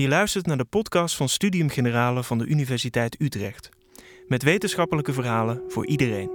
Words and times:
Je 0.00 0.08
luistert 0.08 0.46
naar 0.46 0.56
de 0.56 0.64
podcast 0.64 1.16
van 1.16 1.28
Studium 1.28 1.68
Generale 1.68 2.22
van 2.22 2.38
de 2.38 2.46
Universiteit 2.46 3.20
Utrecht. 3.20 3.68
Met 4.28 4.42
wetenschappelijke 4.42 5.12
verhalen 5.12 5.62
voor 5.68 5.86
iedereen. 5.86 6.30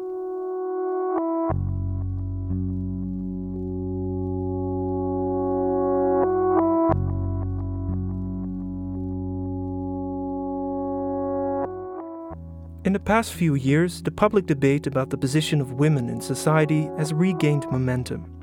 In 12.82 12.94
the 12.94 13.02
past 13.04 13.32
few 13.32 13.58
years, 13.58 14.02
the 14.02 14.12
public 14.12 14.48
debate 14.48 14.90
about 14.90 15.10
the 15.10 15.18
position 15.18 15.62
of 15.62 15.70
women 15.70 16.10
in 16.10 16.22
society 16.22 16.88
has 16.98 17.12
regained 17.12 17.72
momentum. 17.72 18.43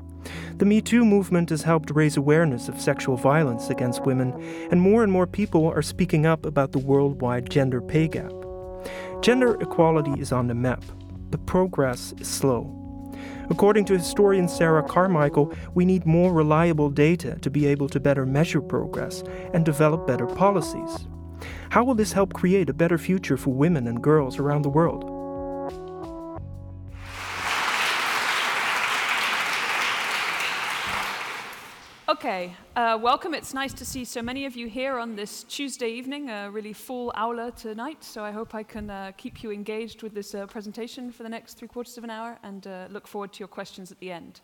The 0.57 0.65
Me 0.65 0.81
Too 0.81 1.03
movement 1.03 1.49
has 1.49 1.63
helped 1.63 1.91
raise 1.91 2.17
awareness 2.17 2.69
of 2.69 2.79
sexual 2.79 3.17
violence 3.17 3.69
against 3.69 4.05
women, 4.05 4.33
and 4.69 4.81
more 4.81 5.03
and 5.03 5.11
more 5.11 5.27
people 5.27 5.67
are 5.67 5.81
speaking 5.81 6.25
up 6.25 6.45
about 6.45 6.71
the 6.71 6.79
worldwide 6.79 7.49
gender 7.49 7.81
pay 7.81 8.07
gap. 8.07 8.31
Gender 9.21 9.59
equality 9.61 10.19
is 10.19 10.31
on 10.31 10.47
the 10.47 10.55
map, 10.55 10.83
but 11.29 11.45
progress 11.45 12.13
is 12.19 12.27
slow. 12.27 12.77
According 13.49 13.85
to 13.85 13.97
historian 13.97 14.47
Sarah 14.47 14.83
Carmichael, 14.83 15.53
we 15.73 15.83
need 15.85 16.05
more 16.05 16.31
reliable 16.33 16.89
data 16.89 17.37
to 17.41 17.49
be 17.49 17.65
able 17.67 17.89
to 17.89 17.99
better 17.99 18.25
measure 18.25 18.61
progress 18.61 19.23
and 19.53 19.65
develop 19.65 20.07
better 20.07 20.25
policies. 20.25 21.07
How 21.69 21.83
will 21.83 21.95
this 21.95 22.13
help 22.13 22.33
create 22.33 22.69
a 22.69 22.73
better 22.73 22.97
future 22.97 23.37
for 23.37 23.53
women 23.53 23.87
and 23.87 24.01
girls 24.01 24.39
around 24.39 24.61
the 24.61 24.69
world? 24.69 25.10
Okay, 32.23 32.55
uh, 32.75 32.99
welcome. 33.01 33.33
It's 33.33 33.51
nice 33.51 33.73
to 33.73 33.83
see 33.83 34.05
so 34.05 34.21
many 34.21 34.45
of 34.45 34.55
you 34.55 34.67
here 34.67 34.99
on 34.99 35.15
this 35.15 35.41
Tuesday 35.41 35.89
evening, 35.89 36.29
a 36.29 36.51
really 36.51 36.71
full 36.71 37.11
aula 37.17 37.51
tonight. 37.51 38.03
So 38.03 38.23
I 38.23 38.29
hope 38.29 38.53
I 38.53 38.61
can 38.61 38.91
uh, 38.91 39.11
keep 39.17 39.41
you 39.41 39.49
engaged 39.49 40.03
with 40.03 40.13
this 40.13 40.35
uh, 40.35 40.45
presentation 40.45 41.11
for 41.11 41.23
the 41.23 41.29
next 41.29 41.55
three 41.55 41.67
quarters 41.67 41.97
of 41.97 42.03
an 42.03 42.11
hour 42.11 42.37
and 42.43 42.67
uh, 42.67 42.85
look 42.91 43.07
forward 43.07 43.33
to 43.33 43.39
your 43.39 43.47
questions 43.47 43.91
at 43.91 43.99
the 43.99 44.11
end. 44.11 44.41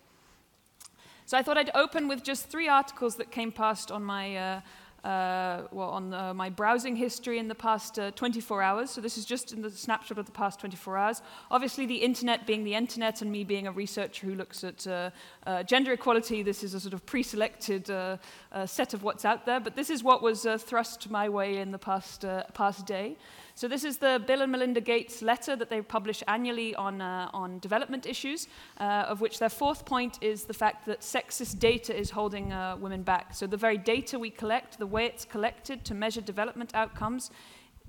So 1.27 1.37
I 1.37 1.43
thought 1.43 1.55
I'd 1.55 1.69
open 1.75 2.07
with 2.07 2.23
just 2.23 2.49
three 2.49 2.67
articles 2.67 3.15
that 3.17 3.29
came 3.29 3.51
past 3.51 3.91
on 3.91 4.03
my 4.03 4.63
uh, 5.03 5.63
well, 5.71 5.89
on 5.89 6.13
uh, 6.13 6.33
my 6.33 6.49
browsing 6.49 6.95
history 6.95 7.37
in 7.39 7.47
the 7.47 7.55
past 7.55 7.97
uh, 7.99 8.11
24 8.11 8.61
hours. 8.61 8.89
So 8.89 9.01
this 9.01 9.17
is 9.17 9.25
just 9.25 9.53
in 9.53 9.61
the 9.61 9.71
snapshot 9.71 10.17
of 10.17 10.25
the 10.25 10.31
past 10.31 10.59
24 10.59 10.97
hours. 10.97 11.21
Obviously, 11.51 11.85
the 11.85 11.95
internet 11.95 12.45
being 12.47 12.63
the 12.63 12.75
internet 12.75 13.21
and 13.21 13.31
me 13.31 13.43
being 13.43 13.67
a 13.67 13.71
researcher 13.71 14.25
who 14.25 14.35
looks 14.35 14.63
at 14.63 14.85
uh, 14.87 15.11
uh, 15.45 15.63
gender 15.63 15.93
equality, 15.93 16.43
this 16.43 16.63
is 16.63 16.73
a 16.73 16.79
sort 16.79 16.93
of 16.93 17.05
pre-selected 17.05 17.87
set 18.65 18.93
of 18.93 19.03
what's 19.03 19.23
out 19.23 19.45
there. 19.45 19.59
But 19.59 19.75
this 19.75 19.89
is 19.89 20.03
what 20.03 20.21
was 20.21 20.45
thrust 20.59 21.09
my 21.09 21.29
way 21.29 21.57
in 21.57 21.71
the 21.71 21.79
past, 21.79 22.25
past 22.53 22.85
day. 22.85 23.17
So 23.57 23.67
this 23.67 23.83
is 23.83 23.97
the 23.97 24.21
Bill 24.27 24.43
and 24.43 24.51
Melinda 24.51 24.79
Gates 24.79 25.23
letter 25.23 25.55
that 25.55 25.71
they 25.71 25.81
publish 25.81 26.21
annually 26.27 26.75
on, 26.75 27.01
uh, 27.01 27.27
on 27.33 27.57
development 27.57 28.05
issues, 28.05 28.47
uh, 28.79 29.05
of 29.07 29.19
which 29.19 29.39
their 29.39 29.49
fourth 29.49 29.83
point 29.83 30.19
is 30.21 30.43
the 30.43 30.53
fact 30.53 30.85
that 30.85 31.01
sexist 31.01 31.57
data 31.57 31.99
is 31.99 32.11
holding 32.11 32.53
uh, 32.53 32.77
women 32.79 33.01
back. 33.01 33.33
So 33.33 33.47
the 33.47 33.57
very 33.57 33.79
data 33.79 34.19
we 34.19 34.29
collect, 34.29 34.77
the 34.77 34.85
way 34.85 35.07
it's 35.07 35.25
collected 35.25 35.83
to 35.85 35.95
measure 35.95 36.21
development 36.21 36.69
outcomes, 36.75 37.31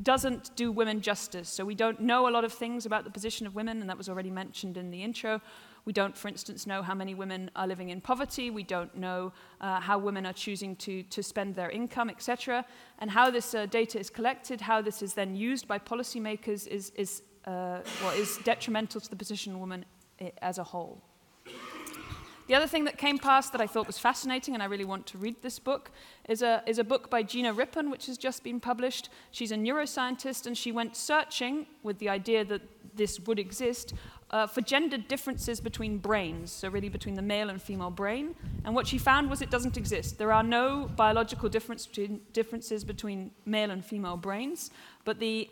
doesn't 0.03 0.57
do 0.57 0.73
women 0.73 1.03
justice. 1.03 1.51
So 1.51 1.67
we 1.67 1.75
don't 1.75 2.01
know 2.01 2.31
a 2.31 2.31
lot 2.31 2.45
of 2.45 2.53
things 2.55 2.87
about 2.87 3.05
the 3.05 3.11
position 3.11 3.47
of 3.47 3.55
women, 3.55 3.83
and 3.83 3.91
that 3.91 3.99
was 3.99 4.09
already 4.09 4.31
mentioned 4.31 4.79
in 4.79 4.91
the 4.91 5.03
intro. 5.03 5.43
We 5.89 5.94
don't, 5.94 6.14
for 6.14 6.28
instance, 6.28 6.67
know 6.67 6.83
how 6.83 6.92
many 6.92 7.14
women 7.14 7.50
are 7.56 7.67
living 7.67 7.89
in 7.89 8.03
poverty. 8.03 8.50
We 8.50 8.62
don't 8.62 8.94
know 8.94 9.33
uh, 9.62 9.81
how 9.81 9.97
women 9.97 10.27
are 10.27 10.34
choosing 10.34 10.77
to, 10.77 11.03
to 11.05 11.22
spend 11.22 11.55
their 11.55 11.70
income, 11.70 12.11
etc. 12.11 12.67
And 12.98 13.11
how 13.11 13.31
this 13.31 13.55
uh, 13.55 13.64
data 13.64 13.98
is 13.98 14.11
collected, 14.11 14.61
how 14.61 14.83
this 14.83 15.00
is 15.00 15.14
then 15.14 15.34
used 15.34 15.66
by 15.66 15.78
policymakers 15.78 16.66
is, 16.66 16.92
is, 16.94 17.22
uh, 17.47 17.78
well, 18.03 18.12
is 18.19 18.36
detrimental 18.44 19.00
to 19.00 19.09
the 19.09 19.16
position 19.16 19.55
of 19.55 19.61
women 19.61 19.86
eh, 20.20 20.28
as 20.42 20.59
a 20.59 20.62
whole. 20.62 21.00
The 22.48 22.54
other 22.54 22.66
thing 22.66 22.84
that 22.84 22.98
came 22.98 23.16
past 23.16 23.53
that 23.53 23.62
I 23.62 23.66
thought 23.66 23.87
was 23.87 23.98
fascinating, 23.98 24.53
and 24.53 24.62
I 24.62 24.66
really 24.66 24.84
want 24.84 25.06
to 25.06 25.16
read 25.16 25.37
this 25.41 25.59
book, 25.59 25.91
is 26.28 26.43
a, 26.43 26.62
is 26.66 26.78
a 26.78 26.84
book 26.84 27.09
by 27.09 27.22
Gina 27.22 27.54
Rippon, 27.54 27.88
which 27.88 28.06
has 28.09 28.19
just 28.19 28.44
been 28.44 28.60
published. 28.60 29.09
She's 29.31 29.53
a 29.53 29.56
neuroscientist, 29.56 30.47
and 30.47 30.56
she 30.56 30.71
went 30.71 30.97
searching 30.97 31.66
with 31.82 31.98
the 31.98 32.10
idea 32.10 32.44
that 32.44 32.60
this 32.94 33.21
would 33.21 33.38
exist 33.38 33.94
uh, 34.31 34.47
for 34.47 34.61
gender 34.61 34.99
differences 34.99 35.61
between 35.61 35.99
brains, 35.99 36.53
so 36.53 36.69
really 36.69 36.89
between 36.89 37.15
the 37.15 37.22
male 37.22 37.49
and 37.49 37.61
female 37.61 37.91
brain. 37.91 38.34
And 38.65 38.75
what 38.75 38.87
she 38.87 38.99
found 38.99 39.31
was 39.31 39.41
it 39.41 39.50
doesn't 39.50 39.77
exist. 39.77 40.19
There 40.19 40.33
are 40.33 40.43
no 40.43 40.91
biological 40.97 41.49
difference 41.49 41.87
between, 41.87 42.21
differences 42.33 42.84
between 42.84 43.31
male 43.47 43.71
and 43.71 43.84
female 43.84 44.16
brains, 44.16 44.71
but 45.05 45.19
the 45.19 45.49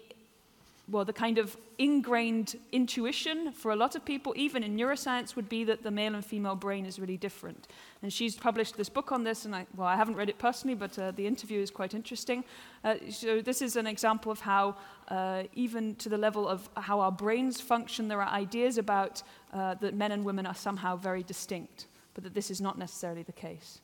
well, 0.89 1.05
the 1.05 1.13
kind 1.13 1.39
of 1.39 1.57
ingrained 1.79 2.57
intuition 2.71 3.53
for 3.53 3.73
a 3.73 3.77
lot 3.77 3.97
of 3.97 4.05
people, 4.05 4.33
even 4.37 4.63
in 4.63 4.77
neuroscience, 4.77 5.35
would 5.35 5.49
be 5.49 5.65
that 5.65 5.83
the 5.83 5.91
male 5.91 6.15
and 6.15 6.25
female 6.25 6.55
brain 6.55 6.87
is 6.87 7.01
really 7.01 7.17
different. 7.17 7.67
And 8.03 8.13
she's 8.13 8.37
published 8.37 8.77
this 8.77 8.89
book 8.89 9.11
on 9.11 9.25
this, 9.25 9.45
and 9.45 9.55
I, 9.55 9.67
well, 9.77 9.89
I 9.89 9.97
haven't 9.97 10.15
read 10.15 10.29
it 10.29 10.39
personally, 10.39 10.77
but 10.77 10.97
uh, 10.97 11.11
the 11.11 11.27
interview 11.27 11.61
is 11.61 11.71
quite 11.71 11.93
interesting. 11.93 12.45
Uh, 12.85 12.95
so 13.11 13.41
this 13.41 13.63
is 13.63 13.75
an 13.75 13.87
example 13.87 14.31
of 14.31 14.41
how, 14.41 14.77
uh, 15.09 15.43
even 15.55 15.97
to 15.97 16.09
the 16.09 16.19
level 16.19 16.47
of 16.47 16.69
how 16.77 17.01
our 17.01 17.13
brains 17.13 17.61
function, 17.61 18.07
there 18.07 18.23
are 18.23 18.33
ideas 18.33 18.79
about 18.79 19.23
uh, 19.53 19.75
that 19.75 19.95
men 19.95 20.13
and 20.13 20.25
women 20.25 20.47
are 20.47 20.55
somehow 20.55 20.95
very 20.95 21.25
distinct, 21.25 21.87
but 22.15 22.23
that 22.23 22.35
this 22.35 22.49
is 22.51 22.61
not 22.61 22.79
necessarily 22.79 23.25
the 23.25 23.33
case. 23.33 23.81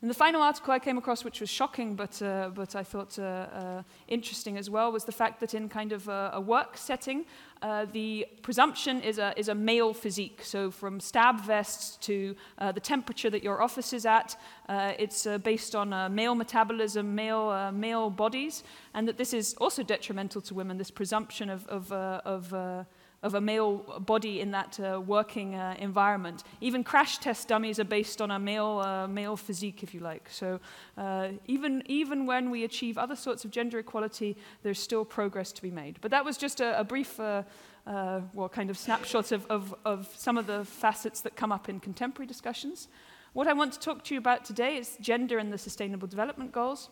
And 0.00 0.08
the 0.08 0.14
final 0.14 0.42
article 0.42 0.72
I 0.72 0.78
came 0.78 0.96
across, 0.96 1.24
which 1.24 1.40
was 1.40 1.50
shocking, 1.50 1.96
but, 1.96 2.22
uh, 2.22 2.50
but 2.54 2.76
I 2.76 2.84
thought 2.84 3.18
uh, 3.18 3.22
uh, 3.22 3.82
interesting 4.06 4.56
as 4.56 4.70
well, 4.70 4.92
was 4.92 5.04
the 5.04 5.10
fact 5.10 5.40
that 5.40 5.54
in 5.54 5.68
kind 5.68 5.90
of 5.90 6.06
a, 6.06 6.30
a 6.34 6.40
work 6.40 6.76
setting, 6.76 7.24
uh, 7.62 7.84
the 7.92 8.24
presumption 8.42 9.00
is 9.00 9.18
a, 9.18 9.34
is 9.36 9.48
a 9.48 9.56
male 9.56 9.92
physique. 9.92 10.42
So 10.44 10.70
from 10.70 11.00
stab 11.00 11.40
vests 11.40 11.96
to 12.06 12.36
uh, 12.58 12.70
the 12.70 12.78
temperature 12.78 13.28
that 13.28 13.42
your 13.42 13.60
office 13.60 13.92
is 13.92 14.06
at, 14.06 14.36
uh, 14.68 14.92
it's 15.00 15.26
based 15.42 15.74
on 15.74 15.88
male 16.14 16.36
metabolism, 16.36 17.16
male, 17.16 17.72
male 17.72 18.08
bodies, 18.08 18.62
and 18.94 19.08
that 19.08 19.18
this 19.18 19.34
is 19.34 19.54
also 19.54 19.82
detrimental 19.82 20.40
to 20.42 20.54
women, 20.54 20.78
this 20.78 20.92
presumption 20.92 21.50
of, 21.50 21.66
of, 21.66 21.92
of 21.92 22.86
of 23.22 23.34
a 23.34 23.40
male 23.40 23.78
body 24.00 24.40
in 24.40 24.52
that 24.52 24.78
uh, 24.78 25.00
working 25.00 25.54
uh, 25.54 25.74
environment. 25.78 26.44
Even 26.60 26.84
crash 26.84 27.18
test 27.18 27.48
dummies 27.48 27.80
are 27.80 27.84
based 27.84 28.20
on 28.20 28.30
a 28.30 28.38
male, 28.38 28.78
uh, 28.78 29.08
male 29.08 29.36
physique, 29.36 29.82
if 29.82 29.92
you 29.92 30.00
like. 30.00 30.28
So 30.30 30.60
uh, 30.96 31.28
even, 31.46 31.82
even 31.86 32.26
when 32.26 32.50
we 32.50 32.64
achieve 32.64 32.96
other 32.96 33.16
sorts 33.16 33.44
of 33.44 33.50
gender 33.50 33.78
equality, 33.80 34.36
there's 34.62 34.78
still 34.78 35.04
progress 35.04 35.50
to 35.52 35.62
be 35.62 35.70
made. 35.70 35.98
But 36.00 36.12
that 36.12 36.24
was 36.24 36.36
just 36.36 36.60
a, 36.60 36.78
a 36.78 36.84
brief, 36.84 37.18
uh, 37.18 37.42
uh, 37.86 38.20
well, 38.34 38.48
kind 38.48 38.70
of 38.70 38.78
snapshot 38.78 39.32
of, 39.32 39.46
of, 39.46 39.74
of 39.84 40.08
some 40.14 40.38
of 40.38 40.46
the 40.46 40.64
facets 40.64 41.20
that 41.22 41.34
come 41.34 41.50
up 41.50 41.68
in 41.68 41.80
contemporary 41.80 42.28
discussions. 42.28 42.88
What 43.32 43.48
I 43.48 43.52
want 43.52 43.72
to 43.72 43.80
talk 43.80 44.04
to 44.04 44.14
you 44.14 44.18
about 44.18 44.44
today 44.44 44.76
is 44.76 44.96
gender 45.00 45.38
and 45.38 45.52
the 45.52 45.58
Sustainable 45.58 46.06
Development 46.06 46.52
Goals 46.52 46.88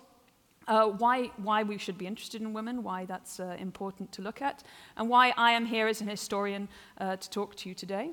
uh, 0.69 0.87
why, 0.87 1.31
why 1.37 1.63
we 1.63 1.79
should 1.79 1.99
be 1.99 2.07
interested 2.07 2.41
in 2.41 2.53
women, 2.53 2.83
why 2.83 3.05
that's 3.05 3.41
uh, 3.41 3.57
important 3.59 4.13
to 4.13 4.23
look 4.23 4.43
at, 4.43 4.63
and 4.97 5.09
why 5.09 5.33
I 5.37 5.53
am 5.53 5.67
here 5.67 5.87
as 5.87 6.01
an 6.01 6.09
historian 6.09 6.69
uh, 6.99 7.17
to 7.17 7.31
talk 7.31 7.55
to 7.57 7.69
you 7.69 7.75
today. 7.75 8.11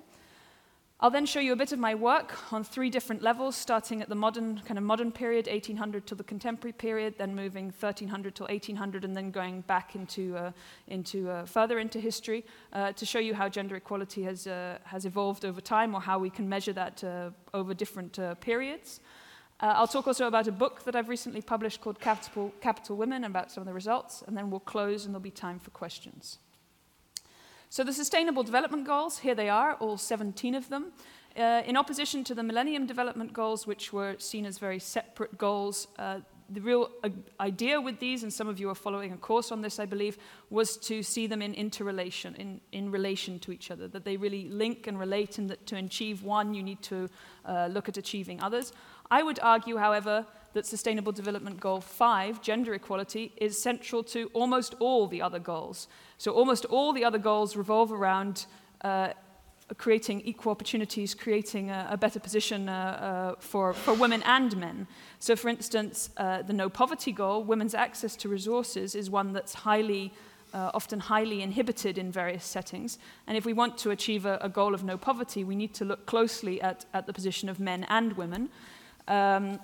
I'll 0.99 1.09
then 1.09 1.25
show 1.25 1.41
you 1.41 1.51
a 1.51 1.57
bit 1.57 1.73
of 1.73 1.79
my 1.79 1.95
work 1.95 2.53
on 2.53 2.63
three 2.63 2.89
different 2.89 3.21
levels, 3.21 3.57
starting 3.57 4.01
at 4.01 4.07
the 4.07 4.15
modern, 4.15 4.61
kind 4.63 4.77
of 4.77 4.85
modern 4.85 5.11
period, 5.11 5.47
1800 5.47 6.07
to 6.07 6.15
the 6.15 6.23
contemporary 6.23 6.71
period, 6.71 7.15
then 7.17 7.35
moving 7.35 7.65
1300 7.77 8.35
to 8.35 8.43
1800, 8.43 9.03
and 9.03 9.13
then 9.13 9.29
going 9.29 9.61
back 9.61 9.95
into, 9.95 10.37
uh, 10.37 10.51
into 10.87 11.29
uh, 11.29 11.45
further 11.45 11.79
into 11.79 11.99
history 11.99 12.45
uh, 12.71 12.93
to 12.93 13.05
show 13.05 13.19
you 13.19 13.33
how 13.33 13.49
gender 13.49 13.75
equality 13.75 14.23
has, 14.23 14.45
has 14.85 15.05
evolved 15.05 15.43
over 15.43 15.59
time 15.59 15.93
or 15.93 15.99
how 15.99 16.17
we 16.17 16.29
can 16.29 16.47
measure 16.47 16.71
that 16.71 17.03
over 17.53 17.73
different 17.73 18.17
periods. 18.39 19.01
Uh, 19.59 19.73
I'll 19.75 19.87
talk 19.87 20.07
also 20.07 20.27
about 20.27 20.47
a 20.47 20.51
book 20.51 20.83
that 20.83 20.95
I've 20.95 21.09
recently 21.09 21.41
published 21.41 21.81
called 21.81 21.99
Capital, 21.99 22.53
Capital 22.59 22.97
Women 22.97 23.23
about 23.23 23.51
some 23.51 23.61
of 23.61 23.67
the 23.67 23.73
results, 23.73 24.23
and 24.27 24.35
then 24.35 24.49
we'll 24.49 24.59
close 24.59 25.05
and 25.05 25.13
there'll 25.13 25.21
be 25.21 25.31
time 25.31 25.59
for 25.59 25.71
questions. 25.71 26.39
So 27.69 27.83
the 27.83 27.93
Sustainable 27.93 28.43
Development 28.43 28.85
Goals, 28.85 29.19
here 29.19 29.35
they 29.35 29.49
are, 29.49 29.73
all 29.75 29.97
17 29.97 30.53
of 30.53 30.69
them. 30.69 30.91
Uh, 31.35 31.63
in 31.65 31.75
opposition 31.75 32.23
to 32.25 32.35
the 32.35 32.43
Millennium 32.43 32.85
Development 32.85 33.33
Goals, 33.33 33.65
which 33.65 33.91
were 33.91 34.15
seen 34.19 34.45
as 34.45 34.59
very 34.59 34.77
separate 34.77 35.35
goals, 35.39 35.87
uh, 35.97 36.19
the 36.49 36.61
real 36.61 36.91
uh, 37.03 37.09
idea 37.39 37.81
with 37.81 37.99
these, 37.99 38.21
and 38.21 38.31
some 38.31 38.47
of 38.47 38.59
you 38.59 38.69
are 38.69 38.75
following 38.75 39.11
a 39.11 39.17
course 39.17 39.51
on 39.51 39.61
this, 39.61 39.79
I 39.79 39.85
believe, 39.85 40.17
was 40.49 40.77
to 40.77 41.01
see 41.01 41.25
them 41.25 41.41
in 41.41 41.53
interrelation, 41.55 42.35
in, 42.35 42.61
in 42.71 42.91
relation 42.91 43.39
to 43.39 43.51
each 43.51 43.71
other, 43.71 43.87
that 43.87 44.05
they 44.05 44.17
really 44.17 44.47
link 44.49 44.85
and 44.85 44.99
relate, 44.99 45.39
and 45.39 45.49
that 45.49 45.65
to 45.67 45.75
achieve 45.77 46.23
one, 46.23 46.53
you 46.53 46.61
need 46.61 46.81
to 46.83 47.09
uh, 47.45 47.67
look 47.71 47.89
at 47.89 47.97
achieving 47.97 48.41
others. 48.41 48.73
I 49.11 49.23
would 49.23 49.39
argue, 49.41 49.77
however, 49.77 50.25
that 50.53 50.65
Sustainable 50.65 51.11
Development 51.11 51.59
Goal 51.59 51.81
5, 51.81 52.41
gender 52.41 52.73
equality, 52.73 53.33
is 53.37 53.61
central 53.61 54.03
to 54.05 54.29
almost 54.33 54.75
all 54.79 55.07
the 55.07 55.21
other 55.21 55.39
goals. 55.39 55.87
So 56.17 56.31
almost 56.31 56.65
all 56.65 56.93
the 56.93 57.03
other 57.03 57.17
goals 57.17 57.55
revolve 57.55 57.91
around 57.91 58.45
uh, 58.81 59.13
creating 59.77 60.21
equal 60.21 60.51
opportunities, 60.51 61.13
creating 61.13 61.69
a, 61.69 61.87
a 61.91 61.97
better 61.97 62.19
position 62.19 62.69
uh, 62.69 63.33
uh, 63.35 63.39
for, 63.39 63.73
for 63.73 63.93
women 63.93 64.21
and 64.23 64.55
men. 64.57 64.87
So, 65.19 65.35
for 65.35 65.49
instance, 65.49 66.09
uh, 66.17 66.41
the 66.43 66.53
no 66.53 66.69
poverty 66.69 67.11
goal, 67.11 67.43
women's 67.43 67.73
access 67.73 68.15
to 68.17 68.29
resources, 68.29 68.95
is 68.95 69.09
one 69.09 69.33
that's 69.33 69.53
highly, 69.53 70.13
uh, 70.53 70.71
often 70.73 70.99
highly 70.99 71.41
inhibited 71.41 71.97
in 71.97 72.11
various 72.11 72.45
settings. 72.45 72.99
And 73.27 73.37
if 73.37 73.45
we 73.45 73.53
want 73.53 73.77
to 73.79 73.91
achieve 73.91 74.25
a, 74.25 74.37
a, 74.41 74.49
goal 74.49 74.73
of 74.73 74.83
no 74.83 74.97
poverty, 74.97 75.43
we 75.43 75.55
need 75.55 75.73
to 75.75 75.85
look 75.85 76.05
closely 76.05 76.61
at, 76.61 76.85
at 76.93 77.07
the 77.07 77.13
position 77.13 77.49
of 77.49 77.59
men 77.59 77.85
and 77.85 78.13
women. 78.13 78.49
Um, 79.07 79.59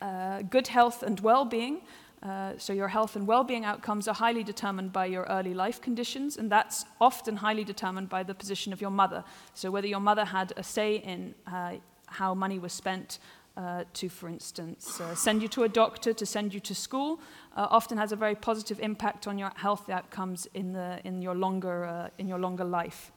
uh, 0.00 0.42
good 0.42 0.68
health 0.68 1.02
and 1.02 1.20
well 1.20 1.44
being. 1.44 1.82
Uh, 2.22 2.52
so 2.58 2.72
your 2.72 2.88
health 2.88 3.16
and 3.16 3.26
well-being 3.26 3.64
outcomes 3.64 4.06
are 4.06 4.14
highly 4.14 4.44
determined 4.44 4.92
by 4.92 5.06
your 5.06 5.24
early 5.24 5.54
life 5.54 5.80
conditions, 5.80 6.36
and 6.36 6.52
that's 6.52 6.84
often 7.00 7.36
highly 7.36 7.64
determined 7.64 8.10
by 8.10 8.22
the 8.22 8.34
position 8.34 8.72
of 8.74 8.80
your 8.80 8.90
mother. 8.90 9.24
So 9.54 9.70
whether 9.70 9.86
your 9.86 10.00
mother 10.00 10.26
had 10.26 10.52
a 10.56 10.62
say 10.62 10.96
in 10.96 11.34
uh, 11.46 11.76
how 12.06 12.34
money 12.34 12.58
was 12.58 12.74
spent 12.74 13.20
uh, 13.56 13.84
to, 13.94 14.10
for 14.10 14.28
instance, 14.28 15.00
uh, 15.00 15.14
send 15.14 15.40
you 15.40 15.48
to 15.48 15.62
a 15.62 15.68
doctor, 15.68 16.12
to 16.12 16.26
send 16.26 16.52
you 16.52 16.60
to 16.60 16.74
school, 16.74 17.20
uh, 17.56 17.66
often 17.70 17.96
has 17.96 18.12
a 18.12 18.16
very 18.16 18.34
positive 18.34 18.78
impact 18.80 19.26
on 19.26 19.38
your 19.38 19.52
health 19.56 19.88
outcomes 19.88 20.46
in, 20.52 20.74
the, 20.74 21.00
in, 21.04 21.22
your, 21.22 21.34
longer, 21.34 22.10
in 22.18 22.28
your 22.28 22.38
longer 22.38 22.64
life. 22.64 23.12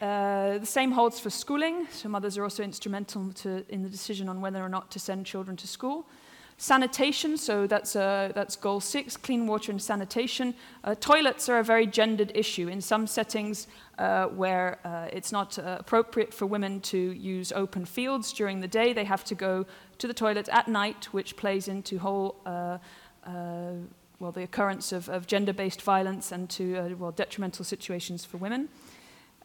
Uh, 0.00 0.58
the 0.58 0.66
same 0.66 0.92
holds 0.92 1.18
for 1.18 1.30
schooling. 1.30 1.86
So 1.90 2.08
mothers 2.08 2.38
are 2.38 2.44
also 2.44 2.62
instrumental 2.62 3.32
to, 3.32 3.64
in 3.68 3.82
the 3.82 3.88
decision 3.88 4.28
on 4.28 4.40
whether 4.40 4.62
or 4.62 4.68
not 4.68 4.90
to 4.92 4.98
send 4.98 5.26
children 5.26 5.56
to 5.56 5.66
school. 5.66 6.06
Sanitation, 6.60 7.36
so 7.36 7.68
that's, 7.68 7.94
uh, 7.94 8.32
that's 8.34 8.56
goal 8.56 8.80
six, 8.80 9.16
clean 9.16 9.46
water 9.46 9.70
and 9.70 9.80
sanitation. 9.80 10.54
Uh, 10.82 10.94
toilets 10.96 11.48
are 11.48 11.60
a 11.60 11.64
very 11.64 11.86
gendered 11.86 12.32
issue. 12.34 12.66
In 12.66 12.80
some 12.80 13.06
settings 13.06 13.68
uh, 13.98 14.26
where 14.26 14.78
uh, 14.84 15.08
it's 15.12 15.30
not 15.30 15.58
uh, 15.58 15.76
appropriate 15.78 16.34
for 16.34 16.46
women 16.46 16.80
to 16.80 16.98
use 16.98 17.52
open 17.52 17.84
fields 17.84 18.32
during 18.32 18.60
the 18.60 18.66
day, 18.68 18.92
they 18.92 19.04
have 19.04 19.24
to 19.24 19.36
go 19.36 19.66
to 19.98 20.06
the 20.08 20.14
toilet 20.14 20.48
at 20.48 20.66
night, 20.66 21.06
which 21.12 21.36
plays 21.36 21.68
into 21.68 21.98
whole, 21.98 22.34
uh, 22.44 22.78
well, 24.18 24.32
the 24.32 24.42
occurrence 24.42 24.90
of, 24.90 25.08
of 25.08 25.28
gender-based 25.28 25.82
violence 25.82 26.32
and 26.32 26.50
to, 26.50 26.96
well, 26.98 27.12
detrimental 27.12 27.64
situations 27.64 28.24
for 28.24 28.36
women. 28.36 28.68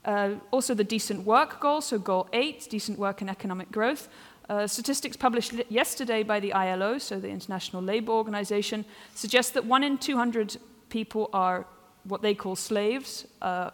Also 0.05 0.73
the 0.73 0.83
decent 0.83 1.25
work 1.25 1.59
goal, 1.59 1.81
so 1.81 1.97
goal 1.97 2.27
eight, 2.33 2.67
decent 2.69 2.99
work 2.99 3.21
and 3.21 3.29
economic 3.29 3.71
growth. 3.71 4.09
Uh, 4.49 4.67
statistics 4.67 5.15
published 5.15 5.53
yesterday 5.69 6.21
by 6.21 6.39
the 6.39 6.51
ILO, 6.51 6.97
so 6.97 7.19
the 7.19 7.29
International 7.29 7.81
Labour 7.81 8.11
Organization, 8.11 8.83
suggest 9.15 9.53
that 9.53 9.65
one 9.65 9.83
in 9.83 9.97
200 9.97 10.57
people 10.89 11.29
are 11.31 11.65
what 12.03 12.21
they 12.21 12.35
call 12.35 12.55
slaves, 12.55 13.25
uh, 13.41 13.69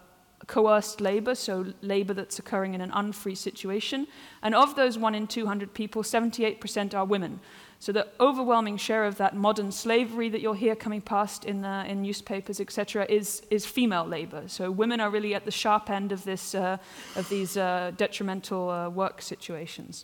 coerced 0.45 1.01
labor, 1.01 1.33
so 1.33 1.65
labor 1.81 2.13
that's 2.13 2.39
occurring 2.39 2.75
in 2.75 2.81
an 2.81 2.91
unfree 2.91 3.35
situation. 3.35 4.07
And 4.43 4.53
of 4.53 4.75
those 4.75 4.97
one 4.97 5.15
in 5.15 5.27
200 5.27 5.73
people, 5.73 6.03
78% 6.03 6.93
are 6.93 7.05
women. 7.05 7.39
So 7.81 7.93
the 7.93 8.07
overwhelming 8.19 8.75
share 8.75 9.05
of 9.05 9.15
that 9.17 9.37
modern 9.37 9.71
slavery 9.71 10.27
that 10.29 10.41
you'll 10.41 10.51
hear 10.51 10.75
coming 10.75 10.99
past 10.99 11.45
in, 11.45 11.63
uh, 11.63 11.85
in 11.87 12.01
newspapers, 12.01 12.59
etc., 12.59 13.05
is, 13.07 13.41
is 13.49 13.65
female 13.65 14.05
labor. 14.05 14.43
So 14.47 14.69
women 14.69 14.99
are 14.99 15.09
really 15.09 15.33
at 15.33 15.45
the 15.45 15.51
sharp 15.51 15.89
end 15.89 16.11
of, 16.11 16.25
this, 16.25 16.53
uh, 16.53 16.77
of 17.15 17.29
these 17.29 17.55
uh, 17.55 17.93
detrimental 17.95 18.69
uh, 18.69 18.89
work 18.89 19.21
situations. 19.21 20.03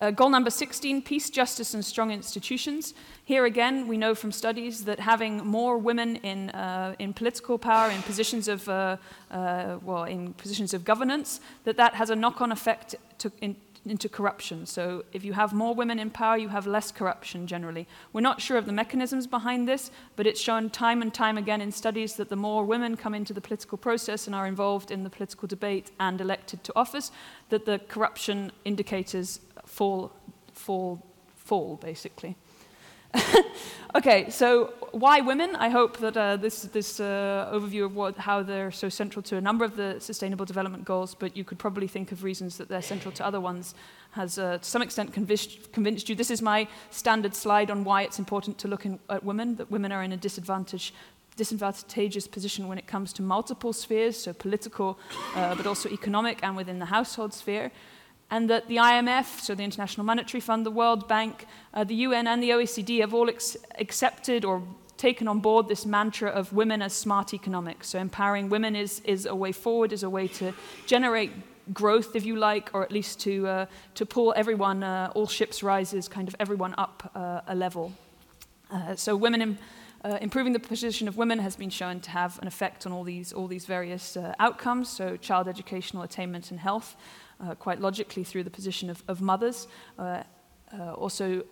Uh, 0.00 0.10
goal 0.10 0.30
number 0.30 0.48
16, 0.48 1.02
peace, 1.02 1.28
justice, 1.28 1.74
and 1.74 1.84
strong 1.84 2.10
institutions. 2.10 2.94
Here 3.26 3.44
again, 3.44 3.86
we 3.86 3.98
know 3.98 4.14
from 4.14 4.32
studies 4.32 4.86
that 4.86 4.98
having 4.98 5.44
more 5.44 5.76
women 5.76 6.16
in, 6.16 6.48
in 6.98 7.12
political 7.12 7.58
power, 7.58 7.90
in 7.90 8.00
positions 8.00 8.48
of, 8.48 8.66
well, 8.66 10.04
in 10.04 10.32
positions 10.32 10.72
of 10.72 10.86
governance, 10.86 11.40
that 11.64 11.76
that 11.76 11.96
has 11.96 12.08
a 12.08 12.16
knock-on 12.16 12.50
effect 12.50 12.94
to, 13.18 13.30
in, 13.42 13.56
into 13.86 14.08
corruption. 14.08 14.66
So 14.66 15.04
if 15.12 15.24
you 15.24 15.32
have 15.32 15.52
more 15.52 15.74
women 15.74 15.98
in 15.98 16.10
power, 16.10 16.36
you 16.36 16.48
have 16.48 16.66
less 16.66 16.92
corruption 16.92 17.46
generally. 17.46 17.86
We're 18.12 18.20
not 18.20 18.40
sure 18.40 18.58
of 18.58 18.66
the 18.66 18.72
mechanisms 18.72 19.26
behind 19.26 19.66
this, 19.66 19.90
but 20.16 20.26
it's 20.26 20.40
shown 20.40 20.70
time 20.70 21.00
and 21.02 21.12
time 21.12 21.38
again 21.38 21.60
in 21.60 21.72
studies 21.72 22.16
that 22.16 22.28
the 22.28 22.36
more 22.36 22.64
women 22.64 22.96
come 22.96 23.14
into 23.14 23.32
the 23.32 23.40
political 23.40 23.78
process 23.78 24.26
and 24.26 24.34
are 24.34 24.46
involved 24.46 24.90
in 24.90 25.02
the 25.02 25.10
political 25.10 25.48
debate 25.48 25.90
and 25.98 26.20
elected 26.20 26.62
to 26.64 26.72
office, 26.76 27.10
that 27.48 27.64
the 27.64 27.80
corruption 27.88 28.52
indicators 28.64 29.40
fall, 29.64 30.12
fall, 30.52 31.04
fall, 31.34 31.76
basically. 31.76 32.36
okay, 33.94 34.30
so 34.30 34.72
why 34.92 35.20
women? 35.20 35.56
I 35.56 35.68
hope 35.68 35.98
that 35.98 36.16
uh, 36.16 36.36
this, 36.36 36.62
this 36.62 37.00
uh, 37.00 37.50
overview 37.52 37.84
of 37.84 37.94
what, 37.94 38.16
how 38.16 38.42
they're 38.42 38.70
so 38.70 38.88
central 38.88 39.22
to 39.24 39.36
a 39.36 39.40
number 39.40 39.64
of 39.64 39.76
the 39.76 39.96
Sustainable 40.00 40.44
Development 40.44 40.84
Goals, 40.84 41.14
but 41.14 41.36
you 41.36 41.44
could 41.44 41.58
probably 41.58 41.86
think 41.86 42.12
of 42.12 42.24
reasons 42.24 42.58
that 42.58 42.68
they're 42.68 42.82
central 42.82 43.12
to 43.12 43.24
other 43.24 43.40
ones, 43.40 43.74
has 44.12 44.38
uh, 44.38 44.58
to 44.58 44.64
some 44.64 44.82
extent 44.82 45.12
convinced, 45.12 45.72
convinced 45.72 46.08
you. 46.08 46.14
This 46.14 46.30
is 46.30 46.42
my 46.42 46.66
standard 46.90 47.34
slide 47.34 47.70
on 47.70 47.84
why 47.84 48.02
it's 48.02 48.18
important 48.18 48.58
to 48.58 48.68
look 48.68 48.84
in, 48.84 48.98
at 49.08 49.24
women, 49.24 49.56
that 49.56 49.70
women 49.70 49.92
are 49.92 50.02
in 50.02 50.12
a 50.12 50.16
disadvantage 50.16 50.92
disadvantageous 51.36 52.26
position 52.26 52.68
when 52.68 52.76
it 52.76 52.86
comes 52.86 53.14
to 53.14 53.22
multiple 53.22 53.72
spheres, 53.72 54.14
so 54.16 54.32
political, 54.32 54.98
uh, 55.34 55.54
but 55.54 55.66
also 55.66 55.88
economic 55.88 56.38
and 56.42 56.54
within 56.54 56.78
the 56.80 56.86
household 56.86 57.32
sphere 57.32 57.70
and 58.30 58.48
that 58.48 58.68
the 58.68 58.76
IMF, 58.76 59.40
so 59.40 59.54
the 59.54 59.64
International 59.64 60.04
Monetary 60.04 60.40
Fund, 60.40 60.64
the 60.64 60.70
World 60.70 61.08
Bank, 61.08 61.46
uh, 61.74 61.84
the 61.84 61.94
UN, 61.96 62.26
and 62.26 62.42
the 62.42 62.50
OECD 62.50 63.00
have 63.00 63.12
all 63.12 63.28
accepted 63.78 64.44
or 64.44 64.62
taken 64.96 65.26
on 65.26 65.40
board 65.40 65.66
this 65.66 65.86
mantra 65.86 66.30
of 66.30 66.52
women 66.52 66.82
as 66.82 66.92
smart 66.92 67.32
economics. 67.32 67.88
So 67.88 67.98
empowering 67.98 68.50
women 68.50 68.76
is, 68.76 69.00
is 69.04 69.26
a 69.26 69.34
way 69.34 69.50
forward, 69.50 69.92
is 69.92 70.02
a 70.02 70.10
way 70.10 70.28
to 70.28 70.52
generate 70.86 71.32
growth, 71.72 72.14
if 72.14 72.24
you 72.24 72.36
like, 72.36 72.70
or 72.74 72.82
at 72.82 72.92
least 72.92 73.18
to, 73.20 73.46
uh, 73.46 73.66
to 73.94 74.06
pull 74.06 74.34
everyone, 74.36 74.82
uh, 74.82 75.10
all 75.14 75.26
ships 75.26 75.62
rises, 75.62 76.06
kind 76.06 76.28
of 76.28 76.36
everyone 76.38 76.74
up 76.76 77.10
uh, 77.14 77.40
a 77.46 77.54
level. 77.54 77.92
Uh, 78.70 78.94
so 78.94 79.16
women 79.16 79.40
in, 79.40 79.58
uh, 80.04 80.18
improving 80.20 80.52
the 80.52 80.60
position 80.60 81.08
of 81.08 81.16
women 81.16 81.38
has 81.38 81.56
been 81.56 81.70
shown 81.70 82.00
to 82.00 82.10
have 82.10 82.38
an 82.40 82.46
effect 82.46 82.86
on 82.86 82.92
all 82.92 83.04
these, 83.04 83.32
all 83.32 83.46
these 83.46 83.66
various 83.66 84.16
uh, 84.16 84.34
outcomes, 84.38 84.88
so 84.88 85.16
child 85.16 85.48
educational 85.48 86.02
attainment 86.02 86.50
and 86.50 86.60
health, 86.60 86.96
uh, 87.42 87.54
quite 87.54 87.80
logically 87.80 88.24
through 88.24 88.44
the 88.44 88.50
position 88.50 88.90
of, 88.90 89.02
of 89.08 89.20
mothers. 89.20 89.68
Uh, 89.98 90.22
uh, 90.78 90.92
also, 90.92 91.42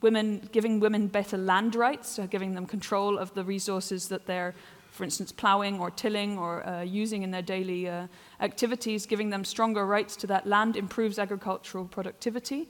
women 0.00 0.48
giving 0.52 0.80
women 0.80 1.08
better 1.08 1.36
land 1.36 1.74
rights, 1.74 2.08
so 2.08 2.26
giving 2.26 2.54
them 2.54 2.66
control 2.66 3.18
of 3.18 3.32
the 3.34 3.44
resources 3.44 4.08
that 4.08 4.26
they're, 4.26 4.54
for 4.90 5.04
instance, 5.04 5.32
ploughing 5.32 5.80
or 5.80 5.90
tilling 5.90 6.38
or 6.38 6.66
uh, 6.66 6.82
using 6.82 7.22
in 7.22 7.30
their 7.30 7.42
daily 7.42 7.88
uh, 7.88 8.06
activities, 8.40 9.06
giving 9.06 9.30
them 9.30 9.44
stronger 9.44 9.86
rights 9.86 10.16
to 10.16 10.26
that 10.26 10.46
land 10.46 10.76
improves 10.76 11.18
agricultural 11.18 11.84
productivity. 11.86 12.68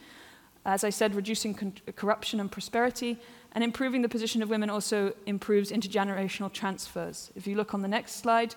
As 0.64 0.84
I 0.84 0.90
said, 0.90 1.14
reducing 1.14 1.54
corruption 1.96 2.40
and 2.40 2.50
prosperity, 2.50 3.18
and 3.52 3.62
improving 3.62 4.02
the 4.02 4.08
position 4.08 4.42
of 4.42 4.48
women 4.48 4.70
also 4.70 5.12
improves 5.26 5.70
intergenerational 5.70 6.50
transfers. 6.50 7.30
If 7.37 7.46
you 7.46 7.56
look 7.56 7.75
on 7.75 7.82
the 7.82 7.88
next 7.88 8.16
slide, 8.16 8.54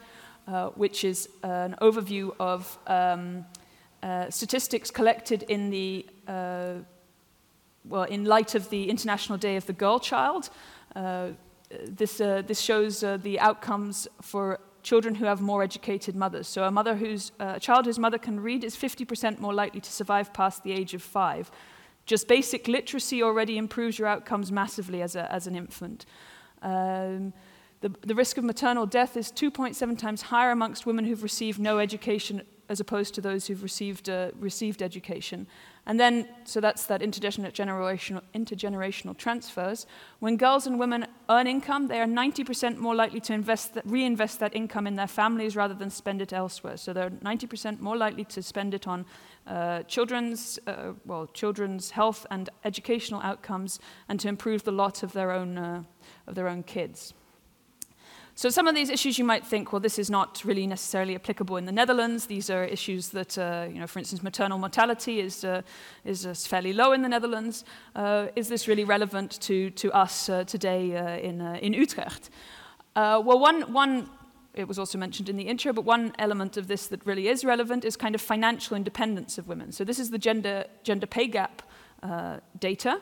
uh, 0.47 0.69
which 0.69 1.03
is 1.03 1.29
an 1.43 1.75
overview 1.81 2.33
of 2.39 2.79
um, 2.87 3.45
uh, 4.03 4.29
statistics 4.29 4.91
collected 4.91 5.43
in 5.43 5.69
the 5.69 6.05
uh, 6.27 6.73
well, 7.85 8.03
in 8.03 8.25
light 8.25 8.55
of 8.55 8.69
the 8.69 8.89
International 8.89 9.37
Day 9.37 9.55
of 9.55 9.65
the 9.65 9.73
Girl 9.73 9.99
Child. 9.99 10.49
Uh, 10.95 11.29
this, 11.85 12.21
uh, 12.21 12.41
this 12.45 12.61
shows 12.61 13.03
uh, 13.03 13.17
the 13.17 13.39
outcomes 13.39 14.07
for 14.21 14.59
children 14.83 15.15
who 15.15 15.25
have 15.25 15.41
more 15.41 15.63
educated 15.63 16.15
mothers. 16.15 16.47
So 16.47 16.63
a 16.63 16.71
mother 16.71 16.95
whose 16.95 17.31
a 17.39 17.59
child 17.59 17.85
whose 17.85 17.99
mother 17.99 18.17
can 18.17 18.39
read 18.39 18.63
is 18.63 18.75
50% 18.75 19.39
more 19.39 19.53
likely 19.53 19.81
to 19.81 19.91
survive 19.91 20.31
past 20.31 20.63
the 20.63 20.71
age 20.71 20.93
of 20.93 21.01
five. 21.01 21.51
Just 22.05 22.27
basic 22.27 22.69
literacy 22.69 23.21
already 23.21 23.57
improves 23.57 23.99
your 23.99 24.07
outcomes 24.07 24.49
massively 24.49 25.01
as, 25.01 25.15
a, 25.15 25.29
as 25.31 25.45
an 25.45 25.55
infant. 25.55 26.05
Um, 26.61 27.33
the, 27.81 27.89
the 28.01 28.15
risk 28.15 28.37
of 28.37 28.45
maternal 28.45 28.85
death 28.85 29.17
is 29.17 29.29
2.7 29.31 29.97
times 29.99 30.21
higher 30.23 30.51
amongst 30.51 30.85
women 30.85 31.03
who've 31.03 31.21
received 31.21 31.59
no 31.59 31.79
education 31.79 32.41
as 32.69 32.79
opposed 32.79 33.13
to 33.15 33.21
those 33.21 33.47
who've 33.47 33.63
received, 33.63 34.09
uh, 34.09 34.31
received 34.39 34.81
education. 34.81 35.47
And 35.85 35.97
then, 35.97 36.27
so 36.43 36.59
that's 36.59 36.85
that 36.87 36.99
intergenerational, 36.99 38.21
intergenerational 38.35 39.15
transfers. 39.15 39.87
When 40.19 40.35
girls 40.35 40.67
and 40.67 40.77
women 40.77 41.07
earn 41.29 41.47
income, 41.47 41.87
they 41.87 42.01
are 42.01 42.05
90% 42.05 42.77
more 42.77 42.93
likely 42.93 43.21
to 43.21 43.33
invest 43.33 43.73
that, 43.75 43.85
reinvest 43.85 44.39
that 44.41 44.53
income 44.53 44.85
in 44.85 44.95
their 44.95 45.07
families 45.07 45.55
rather 45.55 45.73
than 45.73 45.89
spend 45.89 46.21
it 46.21 46.33
elsewhere. 46.33 46.75
So 46.75 46.91
they're 46.91 47.09
90% 47.09 47.79
more 47.79 47.95
likely 47.95 48.25
to 48.25 48.43
spend 48.43 48.73
it 48.73 48.85
on 48.85 49.05
uh, 49.47 49.83
children's, 49.83 50.59
uh, 50.67 50.91
well, 51.05 51.27
children's 51.27 51.91
health 51.91 52.25
and 52.29 52.49
educational 52.65 53.21
outcomes 53.21 53.79
and 54.09 54.19
to 54.19 54.27
improve 54.27 54.65
the 54.65 54.73
lot 54.73 55.03
of 55.03 55.13
their 55.13 55.31
own, 55.31 55.57
uh, 55.57 55.83
of 56.27 56.35
their 56.35 56.49
own 56.49 56.63
kids. 56.63 57.13
So 58.37 58.51
some 58.51 58.67
of 58.67 58.75
these 58.75 58.91
issues 58.91 59.17
you 59.17 59.25
might 59.25 59.43
think, 59.43 59.73
well, 59.73 59.79
this 59.79 59.97
is 59.97 60.11
not 60.11 60.43
really 60.45 60.67
necessarily 60.67 61.15
applicable 61.15 61.57
in 61.57 61.65
the 61.65 61.71
Netherlands. 61.71 62.27
These 62.27 62.51
are 62.51 62.63
issues 62.63 63.09
that, 63.09 63.35
uh, 63.35 63.65
you 63.67 63.79
know, 63.79 63.87
for 63.87 63.97
instance, 63.97 64.21
maternal 64.21 64.59
mortality 64.59 65.19
is, 65.21 65.43
uh, 65.43 65.63
is 66.05 66.23
uh, 66.23 66.35
fairly 66.35 66.71
low 66.71 66.91
in 66.91 67.01
the 67.01 67.09
Netherlands. 67.09 67.65
Uh, 67.95 68.27
is 68.35 68.47
this 68.47 68.67
really 68.67 68.83
relevant 68.83 69.41
to, 69.41 69.71
to 69.71 69.91
us 69.91 70.29
uh, 70.29 70.43
today 70.43 70.95
uh, 70.95 71.17
in, 71.17 71.41
in 71.41 71.73
Utrecht? 71.73 72.29
well, 72.95 73.39
one, 73.39 73.73
one 73.73 74.07
it 74.53 74.67
was 74.67 74.77
also 74.77 74.99
mentioned 74.99 75.29
in 75.29 75.35
the 75.35 75.47
intro, 75.47 75.73
but 75.73 75.83
one 75.83 76.13
element 76.19 76.57
of 76.57 76.67
this 76.67 76.85
that 76.89 77.03
really 77.07 77.29
is 77.29 77.43
relevant 77.43 77.83
is 77.85 77.97
kind 77.97 78.13
of 78.13 78.21
financial 78.21 78.77
independence 78.77 79.39
of 79.39 79.47
women. 79.47 79.71
So 79.71 79.83
this 79.83 79.97
is 79.97 80.11
the 80.11 80.19
gender, 80.19 80.65
gender 80.83 81.07
pay 81.07 81.25
gap 81.25 81.63
data. 82.59 83.01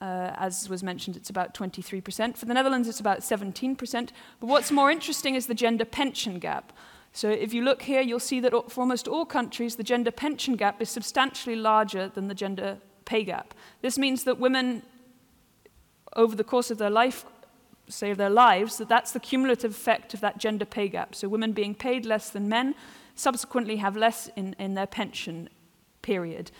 Uh, 0.00 0.30
as 0.36 0.68
was 0.68 0.82
mentioned, 0.82 1.16
it's 1.16 1.30
about 1.30 1.54
23%. 1.54 2.36
For 2.36 2.46
the 2.46 2.54
Netherlands, 2.54 2.88
it's 2.88 3.00
about 3.00 3.20
17%. 3.20 4.10
But 4.40 4.46
what's 4.46 4.70
more 4.70 4.90
interesting 4.90 5.34
is 5.34 5.46
the 5.46 5.54
gender 5.54 5.84
pension 5.84 6.38
gap. 6.38 6.72
So 7.12 7.28
if 7.28 7.52
you 7.52 7.62
look 7.62 7.82
here, 7.82 8.00
you'll 8.00 8.20
see 8.20 8.38
that 8.40 8.52
for 8.70 8.80
almost 8.80 9.08
all 9.08 9.24
countries, 9.24 9.76
the 9.76 9.82
gender 9.82 10.10
pension 10.10 10.54
gap 10.54 10.80
is 10.80 10.88
substantially 10.88 11.56
larger 11.56 12.08
than 12.08 12.28
the 12.28 12.34
gender 12.34 12.78
pay 13.06 13.24
gap. 13.24 13.54
This 13.82 13.98
means 13.98 14.24
that 14.24 14.38
women, 14.38 14.82
over 16.14 16.36
the 16.36 16.44
course 16.44 16.70
of 16.70 16.78
their 16.78 16.90
life, 16.90 17.24
say 17.88 18.10
of 18.10 18.18
their 18.18 18.30
lives, 18.30 18.76
that 18.76 18.88
that's 18.88 19.12
the 19.12 19.20
cumulative 19.20 19.72
effect 19.72 20.14
of 20.14 20.20
that 20.20 20.38
gender 20.38 20.64
pay 20.64 20.88
gap. 20.88 21.14
So 21.14 21.28
women 21.28 21.52
being 21.52 21.74
paid 21.74 22.06
less 22.06 22.30
than 22.30 22.48
men 22.48 22.74
subsequently 23.14 23.76
have 23.76 23.96
less 23.96 24.28
in, 24.36 24.54
in 24.58 24.74
their 24.74 24.86
pension 24.86 25.48
period. 26.02 26.50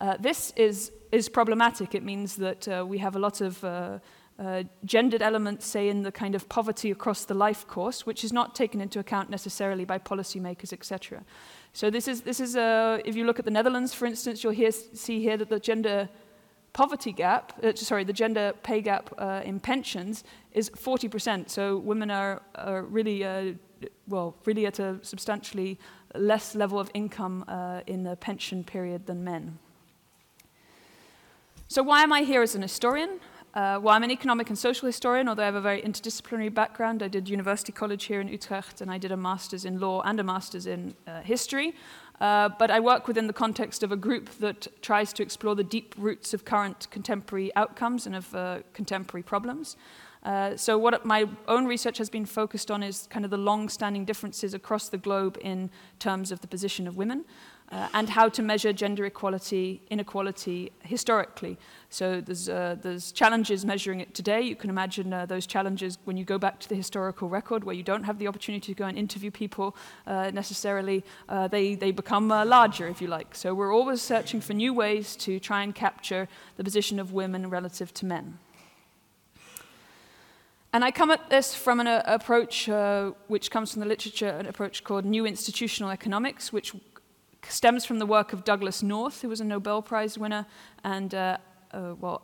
Uh, 0.00 0.16
this 0.18 0.52
is, 0.56 0.92
is 1.12 1.28
problematic. 1.28 1.94
It 1.94 2.02
means 2.02 2.36
that 2.36 2.68
uh, 2.68 2.84
we 2.86 2.98
have 2.98 3.16
a 3.16 3.18
lot 3.18 3.40
of 3.40 3.62
uh, 3.64 3.98
uh, 4.38 4.64
gendered 4.84 5.22
elements, 5.22 5.66
say, 5.66 5.88
in 5.88 6.02
the 6.02 6.12
kind 6.12 6.34
of 6.34 6.48
poverty 6.48 6.90
across 6.90 7.24
the 7.24 7.34
life 7.34 7.66
course, 7.66 8.04
which 8.04 8.22
is 8.22 8.32
not 8.32 8.54
taken 8.54 8.80
into 8.80 8.98
account 8.98 9.30
necessarily 9.30 9.84
by 9.84 9.98
policymakers, 9.98 10.72
etc. 10.72 11.24
So 11.72 11.90
this 11.90 12.08
is, 12.08 12.22
this 12.22 12.40
is 12.40 12.56
uh, 12.56 12.98
if 13.04 13.16
you 13.16 13.24
look 13.24 13.38
at 13.38 13.44
the 13.44 13.50
Netherlands, 13.50 13.94
for 13.94 14.06
instance, 14.06 14.44
you'll 14.44 14.52
hear, 14.52 14.72
see 14.72 15.22
here 15.22 15.36
that 15.38 15.48
the 15.48 15.60
gender 15.60 16.08
poverty 16.74 17.12
gap, 17.12 17.52
uh, 17.64 17.74
sorry, 17.74 18.04
the 18.04 18.12
gender 18.12 18.52
pay 18.62 18.82
gap 18.82 19.10
in 19.44 19.58
pensions 19.58 20.24
is 20.52 20.68
40%. 20.68 21.48
So 21.48 21.78
women 21.78 22.10
are, 22.10 22.42
are 22.56 22.82
really, 22.82 23.56
well, 24.06 24.36
really 24.44 24.66
at 24.66 24.78
a 24.78 24.98
substantially 25.00 25.78
less 26.14 26.54
level 26.54 26.78
of 26.78 26.90
income 26.92 27.46
in 27.86 28.02
the 28.02 28.16
pension 28.16 28.62
period 28.62 29.06
than 29.06 29.24
men. 29.24 29.58
So 31.68 31.82
why 31.82 32.04
am 32.04 32.12
I 32.12 32.22
here 32.22 32.42
as 32.42 32.54
an 32.54 32.62
historian? 32.62 33.18
Uh, 33.52 33.80
well, 33.82 33.88
I'm 33.88 34.04
an 34.04 34.10
economic 34.12 34.50
and 34.50 34.56
social 34.58 34.86
historian, 34.86 35.28
although 35.28 35.42
I 35.42 35.46
have 35.46 35.56
a 35.56 35.60
very 35.60 35.82
interdisciplinary 35.82 36.54
background. 36.54 37.02
I 37.02 37.08
did 37.08 37.28
University 37.28 37.72
College 37.72 38.04
here 38.04 38.20
in 38.20 38.28
Utrecht, 38.28 38.80
and 38.80 38.88
I 38.88 38.98
did 38.98 39.10
a 39.10 39.16
master's 39.16 39.64
in 39.64 39.80
law 39.80 40.00
and 40.02 40.20
a 40.20 40.22
master's 40.22 40.68
in 40.68 40.94
uh, 41.08 41.22
history. 41.22 41.74
Uh, 42.20 42.50
but 42.50 42.70
I 42.70 42.78
work 42.78 43.08
within 43.08 43.26
the 43.26 43.32
context 43.32 43.82
of 43.82 43.90
a 43.90 43.96
group 43.96 44.30
that 44.38 44.68
tries 44.80 45.12
to 45.14 45.24
explore 45.24 45.56
the 45.56 45.64
deep 45.64 45.96
roots 45.98 46.32
of 46.32 46.44
current 46.44 46.86
contemporary 46.92 47.50
outcomes 47.56 48.06
and 48.06 48.14
of 48.14 48.32
uh, 48.32 48.58
contemporary 48.72 49.24
problems. 49.24 49.76
Uh, 50.22 50.56
so 50.56 50.78
what 50.78 51.04
my 51.04 51.28
own 51.48 51.66
research 51.66 51.98
has 51.98 52.08
been 52.08 52.26
focused 52.26 52.70
on 52.70 52.84
is 52.84 53.08
kind 53.10 53.24
of 53.24 53.32
the 53.32 53.36
long-standing 53.36 54.04
differences 54.04 54.54
across 54.54 54.88
the 54.88 54.98
globe 54.98 55.36
in 55.40 55.68
terms 55.98 56.30
of 56.30 56.40
the 56.40 56.46
position 56.46 56.86
of 56.86 56.96
women 56.96 57.24
uh, 57.72 57.88
and 57.94 58.08
how 58.08 58.28
to 58.28 58.42
measure 58.42 58.72
gender 58.72 59.04
equality, 59.04 59.80
inequality 59.90 60.70
historically. 60.82 61.58
So 61.90 62.20
there's, 62.20 62.48
uh, 62.48 62.76
there's 62.80 63.12
challenges 63.12 63.64
measuring 63.64 64.00
it 64.00 64.14
today. 64.14 64.40
You 64.40 64.56
can 64.56 64.70
imagine 64.70 65.12
uh, 65.12 65.26
those 65.26 65.46
challenges 65.46 65.98
when 66.04 66.16
you 66.16 66.24
go 66.24 66.38
back 66.38 66.60
to 66.60 66.68
the 66.68 66.74
historical 66.74 67.28
record 67.28 67.64
where 67.64 67.74
you 67.74 67.82
don't 67.82 68.04
have 68.04 68.18
the 68.18 68.28
opportunity 68.28 68.72
to 68.72 68.78
go 68.78 68.86
and 68.86 68.96
interview 68.96 69.30
people 69.30 69.76
uh, 70.06 70.30
necessarily. 70.32 71.04
Uh, 71.28 71.48
they, 71.48 71.74
they 71.74 71.90
become 71.90 72.30
uh, 72.30 72.44
larger, 72.44 72.86
if 72.86 73.00
you 73.00 73.08
like. 73.08 73.34
So 73.34 73.54
we're 73.54 73.74
always 73.74 74.00
searching 74.00 74.40
for 74.40 74.54
new 74.54 74.72
ways 74.72 75.16
to 75.16 75.40
try 75.40 75.62
and 75.62 75.74
capture 75.74 76.28
the 76.56 76.64
position 76.64 77.00
of 77.00 77.12
women 77.12 77.50
relative 77.50 77.92
to 77.94 78.06
men. 78.06 78.38
And 80.72 80.84
I 80.84 80.90
come 80.90 81.10
at 81.10 81.30
this 81.30 81.54
from 81.54 81.80
an 81.80 81.86
approach 81.86 82.68
which 83.28 83.50
comes 83.50 83.72
from 83.72 83.80
the 83.80 83.86
literature, 83.86 84.28
an 84.28 84.46
approach 84.46 84.84
called 84.84 85.06
New 85.06 85.24
Institutional 85.24 85.90
Economics, 85.90 86.52
which 86.52 86.74
stems 87.48 87.84
from 87.84 87.98
the 87.98 88.06
work 88.06 88.32
of 88.32 88.44
Douglass 88.44 88.82
North, 88.82 89.22
who 89.22 89.28
was 89.28 89.40
a 89.40 89.44
Nobel 89.44 89.82
Prize 89.82 90.18
winner, 90.18 90.46
and 90.84 91.14
uh, 91.14 91.38
uh, 91.72 91.94
well, 92.00 92.20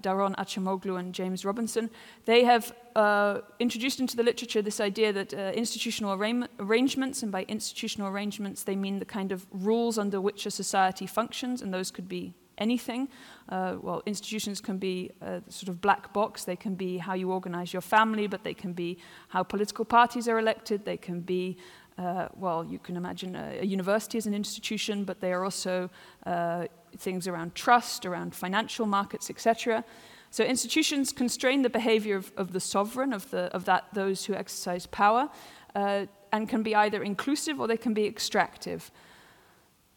Daron 0.00 0.34
Acemoglu 0.36 0.98
and 0.98 1.14
James 1.14 1.44
Robinson. 1.44 1.90
They 2.24 2.44
have 2.44 2.74
uh, 2.94 3.40
introduced 3.58 4.00
into 4.00 4.16
the 4.16 4.22
literature 4.22 4.62
this 4.62 4.80
idea 4.80 5.12
that 5.12 5.34
uh, 5.34 5.52
institutional 5.54 6.12
arra 6.12 6.48
arrangements, 6.58 7.22
and 7.22 7.30
by 7.30 7.44
institutional 7.48 8.08
arrangements 8.08 8.64
they 8.64 8.76
mean 8.76 8.98
the 8.98 9.04
kind 9.04 9.32
of 9.32 9.46
rules 9.50 9.98
under 9.98 10.20
which 10.20 10.46
a 10.46 10.50
society 10.50 11.06
functions, 11.06 11.62
and 11.62 11.72
those 11.72 11.90
could 11.90 12.08
be 12.08 12.34
anything. 12.58 13.08
Uh, 13.48 13.76
well, 13.80 14.02
institutions 14.06 14.60
can 14.60 14.78
be 14.78 15.10
a 15.20 15.42
sort 15.48 15.68
of 15.68 15.80
black 15.80 16.12
box. 16.12 16.44
They 16.44 16.56
can 16.56 16.74
be 16.74 16.98
how 16.98 17.14
you 17.14 17.30
organize 17.30 17.72
your 17.72 17.82
family, 17.82 18.26
but 18.26 18.44
they 18.44 18.54
can 18.54 18.72
be 18.72 18.98
how 19.28 19.42
political 19.42 19.84
parties 19.84 20.26
are 20.26 20.38
elected. 20.38 20.84
They 20.84 20.96
can 20.96 21.20
be 21.20 21.58
uh, 21.98 22.28
well, 22.34 22.64
you 22.64 22.78
can 22.78 22.96
imagine 22.96 23.34
a, 23.34 23.60
a, 23.60 23.64
university 23.64 24.18
as 24.18 24.26
an 24.26 24.34
institution, 24.34 25.04
but 25.04 25.20
they 25.20 25.32
are 25.32 25.44
also 25.44 25.88
uh, 26.26 26.66
things 26.98 27.26
around 27.26 27.54
trust, 27.54 28.04
around 28.04 28.34
financial 28.34 28.86
markets, 28.86 29.30
etc. 29.30 29.82
So 30.30 30.44
institutions 30.44 31.12
constrain 31.12 31.62
the 31.62 31.70
behavior 31.70 32.16
of, 32.16 32.32
of, 32.36 32.52
the 32.52 32.60
sovereign, 32.60 33.12
of, 33.12 33.30
the, 33.30 33.44
of 33.54 33.64
that, 33.64 33.86
those 33.94 34.26
who 34.26 34.34
exercise 34.34 34.86
power, 34.86 35.30
uh, 35.74 36.06
and 36.32 36.48
can 36.48 36.62
be 36.62 36.74
either 36.74 37.02
inclusive 37.02 37.60
or 37.60 37.66
they 37.66 37.76
can 37.78 37.94
be 37.94 38.04
extractive. 38.04 38.90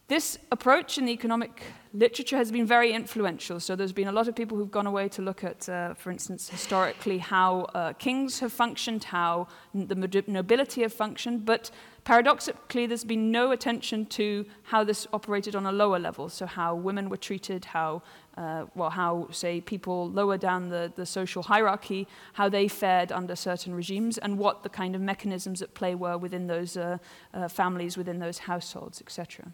This 0.09 0.39
approach 0.51 0.97
in 0.97 1.05
the 1.05 1.11
economic 1.11 1.61
literature 1.93 2.35
has 2.35 2.51
been 2.51 2.65
very 2.65 2.93
influential. 2.93 3.59
So 3.59 3.75
there's 3.75 3.93
been 3.93 4.07
a 4.07 4.11
lot 4.11 4.27
of 4.27 4.35
people 4.35 4.57
who've 4.57 4.71
gone 4.71 4.87
away 4.87 5.07
to 5.09 5.21
look 5.21 5.43
at, 5.43 5.69
uh, 5.69 5.93
for 5.93 6.09
instance, 6.09 6.49
historically 6.49 7.19
how 7.19 7.67
uh, 7.75 7.93
kings 7.93 8.39
have 8.39 8.51
functioned, 8.51 9.03
how 9.03 9.47
the 9.75 10.23
nobility 10.25 10.81
have 10.81 10.93
functioned, 10.93 11.45
but 11.45 11.69
paradoxically 12.05 12.87
there's 12.87 13.03
been 13.03 13.29
no 13.29 13.51
attention 13.51 14.07
to 14.07 14.47
how 14.63 14.83
this 14.83 15.05
operated 15.13 15.55
on 15.55 15.67
a 15.67 15.71
lower 15.71 15.99
level. 15.99 16.27
So 16.27 16.47
how 16.47 16.73
women 16.73 17.07
were 17.09 17.17
treated, 17.17 17.65
how, 17.65 18.01
uh, 18.35 18.65
well, 18.73 18.89
how, 18.89 19.27
say, 19.29 19.61
people 19.61 20.09
lower 20.09 20.39
down 20.39 20.69
the, 20.69 20.91
the 20.95 21.05
social 21.05 21.43
hierarchy, 21.43 22.07
how 22.33 22.49
they 22.49 22.67
fared 22.67 23.11
under 23.11 23.35
certain 23.35 23.75
regimes, 23.75 24.17
and 24.17 24.39
what 24.39 24.63
the 24.63 24.69
kind 24.69 24.95
of 24.95 25.01
mechanisms 25.01 25.61
at 25.61 25.75
play 25.75 25.93
were 25.93 26.17
within 26.17 26.47
those 26.47 26.77
uh, 26.77 26.97
uh, 27.35 27.47
families, 27.47 27.95
within 27.95 28.17
those 28.17 28.39
households, 28.39 29.01
etc. 29.01 29.53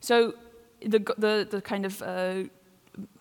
So 0.00 0.34
the, 0.80 0.98
the, 1.18 1.46
the 1.50 1.60
kind 1.60 1.84
of 1.84 2.02
uh, 2.02 2.44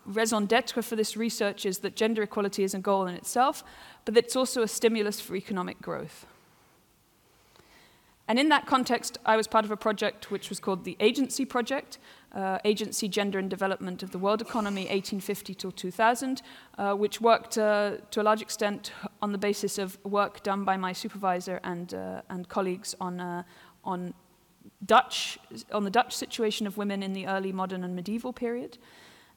raison 0.05 0.45
d'etre 0.45 0.81
for 0.81 0.95
this 0.95 1.17
research 1.17 1.65
is 1.65 1.79
that 1.79 1.95
gender 1.95 2.23
equality 2.23 2.63
is 2.63 2.73
a 2.73 2.79
goal 2.79 3.07
in 3.07 3.15
itself, 3.15 3.63
but 4.05 4.17
it's 4.17 4.35
also 4.35 4.61
a 4.61 4.67
stimulus 4.67 5.19
for 5.19 5.35
economic 5.35 5.81
growth. 5.81 6.25
And 8.29 8.37
in 8.37 8.49
that 8.49 8.65
context, 8.65 9.17
I 9.25 9.37
was 9.37 9.47
part 9.47 9.63
of 9.63 9.71
a 9.71 9.77
project 9.77 10.31
which 10.31 10.49
was 10.49 10.59
called 10.59 10.83
the 10.83 10.97
Agency 10.99 11.45
Project, 11.45 11.97
uh, 12.33 12.59
Agency, 12.65 13.07
Gender 13.07 13.39
and 13.39 13.49
Development 13.49 14.03
of 14.03 14.11
the 14.11 14.17
World 14.17 14.41
Economy, 14.41 14.81
1850 14.81 15.53
till 15.53 15.71
2000, 15.71 16.41
uh, 16.77 16.93
which 16.93 17.21
worked 17.21 17.57
uh, 17.57 17.97
to 18.11 18.21
a 18.21 18.23
large 18.23 18.41
extent 18.41 18.91
on 19.21 19.31
the 19.31 19.37
basis 19.37 19.77
of 19.77 19.97
work 20.03 20.43
done 20.43 20.65
by 20.65 20.75
my 20.75 20.91
supervisor 20.91 21.61
and, 21.63 21.93
uh, 21.93 22.21
and 22.29 22.49
colleagues 22.49 22.95
on, 22.99 23.21
uh, 23.21 23.43
on 23.85 24.13
Dutch, 24.85 25.37
on 25.71 25.83
the 25.83 25.89
Dutch 25.89 26.15
situation 26.15 26.67
of 26.67 26.77
women 26.77 27.03
in 27.03 27.13
the 27.13 27.27
early 27.27 27.51
modern 27.51 27.83
and 27.83 27.95
medieval 27.95 28.33
period. 28.33 28.77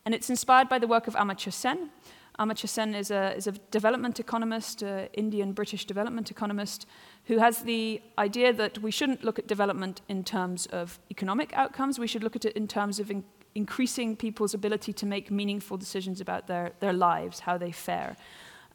And 0.05 0.15
it's 0.15 0.31
inspired 0.31 0.69
by 0.69 0.79
the 0.79 0.87
work 0.87 1.07
of 1.07 1.15
Amartya 1.15 1.53
Sen. 1.53 1.91
Amartya 2.39 2.69
Sen 2.69 2.95
is 2.95 3.11
a, 3.11 3.37
is 3.37 3.47
a 3.47 3.53
development 3.71 4.19
economist, 4.19 4.83
uh, 4.83 5.07
Indian-British 5.13 5.85
development 5.85 6.31
economist, 6.31 6.87
who 7.25 7.39
has 7.39 7.63
the 7.63 8.01
idea 8.19 8.53
that 8.53 8.79
we 8.79 8.91
shouldn't 8.91 9.25
look 9.25 9.39
at 9.39 9.47
development 9.47 10.01
in 10.09 10.25
terms 10.25 10.67
of 10.67 10.99
economic 11.11 11.53
outcomes, 11.55 11.99
we 11.99 12.07
should 12.07 12.23
look 12.23 12.37
at 12.37 12.45
it 12.45 12.57
in 12.57 12.67
terms 12.67 12.99
of 12.99 13.11
in 13.11 13.25
increasing 13.55 14.17
people's 14.17 14.55
ability 14.55 14.93
to 14.93 15.05
make 15.05 15.29
meaningful 15.31 15.77
decisions 15.77 16.21
about 16.21 16.47
their, 16.47 16.71
their 16.79 16.93
lives, 16.93 17.41
how 17.41 17.59
they 17.59 17.73
fare 17.73 18.17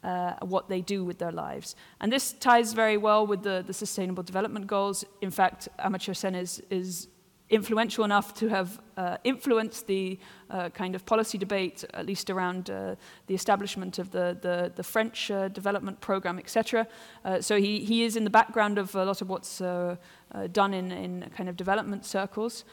uh, 0.06 0.34
what 0.46 0.70
they 0.70 0.82
do 0.82 1.04
with 1.04 1.18
their 1.18 1.32
lives. 1.32 1.76
And 2.00 2.12
this 2.12 2.34
ties 2.34 2.74
very 2.74 2.98
well 2.98 3.26
with 3.26 3.42
the, 3.42 3.64
the 3.66 3.74
Sustainable 3.74 4.24
Development 4.24 4.68
Goals. 4.68 5.04
In 5.22 5.32
fact, 5.32 5.68
Amartya 5.80 6.16
Sen 6.16 6.36
is, 6.36 6.62
is 6.70 7.08
influential 7.50 8.04
enough 8.04 8.34
to 8.36 8.48
have 8.48 8.80
uh, 8.98 9.18
influenced 9.24 9.88
the 9.88 10.20
uh, 10.50 10.70
kind 10.70 10.96
of 10.96 11.06
policy 11.06 11.38
debate, 11.38 11.84
at 11.94 12.06
least 12.06 12.30
around 12.30 12.70
uh, 12.70 12.96
the 13.28 13.34
establishment 13.34 14.00
of 14.00 14.12
the, 14.12 14.38
the, 14.42 14.72
the 14.76 14.84
French 14.84 15.32
uh, 15.32 15.48
development 15.48 16.00
program, 16.02 16.38
etc. 16.38 16.88
Uh, 17.24 17.42
so 17.42 17.60
he, 17.60 17.80
he 17.80 18.04
is 18.04 18.16
in 18.16 18.24
the 18.24 18.30
background 18.30 18.78
of 18.78 18.96
a 18.96 19.06
lot 19.06 19.22
of 19.22 19.30
what's 19.30 19.62
uh, 19.62 19.96
done 20.52 20.74
in, 20.74 20.92
in 20.92 21.32
kind 21.36 21.50
of 21.50 21.56
development 21.56 22.06
circles. 22.06 22.64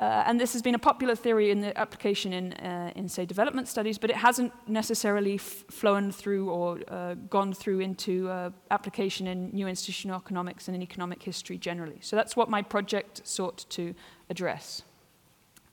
Uh, 0.00 0.24
and 0.26 0.40
this 0.40 0.52
has 0.52 0.60
been 0.60 0.74
a 0.74 0.78
popular 0.78 1.14
theory 1.14 1.52
in 1.52 1.60
the 1.60 1.76
application 1.78 2.32
in, 2.32 2.52
uh, 2.54 2.90
in 2.96 3.08
say, 3.08 3.24
development 3.24 3.68
studies, 3.68 3.96
but 3.96 4.10
it 4.10 4.16
hasn't 4.16 4.52
necessarily 4.68 5.38
flown 5.38 6.10
through 6.10 6.50
or 6.50 6.80
uh, 6.88 7.14
gone 7.30 7.52
through 7.52 7.78
into 7.78 8.28
uh, 8.28 8.50
application 8.72 9.28
in 9.28 9.50
new 9.52 9.68
institutional 9.68 10.16
economics 10.16 10.66
and 10.66 10.74
in 10.74 10.82
economic 10.82 11.22
history 11.22 11.56
generally. 11.56 11.98
So 12.00 12.16
that's 12.16 12.34
what 12.34 12.50
my 12.50 12.60
project 12.60 13.20
sought 13.24 13.66
to 13.70 13.94
address. 14.28 14.82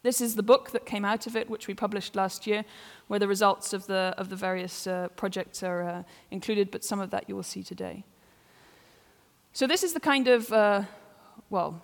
This 0.04 0.22
is 0.22 0.36
the 0.36 0.44
book 0.44 0.70
that 0.72 0.86
came 0.86 1.04
out 1.04 1.26
of 1.26 1.36
it, 1.36 1.50
which 1.50 1.68
we 1.68 1.74
published 1.74 2.16
last 2.16 2.46
year, 2.46 2.64
where 3.08 3.20
the 3.20 3.28
results 3.28 3.74
of 3.74 3.88
the, 3.88 4.14
of 4.20 4.30
the 4.30 4.36
various 4.36 4.86
uh, 4.86 5.08
projects 5.16 5.64
are 5.64 5.82
uh, 5.82 6.04
included, 6.30 6.70
but 6.70 6.84
some 6.84 7.00
of 7.00 7.10
that 7.10 7.28
you 7.28 7.36
will 7.36 7.44
see 7.44 7.64
today. 7.64 8.04
So 9.54 9.66
this 9.66 9.84
is 9.84 9.94
the 9.94 10.00
kind 10.00 10.28
of, 10.28 10.50
well, 11.50 11.82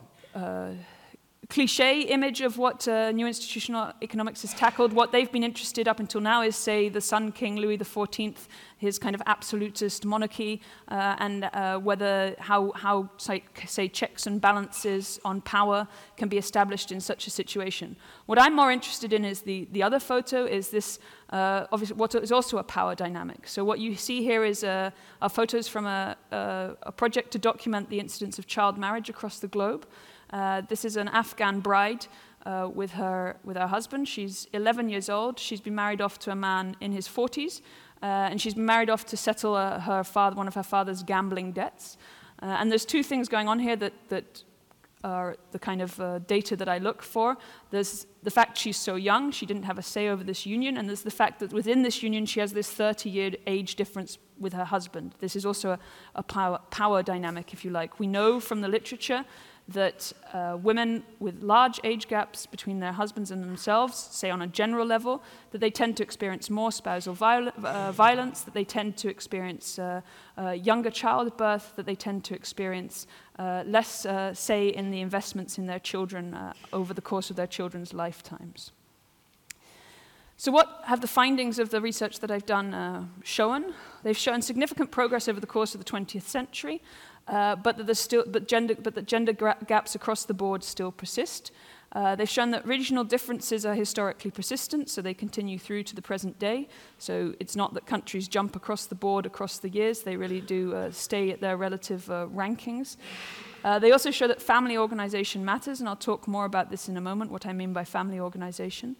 cliche 1.49 2.01
image 2.01 2.41
of 2.41 2.57
what 2.57 2.87
uh, 2.87 3.11
new 3.11 3.25
institutional 3.25 3.93
economics 4.01 4.41
has 4.41 4.53
tackled. 4.53 4.91
What 4.91 5.11
they've 5.13 5.31
been 5.31 5.43
interested 5.43 5.87
up 5.87 5.99
until 5.99 6.19
now 6.19 6.41
is, 6.41 6.55
say, 6.57 6.89
the 6.89 6.99
Sun 6.99 7.31
King 7.31 7.55
Louis 7.55 7.77
XIV, 7.77 8.35
his 8.77 8.99
kind 8.99 9.15
of 9.15 9.21
absolutist 9.25 10.05
monarchy, 10.05 10.61
uh, 10.89 11.15
and 11.19 11.45
uh, 11.45 11.79
whether 11.79 12.35
how, 12.39 12.71
how 12.75 13.09
say, 13.17 13.87
checks 13.87 14.27
and 14.27 14.41
balances 14.41 15.19
on 15.23 15.39
power 15.41 15.87
can 16.17 16.27
be 16.27 16.37
established 16.37 16.91
in 16.91 16.99
such 16.99 17.27
a 17.27 17.29
situation. 17.29 17.95
What 18.25 18.39
I'm 18.39 18.55
more 18.55 18.71
interested 18.71 19.13
in 19.13 19.23
is 19.23 19.41
the, 19.41 19.67
the 19.71 19.83
other 19.83 19.99
photo, 19.99 20.43
is 20.43 20.69
this, 20.69 20.99
uh, 21.29 21.65
obviously, 21.71 21.95
what 21.95 22.13
is 22.13 22.31
also 22.31 22.57
a 22.57 22.63
power 22.63 22.93
dynamic. 22.93 23.47
So 23.47 23.63
what 23.63 23.79
you 23.79 23.95
see 23.95 24.21
here 24.21 24.43
is 24.43 24.65
uh, 24.65 24.91
are 25.21 25.29
photos 25.29 25.69
from 25.69 25.85
a, 25.85 26.17
a, 26.31 26.71
a 26.83 26.91
project 26.91 27.31
to 27.31 27.39
document 27.39 27.89
the 27.89 27.99
incidence 27.99 28.37
of 28.37 28.47
child 28.47 28.77
marriage 28.77 29.09
across 29.09 29.39
the 29.39 29.47
globe. 29.47 29.87
Uh, 30.31 30.61
this 30.61 30.83
is 30.85 30.97
an 30.97 31.07
Afghan 31.07 31.59
bride 31.59 32.07
uh, 32.45 32.69
with, 32.73 32.91
her, 32.91 33.37
with 33.43 33.57
her 33.57 33.67
husband. 33.67 34.07
She's 34.07 34.47
11 34.53 34.89
years 34.89 35.09
old. 35.09 35.39
She's 35.39 35.61
been 35.61 35.75
married 35.75 36.01
off 36.01 36.19
to 36.19 36.31
a 36.31 36.35
man 36.35 36.75
in 36.81 36.91
his 36.91 37.07
40s, 37.07 37.61
uh, 38.01 38.05
and 38.05 38.41
she's 38.41 38.53
been 38.53 38.65
married 38.65 38.89
off 38.89 39.05
to 39.07 39.17
settle 39.17 39.55
uh, 39.55 39.79
her 39.79 40.03
father, 40.03 40.35
one 40.35 40.47
of 40.47 40.55
her 40.55 40.63
father's 40.63 41.03
gambling 41.03 41.51
debts. 41.51 41.97
Uh, 42.41 42.45
and 42.59 42.69
there's 42.69 42.85
two 42.85 43.03
things 43.03 43.27
going 43.27 43.47
on 43.47 43.59
here 43.59 43.75
that, 43.75 43.93
that 44.09 44.43
are 45.03 45.37
the 45.51 45.59
kind 45.59 45.81
of 45.81 46.27
data 46.27 46.55
that 46.55 46.67
I 46.67 46.79
look 46.79 47.01
for. 47.01 47.37
There's 47.71 48.05
the 48.23 48.31
fact 48.31 48.57
she's 48.57 48.77
so 48.77 48.95
young, 48.95 49.31
she 49.31 49.45
didn't 49.45 49.63
have 49.63 49.77
a 49.77 49.83
say 49.83 50.09
over 50.09 50.23
this 50.23 50.45
union, 50.45 50.77
and 50.77 50.87
there's 50.87 51.03
the 51.03 51.11
fact 51.11 51.39
that 51.39 51.53
within 51.53 51.83
this 51.83 52.03
union 52.03 52.25
she 52.25 52.39
has 52.39 52.51
this 52.51 52.69
30 52.69 53.09
year 53.09 53.31
age 53.45 53.75
difference 53.75 54.17
with 54.39 54.53
her 54.53 54.65
husband. 54.65 55.15
This 55.19 55.35
is 55.35 55.45
also 55.45 55.71
a, 55.71 55.79
a 56.15 56.23
power, 56.23 56.59
power 56.71 57.03
dynamic, 57.03 57.53
if 57.53 57.63
you 57.63 57.71
like. 57.71 57.99
We 57.99 58.07
know 58.07 58.39
from 58.39 58.61
the 58.61 58.67
literature 58.67 59.25
that 59.69 60.13
uh, 60.33 60.57
women 60.61 61.03
with 61.19 61.43
large 61.43 61.79
age 61.83 62.07
gaps 62.07 62.45
between 62.45 62.79
their 62.79 62.93
husbands 62.93 63.31
and 63.31 63.43
themselves, 63.43 63.97
say 63.97 64.29
on 64.29 64.41
a 64.41 64.47
general 64.47 64.85
level, 64.85 65.21
that 65.51 65.59
they 65.59 65.69
tend 65.69 65.97
to 65.97 66.03
experience 66.03 66.49
more 66.49 66.71
spousal 66.71 67.13
viol 67.13 67.51
uh, 67.63 67.91
violence, 67.91 68.41
that 68.41 68.53
they 68.53 68.63
tend 68.63 68.95
to 68.97 69.09
experience 69.09 69.77
uh, 69.77 70.01
uh 70.37 70.51
younger 70.51 70.89
childbirth, 70.89 71.75
that 71.75 71.85
they 71.85 71.95
tend 71.95 72.23
to 72.23 72.33
experience 72.33 73.07
uh, 73.39 73.63
less 73.65 74.05
uh, 74.05 74.33
say 74.33 74.69
in 74.69 74.89
the 74.89 75.01
investments 75.01 75.57
in 75.57 75.65
their 75.65 75.79
children 75.79 76.37
over 76.71 76.93
the 76.93 77.01
course 77.01 77.29
of 77.29 77.35
their 77.35 77.47
children's 77.47 77.93
lifetimes. 77.93 78.71
So, 80.39 80.51
what 80.51 80.81
have 80.85 81.01
the 81.01 81.07
findings 81.07 81.57
of 81.59 81.71
the 81.71 81.81
research 81.81 82.19
that 82.19 82.31
I've 82.31 82.45
done 82.45 83.09
shown? 83.23 83.73
They've 84.03 84.15
shown 84.15 84.41
significant 84.41 84.91
progress 84.91 85.27
over 85.27 85.39
the 85.39 85.47
course 85.47 85.75
of 85.75 85.83
the 85.83 85.91
20th 85.91 86.21
century. 86.21 86.81
Uh, 87.27 87.55
but, 87.55 87.85
that 87.85 87.95
still, 87.95 88.23
but, 88.25 88.47
gender, 88.47 88.75
but 88.75 88.95
that 88.95 89.05
gender 89.05 89.33
gaps 89.33 89.95
across 89.95 90.23
the 90.23 90.33
board 90.33 90.63
still 90.63 90.91
persist. 90.91 91.51
Uh, 91.93 92.15
they've 92.15 92.29
shown 92.29 92.51
that 92.51 92.65
regional 92.67 93.03
differences 93.03 93.65
are 93.65 93.73
historically 93.73 94.29
persistent, 94.29 94.89
so 94.89 95.01
they 95.01 95.13
continue 95.13 95.57
through 95.57 95.83
to 95.83 95.95
the 95.95 96.01
present 96.01 96.37
day. 96.37 96.67
So 96.99 97.33
it's 97.39 97.55
not 97.55 97.73
that 97.73 97.85
countries 97.85 98.27
jump 98.27 98.55
across 98.55 98.85
the 98.85 98.95
board 98.95 99.25
across 99.25 99.57
the 99.59 99.69
years, 99.69 100.01
they 100.01 100.15
really 100.15 100.41
do 100.41 100.75
uh, 100.75 100.91
stay 100.91 101.31
at 101.31 101.41
their 101.41 101.57
relative 101.57 102.09
uh, 102.11 102.27
rankings. 102.33 102.97
Uh, 103.63 103.79
they 103.79 103.91
also 103.91 104.11
show 104.11 104.27
that 104.27 104.41
family 104.41 104.77
organization 104.77 105.43
matters, 105.43 105.79
and 105.79 105.89
I'll 105.89 105.95
talk 105.95 106.27
more 106.27 106.45
about 106.45 106.69
this 106.69 106.87
in 106.87 106.97
a 106.97 107.01
moment, 107.01 107.31
what 107.31 107.45
I 107.45 107.53
mean 107.53 107.73
by 107.73 107.83
family 107.83 108.19
organization. 108.19 108.95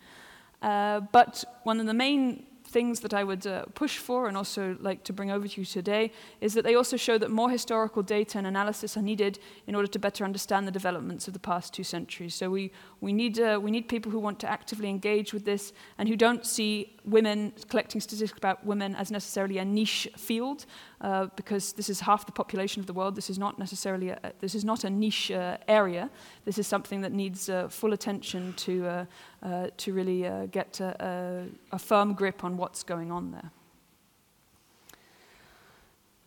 Uh, 0.61 1.01
but 1.11 1.43
one 1.63 1.79
of 1.79 1.85
the 1.85 1.93
main 1.93 2.46
things 2.67 2.99
that 2.99 3.13
I 3.13 3.23
would 3.23 3.47
uh, 3.47 3.65
push 3.73 3.97
for 3.97 4.27
and 4.27 4.35
also 4.35 4.77
like 4.79 5.03
to 5.05 5.13
bring 5.13 5.31
over 5.31 5.47
to 5.47 5.61
you 5.61 5.65
today 5.65 6.11
is 6.41 6.53
that 6.53 6.63
they 6.63 6.75
also 6.75 6.97
show 6.97 7.17
that 7.17 7.31
more 7.31 7.49
historical 7.49 8.03
data 8.03 8.37
and 8.37 8.45
analysis 8.45 8.97
are 8.97 9.01
needed 9.01 9.39
in 9.67 9.75
order 9.75 9.87
to 9.87 9.99
better 9.99 10.25
understand 10.25 10.67
the 10.67 10.71
developments 10.71 11.27
of 11.27 11.33
the 11.33 11.39
past 11.39 11.73
two 11.73 11.83
centuries. 11.83 12.35
So 12.35 12.49
we, 12.49 12.71
we, 12.99 13.13
need, 13.13 13.39
uh, 13.39 13.59
we 13.61 13.71
need 13.71 13.87
people 13.87 14.11
who 14.11 14.19
want 14.19 14.39
to 14.39 14.49
actively 14.49 14.89
engage 14.89 15.33
with 15.33 15.45
this 15.45 15.71
and 15.97 16.09
who 16.09 16.15
don't 16.15 16.45
see 16.45 16.97
women, 17.05 17.53
collecting 17.69 18.01
statistics 18.01 18.37
about 18.37 18.65
women 18.65 18.95
as 18.95 19.11
necessarily 19.11 19.59
a 19.59 19.65
niche 19.65 20.09
field, 20.17 20.65
uh, 20.99 21.27
because 21.35 21.73
this 21.73 21.89
is 21.89 22.01
half 22.01 22.25
the 22.25 22.31
population 22.31 22.79
of 22.81 22.87
the 22.87 22.93
world. 22.93 23.15
This 23.15 23.29
is 23.29 23.39
not 23.39 23.57
necessarily 23.57 24.09
a, 24.09 24.33
this 24.39 24.55
is 24.55 24.65
not 24.65 24.83
a 24.83 24.89
niche 24.89 25.31
uh, 25.31 25.57
area. 25.67 26.09
This 26.47 26.57
is 26.57 26.65
something 26.65 27.01
that 27.01 27.11
needs 27.11 27.49
uh, 27.49 27.67
full 27.67 27.91
attention 27.91 28.53
to, 28.53 28.87
uh, 28.87 29.05
uh, 29.43 29.67
to 29.75 29.93
really 29.93 30.25
uh, 30.25 30.45
get 30.45 30.79
a, 30.79 31.45
a, 31.73 31.77
firm 31.77 32.13
grip 32.13 32.45
on 32.45 32.55
what's 32.55 32.83
going 32.83 33.11
on 33.11 33.31
there. 33.31 33.51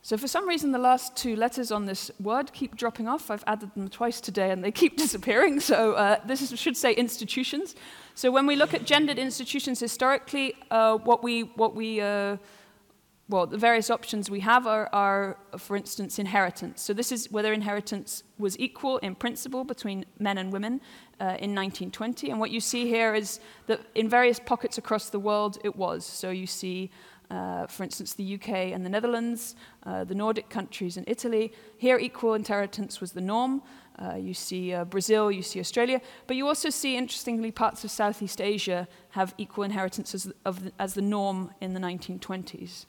So 0.02 0.18
for 0.18 0.28
some 0.28 0.46
reason, 0.46 0.72
the 0.72 0.78
last 0.78 1.16
two 1.16 1.36
letters 1.36 1.72
on 1.72 1.86
this 1.86 2.10
word 2.20 2.52
keep 2.52 2.76
dropping 2.76 3.08
off. 3.08 3.30
I've 3.30 3.44
added 3.46 3.70
them 3.74 3.88
twice 3.88 4.20
today, 4.20 4.50
and 4.50 4.62
they 4.62 4.70
keep 4.82 4.98
disappearing. 4.98 5.58
So 5.58 5.94
uh, 5.94 6.20
this 6.26 6.42
is, 6.42 6.60
should 6.60 6.76
say 6.76 6.92
institutions. 6.92 7.74
So 8.14 8.30
when 8.30 8.44
we 8.44 8.56
look 8.56 8.74
at 8.74 8.84
gendered 8.84 9.18
institutions 9.18 9.80
historically, 9.80 10.54
uh, 10.70 10.98
what 10.98 11.22
we, 11.22 11.44
what 11.44 11.74
we 11.74 12.02
uh, 12.02 12.36
well, 13.30 13.46
the 13.46 13.56
various 13.56 13.90
options 13.90 14.28
we 14.28 14.40
have 14.40 14.66
are, 14.66 14.88
are, 14.92 15.36
for 15.56 15.76
instance, 15.76 16.18
inheritance. 16.18 16.82
So 16.82 16.92
this 16.92 17.12
is 17.12 17.30
whether 17.30 17.52
inheritance 17.52 18.24
was 18.38 18.58
equal 18.58 18.98
in 18.98 19.14
principle 19.14 19.62
between 19.62 20.04
men 20.18 20.36
and 20.36 20.52
women 20.52 20.80
uh, 21.20 21.38
in 21.38 21.54
1920. 21.54 22.30
And 22.30 22.40
what 22.40 22.50
you 22.50 22.60
see 22.60 22.88
here 22.88 23.14
is 23.14 23.38
that 23.68 23.80
in 23.94 24.08
various 24.08 24.40
pockets 24.40 24.78
across 24.78 25.10
the 25.10 25.20
world, 25.20 25.58
it 25.62 25.76
was. 25.76 26.04
So 26.04 26.30
you 26.30 26.48
see, 26.48 26.90
uh, 27.30 27.68
for 27.68 27.84
instance, 27.84 28.14
the 28.14 28.34
UK 28.34 28.48
and 28.74 28.84
the 28.84 28.90
Netherlands, 28.90 29.54
uh, 29.86 30.02
the 30.02 30.14
Nordic 30.16 30.50
countries 30.50 30.96
and 30.96 31.08
Italy. 31.08 31.52
Here, 31.78 31.98
equal 31.98 32.34
inheritance 32.34 33.00
was 33.00 33.12
the 33.12 33.20
norm. 33.20 33.62
Uh, 33.96 34.16
you 34.16 34.34
see 34.34 34.74
uh, 34.74 34.84
Brazil, 34.84 35.30
you 35.30 35.42
see 35.42 35.60
Australia, 35.60 36.00
but 36.26 36.34
you 36.34 36.48
also 36.48 36.68
see, 36.68 36.96
interestingly, 36.96 37.52
parts 37.52 37.84
of 37.84 37.92
Southeast 37.92 38.40
Asia 38.40 38.88
have 39.10 39.34
equal 39.38 39.62
inheritance 39.62 40.16
as, 40.16 40.32
of, 40.44 40.72
as 40.80 40.94
the 40.94 41.02
norm 41.02 41.52
in 41.60 41.74
the 41.74 41.80
1920s. 41.80 42.86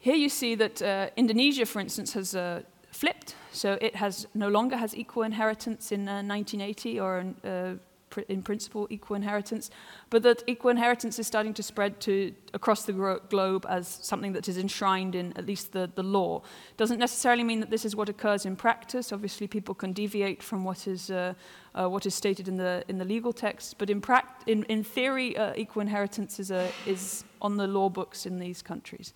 Here 0.00 0.14
you 0.14 0.28
see 0.28 0.54
that 0.54 0.80
uh, 0.80 1.10
Indonesia, 1.16 1.66
for 1.66 1.80
instance, 1.80 2.12
has 2.12 2.34
uh, 2.34 2.62
flipped. 2.92 3.34
So 3.52 3.78
it 3.80 3.96
has 3.96 4.26
no 4.34 4.48
longer 4.48 4.76
has 4.76 4.96
equal 4.96 5.24
inheritance 5.24 5.90
in 5.90 6.08
uh, 6.08 6.22
1980 6.22 7.00
or 7.00 7.18
in, 7.18 7.34
uh, 7.44 7.74
pr 8.08 8.20
in, 8.28 8.42
principle 8.42 8.86
equal 8.90 9.16
inheritance, 9.16 9.70
but 10.08 10.22
that 10.22 10.44
equal 10.46 10.70
inheritance 10.70 11.18
is 11.18 11.26
starting 11.26 11.52
to 11.54 11.62
spread 11.62 12.00
to 12.00 12.32
across 12.54 12.84
the 12.84 12.92
globe 13.28 13.66
as 13.68 13.88
something 13.88 14.32
that 14.34 14.48
is 14.48 14.56
enshrined 14.56 15.14
in 15.14 15.32
at 15.36 15.46
least 15.46 15.72
the, 15.72 15.90
the 15.96 16.02
law. 16.02 16.42
Doesn't 16.76 16.98
necessarily 16.98 17.42
mean 17.42 17.60
that 17.60 17.70
this 17.70 17.84
is 17.84 17.96
what 17.96 18.08
occurs 18.08 18.46
in 18.46 18.54
practice. 18.54 19.12
Obviously, 19.12 19.48
people 19.48 19.74
can 19.74 19.92
deviate 19.92 20.42
from 20.42 20.62
what 20.62 20.86
is 20.86 21.10
uh, 21.10 21.34
uh, 21.74 21.88
what 21.88 22.06
is 22.06 22.14
stated 22.14 22.46
in 22.46 22.56
the 22.56 22.84
in 22.88 22.98
the 22.98 23.04
legal 23.04 23.32
text, 23.32 23.78
but 23.78 23.90
in 23.90 24.00
in, 24.46 24.62
in 24.64 24.84
theory, 24.84 25.36
equal 25.56 25.82
inheritance 25.82 26.38
is 26.38 26.50
a, 26.50 26.70
is 26.86 27.24
on 27.40 27.56
the 27.56 27.66
law 27.66 27.88
books 27.88 28.26
in 28.26 28.38
these 28.38 28.62
countries. 28.62 29.12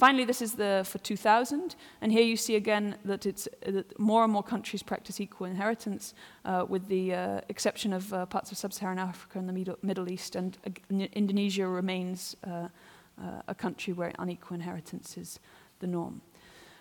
Finally, 0.00 0.24
this 0.24 0.40
is 0.40 0.54
the 0.54 0.82
for 0.86 0.96
2000, 0.96 1.76
and 2.00 2.10
here 2.10 2.22
you 2.22 2.34
see 2.34 2.56
again 2.56 2.96
that 3.04 3.26
it's 3.26 3.46
that 3.66 3.98
more 3.98 4.24
and 4.24 4.32
more 4.32 4.42
countries 4.42 4.82
practice 4.82 5.20
equal 5.20 5.46
inheritance, 5.46 6.14
uh, 6.46 6.64
with 6.66 6.88
the 6.88 7.12
uh, 7.12 7.40
exception 7.50 7.92
of 7.92 8.10
uh, 8.14 8.24
parts 8.24 8.50
of 8.50 8.56
sub-Saharan 8.56 8.98
Africa 8.98 9.38
and 9.38 9.46
the 9.46 9.52
Middle, 9.52 9.76
Middle 9.82 10.10
East, 10.10 10.36
and 10.36 10.56
Indonesia 10.88 11.68
remains 11.68 12.34
uh, 12.46 12.48
uh, 12.50 13.42
a 13.46 13.54
country 13.54 13.92
where 13.92 14.10
unequal 14.18 14.54
inheritance 14.54 15.18
is 15.18 15.38
the 15.80 15.86
norm. 15.86 16.22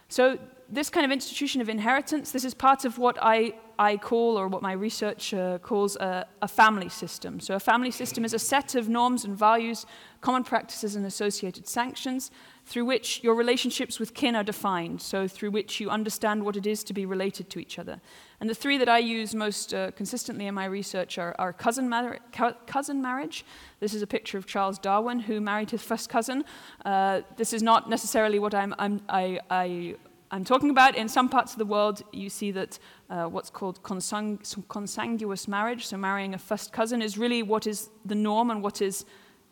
So 0.08 0.40
this 0.72 0.90
kind 0.90 1.06
of 1.06 1.12
institution 1.12 1.62
of 1.62 1.70
inheritance, 1.70 2.32
this 2.32 2.46
is 2.46 2.54
part 2.54 2.86
of 2.86 2.98
what 2.98 3.18
I, 3.22 3.54
I 3.80 3.98
call, 3.98 4.38
or 4.38 4.48
what 4.48 4.62
my 4.62 4.74
research 4.74 5.34
uh, 5.34 5.58
calls, 5.60 5.96
a, 5.96 6.28
a, 6.42 6.48
family 6.48 6.90
system. 6.90 7.40
So 7.40 7.56
a 7.56 7.60
family 7.60 7.92
system 7.92 8.24
is 8.24 8.34
a 8.34 8.40
set 8.40 8.76
of 8.76 8.88
norms 8.88 9.26
and 9.26 9.36
values, 9.36 9.86
common 10.22 10.44
practices 10.44 10.96
and 10.96 11.06
associated 11.06 11.68
sanctions 11.68 12.30
through 12.66 12.86
which 12.86 13.24
your 13.24 13.34
relationships 13.34 14.00
with 14.00 14.14
kin 14.14 14.36
are 14.36 14.44
defined, 14.44 15.02
so 15.02 15.28
through 15.28 15.50
which 15.50 15.80
you 15.80 15.90
understand 15.90 16.44
what 16.44 16.56
it 16.56 16.68
is 16.68 16.84
to 16.84 16.94
be 16.94 17.06
related 17.06 17.50
to 17.50 17.60
each 17.60 17.80
other. 17.80 18.00
And 18.40 18.48
the 18.48 18.54
three 18.54 18.78
that 18.78 18.90
I 18.90 19.00
use 19.00 19.34
most 19.34 19.74
uh, 19.74 19.90
consistently 19.92 20.46
in 20.46 20.54
my 20.54 20.66
research 20.66 21.18
are, 21.18 21.36
are 21.40 21.52
cousin, 21.52 21.90
mar 21.90 22.20
cousin, 22.68 23.02
marriage. 23.02 23.44
This 23.80 23.96
is 23.96 24.04
a 24.04 24.08
picture 24.08 24.38
of 24.38 24.46
Charles 24.46 24.78
Darwin, 24.78 25.20
who 25.20 25.42
married 25.42 25.72
his 25.72 25.82
first 25.82 26.10
cousin. 26.10 26.44
Uh, 26.86 27.22
this 27.38 27.54
is 27.54 27.64
not 27.64 27.90
necessarily 27.90 28.38
what 28.38 28.54
I'm, 28.54 28.76
I'm, 28.78 29.02
I, 29.10 29.40
I, 29.50 29.96
I'm 30.32 30.44
talking 30.44 30.70
about. 30.70 30.96
In 30.96 31.10
some 31.10 31.28
parts 31.28 31.54
of 31.54 31.58
the 31.58 31.66
world, 31.66 32.04
you 32.12 32.30
see 32.30 32.52
that 32.52 32.78
uh, 33.10 33.26
what's 33.26 33.50
called 33.50 33.82
consang 33.82 34.40
consanguous 34.68 35.48
marriage, 35.48 35.88
so 35.88 35.98
marrying 35.98 36.36
a 36.36 36.38
first 36.38 36.72
cousin, 36.72 37.02
is 37.02 37.18
really 37.18 37.42
what 37.42 37.66
is 37.66 37.90
the 38.06 38.16
norm 38.16 38.52
and 38.52 38.62
what 38.62 38.80
is 38.82 39.06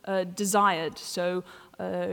uh, 0.05 0.23
desired. 0.35 0.97
So 0.99 1.43
uh, 1.79 2.07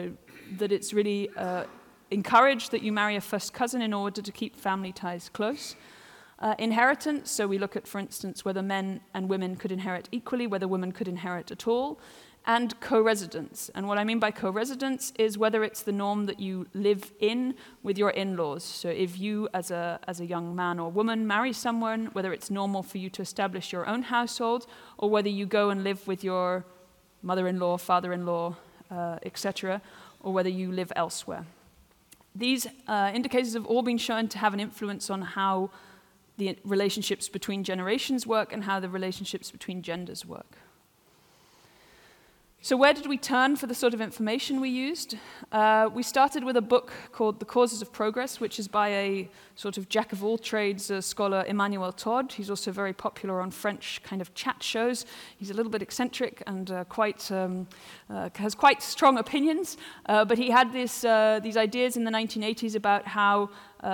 that 0.56 0.72
it's 0.72 0.94
really 0.94 1.28
uh, 1.36 1.64
encouraged 2.10 2.70
that 2.70 2.82
you 2.82 2.90
marry 2.90 3.16
a 3.16 3.20
first 3.20 3.52
cousin 3.52 3.82
in 3.82 3.92
order 3.92 4.22
to 4.22 4.32
keep 4.32 4.56
family 4.56 4.92
ties 4.92 5.28
close. 5.28 5.76
Uh, 6.38 6.54
inheritance, 6.58 7.30
so 7.30 7.46
we 7.46 7.58
look 7.58 7.76
at, 7.76 7.86
for 7.86 7.98
instance, 7.98 8.44
whether 8.44 8.62
men 8.62 9.00
and 9.12 9.28
women 9.28 9.56
could 9.56 9.72
inherit 9.72 10.08
equally, 10.10 10.46
whether 10.46 10.66
women 10.66 10.90
could 10.90 11.08
inherit 11.08 11.50
at 11.50 11.68
all. 11.68 12.00
And 12.46 12.78
co-residence. 12.80 13.70
And 13.74 13.88
what 13.88 13.96
I 13.96 14.04
mean 14.04 14.18
by 14.18 14.30
co-residence 14.30 15.12
is 15.18 15.38
whether 15.38 15.64
it's 15.64 15.82
the 15.82 15.92
norm 15.92 16.26
that 16.26 16.40
you 16.40 16.66
live 16.74 17.12
in 17.18 17.54
with 17.82 17.96
your 17.96 18.10
in-laws. 18.10 18.62
So 18.62 18.88
if 18.88 19.18
you, 19.18 19.48
as 19.54 19.70
a, 19.70 19.98
as 20.06 20.20
a 20.20 20.26
young 20.26 20.54
man 20.54 20.78
or 20.78 20.90
woman, 20.90 21.26
marry 21.26 21.52
someone, 21.52 22.06
whether 22.12 22.32
it's 22.32 22.50
normal 22.50 22.82
for 22.82 22.98
you 22.98 23.08
to 23.10 23.22
establish 23.22 23.72
your 23.72 23.86
own 23.86 24.02
household, 24.02 24.66
or 24.98 25.08
whether 25.08 25.28
you 25.28 25.46
go 25.46 25.70
and 25.70 25.84
live 25.84 26.06
with 26.06 26.22
your 26.22 26.66
mother-in-law, 27.22 27.78
father-in-law, 27.78 28.54
uh, 28.90 29.18
etc., 29.22 29.80
or 30.20 30.32
whether 30.32 30.50
you 30.50 30.70
live 30.70 30.92
elsewhere. 30.96 31.46
These 32.34 32.66
uh, 32.86 33.10
indicators 33.14 33.54
have 33.54 33.66
all 33.66 33.82
been 33.82 33.98
shown 33.98 34.28
to 34.28 34.38
have 34.38 34.52
an 34.52 34.60
influence 34.60 35.08
on 35.08 35.22
how 35.22 35.70
the 36.36 36.58
relationships 36.64 37.28
between 37.28 37.64
generations 37.64 38.26
work 38.26 38.52
and 38.52 38.64
how 38.64 38.80
the 38.80 38.88
relationships 38.88 39.50
between 39.50 39.82
genders 39.82 40.26
work. 40.26 40.58
So, 42.64 42.78
where 42.78 42.94
did 42.94 43.04
we 43.04 43.18
turn 43.18 43.56
for 43.56 43.66
the 43.66 43.74
sort 43.74 43.92
of 43.92 44.00
information 44.00 44.58
we 44.58 44.70
used? 44.70 45.18
Uh, 45.52 45.90
we 45.92 46.02
started 46.02 46.44
with 46.44 46.56
a 46.56 46.62
book 46.62 46.94
called 47.12 47.38
The 47.38 47.44
Causes 47.44 47.82
of 47.82 47.92
Progress, 47.92 48.40
which 48.40 48.58
is 48.58 48.68
by 48.68 48.88
a 48.88 49.28
sort 49.54 49.76
of 49.76 49.90
jack 49.90 50.14
of 50.14 50.24
all 50.24 50.38
trades 50.38 50.90
uh, 50.90 51.02
scholar, 51.02 51.44
Emmanuel 51.46 51.92
Todd. 51.92 52.32
He's 52.32 52.48
also 52.48 52.72
very 52.72 52.94
popular 52.94 53.42
on 53.42 53.50
French 53.50 54.00
kind 54.02 54.22
of 54.22 54.32
chat 54.32 54.62
shows. 54.62 55.04
He's 55.36 55.50
a 55.50 55.52
little 55.52 55.70
bit 55.70 55.82
eccentric 55.82 56.42
and 56.46 56.70
uh, 56.70 56.84
quite, 56.84 57.30
um, 57.30 57.66
uh, 58.08 58.30
has 58.36 58.54
quite 58.54 58.82
strong 58.82 59.18
opinions, 59.18 59.76
uh, 60.06 60.24
but 60.24 60.38
he 60.38 60.48
had 60.48 60.72
this, 60.72 61.04
uh, 61.04 61.40
these 61.42 61.58
ideas 61.58 61.98
in 61.98 62.04
the 62.04 62.10
1980s 62.10 62.74
about 62.76 63.06
how 63.06 63.50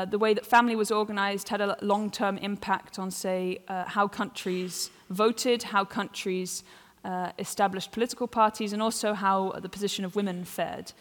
the 0.09 0.19
way 0.19 0.33
that 0.33 0.47
family 0.47 0.77
was 0.77 0.93
organized 0.93 1.49
had 1.49 1.61
a 1.61 1.77
long 1.83 2.09
term 2.09 2.39
impact 2.39 3.01
on, 3.01 3.11
say, 3.11 3.59
how 3.67 4.07
countries 4.07 4.93
voted, 5.11 5.65
how 5.65 5.85
countries 5.85 6.63
uh, 7.05 7.33
established 7.39 7.93
political 7.93 8.27
parties, 8.27 8.73
and 8.73 8.83
also 8.83 9.15
how 9.15 9.53
the 9.61 9.69
position 9.69 10.05
of 10.05 10.17
women 10.17 10.45
fared. 10.45 10.93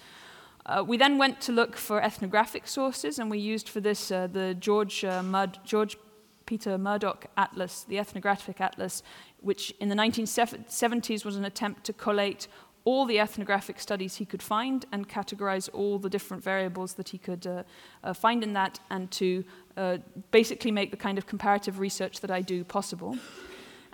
Uh, 0.66 0.84
we 0.86 0.98
then 0.98 1.18
went 1.18 1.42
to 1.42 1.52
look 1.52 1.76
for 1.76 2.02
ethnographic 2.02 2.68
sources, 2.68 3.20
and 3.20 3.30
we 3.30 3.40
used 3.40 3.68
for 3.68 3.80
this 3.80 4.12
uh, 4.12 4.28
the 4.28 4.54
George, 4.54 5.04
uh, 5.04 5.48
George 5.64 5.98
Peter 6.46 6.78
Murdock 6.78 7.28
Atlas, 7.38 7.84
the 7.84 8.00
Ethnographic 8.00 8.60
Atlas, 8.60 9.04
which 9.40 9.72
in 9.80 9.90
the 9.90 9.96
1970s 9.96 11.24
was 11.24 11.36
an 11.36 11.46
attempt 11.46 11.84
to 11.84 11.94
collate 11.94 12.48
all 12.86 13.06
the 13.06 13.20
ethnographic 13.20 13.80
studies 13.80 14.16
he 14.16 14.26
could 14.26 14.42
find 14.42 14.86
and 14.92 15.08
categorize 15.08 15.70
all 15.74 16.00
the 16.00 16.10
different 16.10 16.44
variables 16.44 16.94
that 16.94 17.10
he 17.10 17.18
could 17.18 17.46
uh, 17.46 17.64
uh, 18.04 18.14
find 18.14 18.44
in 18.44 18.54
that 18.54 18.80
and 18.90 19.12
to 19.12 19.44
uh, 19.78 19.98
basically 20.32 20.72
make 20.72 20.90
the 20.90 20.98
kind 20.98 21.18
of 21.18 21.28
comparative 21.28 21.80
research 21.80 22.20
that 22.22 22.32
I 22.32 22.42
do 22.42 22.64
possible. 22.64 23.18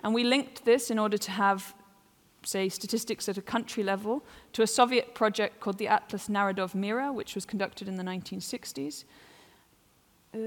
And 0.02 0.14
we 0.14 0.24
linked 0.24 0.64
this 0.64 0.90
in 0.90 0.98
order 0.98 1.18
to 1.18 1.30
have 1.30 1.74
say, 2.46 2.68
statistics 2.68 3.28
at 3.28 3.36
a 3.36 3.42
country 3.42 3.82
level 3.82 4.24
to 4.52 4.62
a 4.62 4.66
Soviet 4.66 5.14
project 5.14 5.60
called 5.60 5.78
the 5.78 5.88
Atlas 5.88 6.28
Narodov 6.28 6.74
Mira, 6.74 7.12
which 7.12 7.34
was 7.34 7.44
conducted 7.44 7.88
in 7.88 7.96
the 7.96 8.04
1960s, 8.04 9.04
uh, 10.34 10.38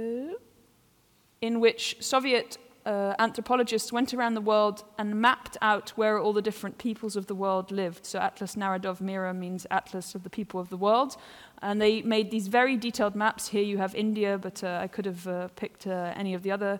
in 1.41 1.59
which 1.59 1.97
Soviet 1.99 2.57
uh, 2.85 3.13
anthropologists 3.19 3.91
went 3.91 4.13
around 4.13 4.33
the 4.33 4.41
world 4.41 4.83
and 4.97 5.19
mapped 5.21 5.57
out 5.61 5.89
where 5.91 6.17
all 6.19 6.33
the 6.33 6.41
different 6.41 6.77
peoples 6.77 7.15
of 7.15 7.27
the 7.27 7.35
world 7.35 7.71
lived. 7.71 8.05
So 8.05 8.19
Atlas 8.19 8.55
Narodov 8.55 9.01
Mira 9.01 9.33
means 9.33 9.67
Atlas 9.69 10.15
of 10.15 10.23
the 10.23 10.29
people 10.29 10.59
of 10.59 10.69
the 10.69 10.77
world. 10.77 11.17
And 11.61 11.81
they 11.81 12.01
made 12.01 12.31
these 12.31 12.47
very 12.47 12.77
detailed 12.77 13.15
maps. 13.15 13.49
Here 13.49 13.63
you 13.63 13.77
have 13.77 13.93
India, 13.93 14.37
but 14.37 14.63
uh, 14.63 14.79
I 14.81 14.87
could 14.87 15.05
have 15.05 15.27
uh, 15.27 15.49
picked 15.49 15.87
uh, 15.87 16.13
any 16.15 16.33
of 16.33 16.43
the 16.43 16.51
other 16.51 16.79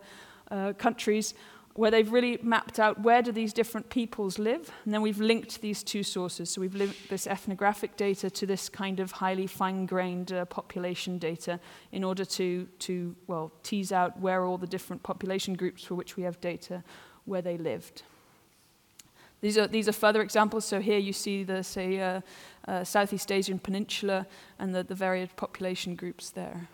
uh, 0.49 0.73
countries 0.73 1.33
where 1.79 1.91
they've 1.91 2.11
really 2.11 2.37
mapped 2.43 2.77
out 2.77 2.99
where 2.99 3.21
do 3.21 3.31
these 3.31 3.53
different 3.53 3.89
peoples 3.89 4.37
live, 4.37 4.69
and 4.83 4.93
then 4.93 5.01
we've 5.01 5.21
linked 5.21 5.61
these 5.61 5.81
two 5.81 6.03
sources. 6.03 6.49
So 6.49 6.59
we've 6.59 6.75
linked 6.75 7.07
this 7.07 7.25
ethnographic 7.25 7.95
data 7.95 8.29
to 8.29 8.45
this 8.45 8.67
kind 8.67 8.99
of 8.99 9.13
highly 9.13 9.47
fine-grained 9.47 10.33
uh, 10.33 10.43
population 10.43 11.17
data 11.19 11.57
in 11.93 12.03
order 12.03 12.25
to, 12.25 12.67
to, 12.79 13.15
well, 13.27 13.53
tease 13.63 13.93
out 13.93 14.19
where 14.19 14.43
all 14.43 14.57
the 14.57 14.67
different 14.67 15.03
population 15.03 15.55
groups 15.55 15.81
for 15.85 15.95
which 15.95 16.17
we 16.17 16.23
have 16.23 16.41
data, 16.41 16.83
where 17.23 17.41
they 17.41 17.57
lived. 17.57 18.03
These 19.39 19.57
are, 19.57 19.67
these 19.67 19.87
are 19.87 19.93
further 19.93 20.21
examples. 20.21 20.65
So 20.65 20.81
here 20.81 20.99
you 20.99 21.13
see 21.13 21.45
the, 21.45 21.63
say, 21.63 22.01
uh, 22.01 22.19
uh, 22.67 22.83
Southeast 22.83 23.31
Asian 23.31 23.57
Peninsula 23.57 24.27
and 24.59 24.75
the, 24.75 24.83
the 24.83 24.95
various 24.95 25.29
population 25.37 25.95
groups 25.95 26.29
there. 26.29 26.67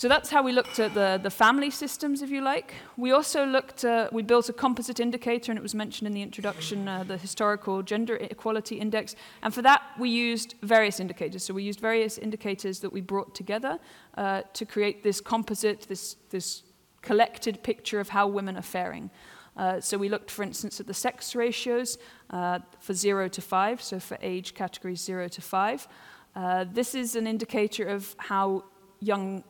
So 0.00 0.08
that's 0.08 0.30
how 0.30 0.42
we 0.42 0.52
looked 0.52 0.78
at 0.78 0.94
the, 0.94 1.20
the 1.22 1.28
family 1.28 1.68
systems, 1.68 2.22
if 2.22 2.30
you 2.30 2.40
like. 2.40 2.72
We 2.96 3.12
also 3.12 3.44
looked, 3.44 3.84
at, 3.84 4.10
we 4.10 4.22
built 4.22 4.48
a 4.48 4.54
composite 4.54 4.98
indicator, 4.98 5.52
and 5.52 5.58
it 5.58 5.62
was 5.62 5.74
mentioned 5.74 6.06
in 6.06 6.14
the 6.14 6.22
introduction, 6.22 6.88
uh, 6.88 7.04
the 7.04 7.18
historical 7.18 7.82
gender 7.82 8.16
equality 8.16 8.76
index. 8.76 9.14
And 9.42 9.52
for 9.52 9.60
that, 9.60 9.82
we 9.98 10.08
used 10.08 10.54
various 10.62 11.00
indicators. 11.00 11.44
So 11.44 11.52
we 11.52 11.64
used 11.64 11.80
various 11.80 12.16
indicators 12.16 12.80
that 12.80 12.90
we 12.90 13.02
brought 13.02 13.34
together 13.34 13.78
uh, 14.16 14.40
to 14.54 14.64
create 14.64 15.02
this 15.02 15.20
composite, 15.20 15.82
this, 15.82 16.16
this 16.30 16.62
collected 17.02 17.62
picture 17.62 18.00
of 18.00 18.08
how 18.08 18.26
women 18.26 18.56
are 18.56 18.62
faring. 18.62 19.10
Uh, 19.54 19.82
so 19.82 19.98
we 19.98 20.08
looked, 20.08 20.30
for 20.30 20.44
instance, 20.44 20.80
at 20.80 20.86
the 20.86 20.94
sex 20.94 21.34
ratios 21.34 21.98
uh, 22.30 22.58
for 22.80 22.94
0 22.94 23.28
to 23.28 23.42
5, 23.42 23.82
so 23.82 24.00
for 24.00 24.16
age 24.22 24.54
categories 24.54 25.02
0 25.02 25.28
to 25.28 25.42
5. 25.42 25.88
Uh, 26.34 26.64
this 26.72 26.94
is 26.94 27.16
an 27.16 27.26
indicator 27.26 27.86
of 27.86 28.14
how 28.16 28.64
young 29.00 29.44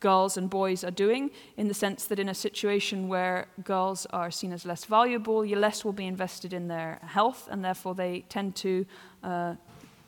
girls 0.00 0.36
and 0.36 0.50
boys 0.50 0.84
are 0.84 0.90
doing, 0.90 1.30
in 1.56 1.68
the 1.68 1.74
sense 1.74 2.06
that 2.06 2.18
in 2.18 2.28
a 2.28 2.34
situation 2.34 3.08
where 3.08 3.46
girls 3.64 4.06
are 4.06 4.30
seen 4.30 4.52
as 4.52 4.64
less 4.64 4.84
valuable, 4.84 5.46
less 5.46 5.84
will 5.84 5.92
be 5.92 6.06
invested 6.06 6.52
in 6.52 6.68
their 6.68 7.00
health, 7.02 7.48
and 7.50 7.64
therefore 7.64 7.94
they 7.94 8.24
tend 8.28 8.54
to 8.56 8.86
uh, 9.22 9.54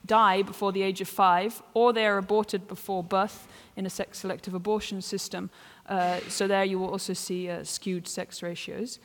die 0.06 0.42
before 0.42 0.72
the 0.72 0.82
age 0.82 1.00
of 1.00 1.08
five, 1.08 1.62
or 1.74 1.92
they 1.92 2.06
are 2.06 2.18
aborted 2.18 2.66
before 2.66 3.02
birth 3.02 3.46
in 3.76 3.86
a 3.86 3.90
sex 3.90 4.18
selective 4.18 4.54
abortion 4.54 5.02
system. 5.02 5.50
Uh, 5.86 6.18
so 6.28 6.46
there 6.46 6.64
you 6.64 6.78
will 6.78 6.90
also 6.90 7.12
see 7.12 7.48
uh, 7.48 7.62
skewed 7.64 8.08
sex 8.08 8.42
ratios. 8.42 8.98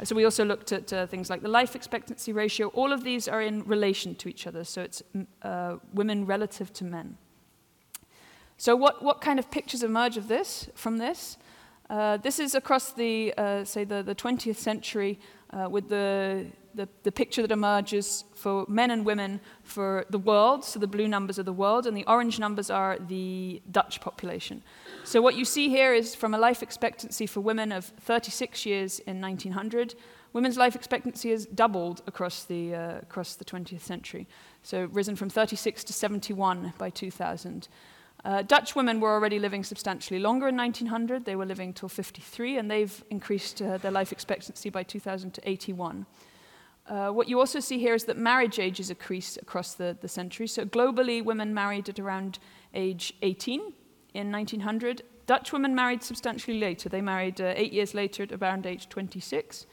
Uh, 0.00 0.04
so 0.04 0.14
we 0.14 0.24
also 0.24 0.44
looked 0.44 0.72
at 0.72 0.92
uh, 0.92 1.06
things 1.06 1.30
like 1.30 1.42
the 1.42 1.48
life 1.48 1.74
expectancy 1.74 2.32
ratio. 2.32 2.68
All 2.68 2.92
of 2.92 3.02
these 3.02 3.28
are 3.28 3.42
in 3.42 3.64
relation 3.64 4.14
to 4.16 4.28
each 4.28 4.46
other, 4.46 4.64
so 4.64 4.82
it's 4.82 5.02
uh, 5.42 5.76
women 5.94 6.26
relative 6.26 6.72
to 6.74 6.84
men. 6.84 7.16
So 8.62 8.76
what, 8.76 9.02
what 9.02 9.20
kind 9.20 9.40
of 9.40 9.50
pictures 9.50 9.82
emerge 9.82 10.16
of 10.16 10.28
this, 10.28 10.68
from 10.76 10.98
this? 10.98 11.36
Uh, 11.90 12.18
this 12.18 12.38
is 12.38 12.54
across 12.54 12.92
the, 12.92 13.34
uh, 13.36 13.64
say, 13.64 13.82
the, 13.82 14.04
the 14.04 14.14
20th 14.14 14.54
century 14.54 15.18
uh, 15.50 15.68
with 15.68 15.88
the, 15.88 16.46
the, 16.72 16.88
the, 17.02 17.10
picture 17.10 17.42
that 17.42 17.50
emerges 17.50 18.22
for 18.36 18.64
men 18.68 18.92
and 18.92 19.04
women 19.04 19.40
for 19.64 20.06
the 20.10 20.18
world, 20.18 20.64
so 20.64 20.78
the 20.78 20.86
blue 20.86 21.08
numbers 21.08 21.40
are 21.40 21.42
the 21.42 21.52
world, 21.52 21.88
and 21.88 21.96
the 21.96 22.04
orange 22.06 22.38
numbers 22.38 22.70
are 22.70 22.98
the 23.08 23.60
Dutch 23.72 24.00
population. 24.00 24.62
So 25.02 25.20
what 25.20 25.34
you 25.34 25.44
see 25.44 25.68
here 25.68 25.92
is 25.92 26.14
from 26.14 26.32
a 26.32 26.38
life 26.38 26.62
expectancy 26.62 27.26
for 27.26 27.40
women 27.40 27.72
of 27.72 27.86
36 27.86 28.64
years 28.64 29.00
in 29.00 29.20
1900, 29.20 29.96
women's 30.34 30.56
life 30.56 30.76
expectancy 30.76 31.30
has 31.30 31.46
doubled 31.46 32.02
across 32.06 32.44
the, 32.44 32.76
uh, 32.76 32.98
across 32.98 33.34
the 33.34 33.44
20th 33.44 33.80
century, 33.80 34.28
so 34.62 34.84
risen 34.92 35.16
from 35.16 35.28
36 35.28 35.82
to 35.82 35.92
71 35.92 36.74
by 36.78 36.90
2000. 36.90 37.66
Uh, 38.24 38.42
Dutch 38.42 38.76
women 38.76 39.00
were 39.00 39.12
already 39.12 39.38
living 39.38 39.64
substantially 39.64 40.20
longer 40.20 40.48
in 40.48 40.56
1900. 40.56 41.24
They 41.24 41.34
were 41.34 41.46
living 41.46 41.72
till 41.72 41.88
53, 41.88 42.58
and 42.58 42.70
they've 42.70 43.04
increased 43.10 43.60
uh, 43.60 43.78
their 43.78 43.90
life 43.90 44.12
expectancy 44.12 44.70
by 44.70 44.84
2000 44.84 45.32
to 45.34 45.48
81. 45.48 46.06
Uh, 46.86 47.10
what 47.10 47.28
you 47.28 47.38
also 47.38 47.58
see 47.60 47.78
here 47.78 47.94
is 47.94 48.04
that 48.04 48.16
marriage 48.16 48.58
ages 48.58 48.90
increased 48.90 49.38
across 49.38 49.74
the, 49.74 49.96
the 50.00 50.08
century. 50.08 50.46
So 50.46 50.64
globally, 50.64 51.24
women 51.24 51.52
married 51.54 51.88
at 51.88 51.98
around 51.98 52.38
age 52.74 53.12
18 53.22 53.72
in 54.14 54.32
1900. 54.32 55.02
Dutch 55.26 55.52
women 55.52 55.74
married 55.74 56.02
substantially 56.02 56.58
later. 56.58 56.88
They 56.88 57.00
married 57.00 57.40
uh, 57.40 57.54
eight 57.56 57.72
years 57.72 57.94
later 57.94 58.24
at 58.24 58.32
around 58.32 58.66
age 58.66 58.88
26. 58.88 59.66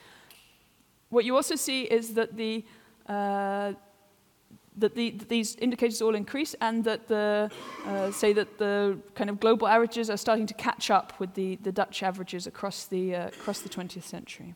What 1.09 1.25
you 1.25 1.35
also 1.35 1.55
see 1.55 1.83
is 1.83 2.13
that 2.13 2.38
the 2.38 2.63
uh, 3.07 3.73
that, 4.79 4.95
the, 4.95 5.11
that, 5.11 5.29
these 5.29 5.55
indicators 5.57 6.01
all 6.01 6.15
increase 6.15 6.55
and 6.61 6.83
that 6.83 7.07
the, 7.07 7.49
uh, 7.85 8.11
say 8.11 8.33
that 8.33 8.57
the 8.57 8.97
kind 9.15 9.29
of 9.29 9.39
global 9.39 9.67
averages 9.67 10.09
are 10.09 10.17
starting 10.17 10.45
to 10.47 10.53
catch 10.53 10.89
up 10.89 11.19
with 11.19 11.33
the, 11.33 11.55
the 11.57 11.71
Dutch 11.71 12.03
averages 12.03 12.47
across 12.47 12.85
the, 12.85 13.15
uh, 13.15 13.27
across 13.27 13.59
the 13.59 13.69
20th 13.69 14.03
century. 14.03 14.55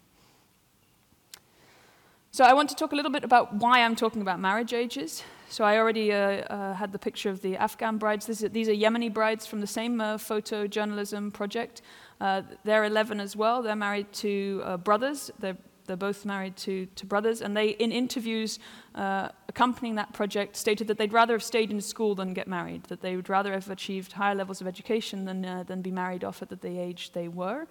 So 2.32 2.44
I 2.44 2.54
want 2.54 2.70
to 2.70 2.76
talk 2.76 2.94
a 2.94 2.96
little 2.96 3.12
bit 3.12 3.24
about 3.24 3.54
why 3.54 3.82
I'm 3.82 3.96
talking 3.96 4.22
about 4.24 4.40
marriage 4.40 4.74
ages. 4.74 5.24
So 5.50 5.64
I 5.64 5.78
already 5.78 6.12
uh, 6.12 6.18
uh 6.18 6.74
had 6.74 6.92
the 6.92 6.98
picture 6.98 7.30
of 7.30 7.44
the 7.44 7.56
Afghan 7.58 7.98
brides. 8.00 8.28
Is, 8.28 8.40
these 8.40 8.68
are 8.68 8.74
Yemeni 8.74 9.14
brides 9.14 9.46
from 9.46 9.62
the 9.62 9.68
same 9.68 10.02
uh, 10.02 10.18
photojournalism 10.18 11.32
project. 11.32 11.84
Uh, 12.20 12.42
they're 12.64 12.86
11 12.86 13.20
as 13.20 13.36
well. 13.36 13.62
They're 13.62 13.76
married 13.76 14.12
to 14.14 14.80
brothers. 14.84 15.30
They're 15.38 15.58
they're 15.86 15.96
both 15.96 16.26
married 16.26 16.56
to, 16.58 16.86
to 16.96 17.06
brothers, 17.06 17.42
and 17.42 17.56
they, 17.56 17.70
in 17.70 17.92
interviews 17.92 18.60
uh, 18.96 19.30
accompanying 19.48 19.96
that 19.96 20.14
project, 20.14 20.56
stated 20.56 20.88
that 20.88 20.98
they'd 20.98 21.14
rather 21.14 21.34
have 21.34 21.44
stayed 21.44 21.72
in 21.72 21.82
school 21.82 22.16
than 22.16 22.34
get 22.34 22.48
married, 22.48 22.84
that 22.86 23.02
they 23.02 23.16
would 23.16 23.30
rather 23.30 23.52
have 23.54 23.70
achieved 23.70 24.14
higher 24.14 24.36
levels 24.36 24.62
of 24.62 24.68
education 24.68 25.26
than, 25.26 25.46
uh, 25.46 25.64
than 25.64 25.82
be 25.82 25.92
married 25.92 26.24
off 26.24 26.42
at 26.42 26.62
the 26.62 26.80
age 26.80 27.12
they 27.12 27.28
were. 27.28 27.68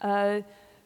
Uh, 0.00 0.40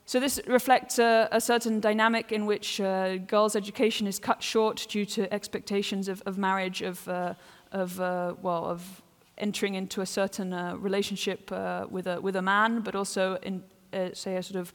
So 0.09 0.21
this 0.21 0.41
reflects 0.47 0.99
a, 0.99 1.29
a 1.31 1.41
certain 1.41 1.81
dynamic 1.81 2.33
in 2.33 2.47
which 2.47 2.81
uh, 2.81 3.19
girls' 3.27 3.55
education 3.55 4.07
is 4.07 4.19
cut 4.19 4.43
short 4.43 4.87
due 4.89 5.05
to 5.05 5.21
expectations 5.31 6.09
of, 6.09 6.23
of 6.25 6.39
marriage, 6.39 6.81
of, 6.81 7.07
uh, 7.09 7.35
of 7.73 8.01
uh, 8.01 8.33
well, 8.43 8.65
of 8.65 9.03
entering 9.37 9.75
into 9.77 10.01
a 10.01 10.07
certain 10.07 10.53
uh, 10.53 10.75
relationship 10.81 11.53
uh, 11.53 11.85
with 11.91 12.07
a 12.07 12.19
with 12.23 12.37
a 12.37 12.43
man, 12.43 12.81
but 12.83 12.95
also 12.95 13.37
in 13.43 13.63
uh, 13.93 14.15
say 14.15 14.37
a 14.37 14.43
sort 14.43 14.61
of 14.61 14.73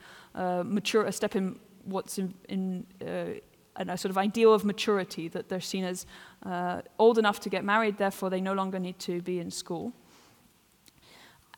mature 0.66 1.08
a 1.08 1.12
step 1.12 1.36
in 1.36 1.60
what's 1.84 2.17
in, 2.17 2.34
in 2.50 2.86
a 3.76 3.98
sort 3.98 4.10
of 4.10 4.17
ideal 4.17 4.54
of 4.54 4.63
maturity 4.63 5.28
that 5.30 5.50
they're 5.50 5.60
seen 5.60 5.84
as 5.84 6.06
old 6.98 7.17
enough 7.17 7.39
to 7.41 7.50
get 7.50 7.63
married, 7.63 7.98
therefore 7.98 8.30
they 8.30 8.41
no 8.41 8.54
longer 8.54 8.80
need 8.80 9.00
to 9.00 9.22
be 9.22 9.39
in 9.39 9.52
school. 9.52 9.93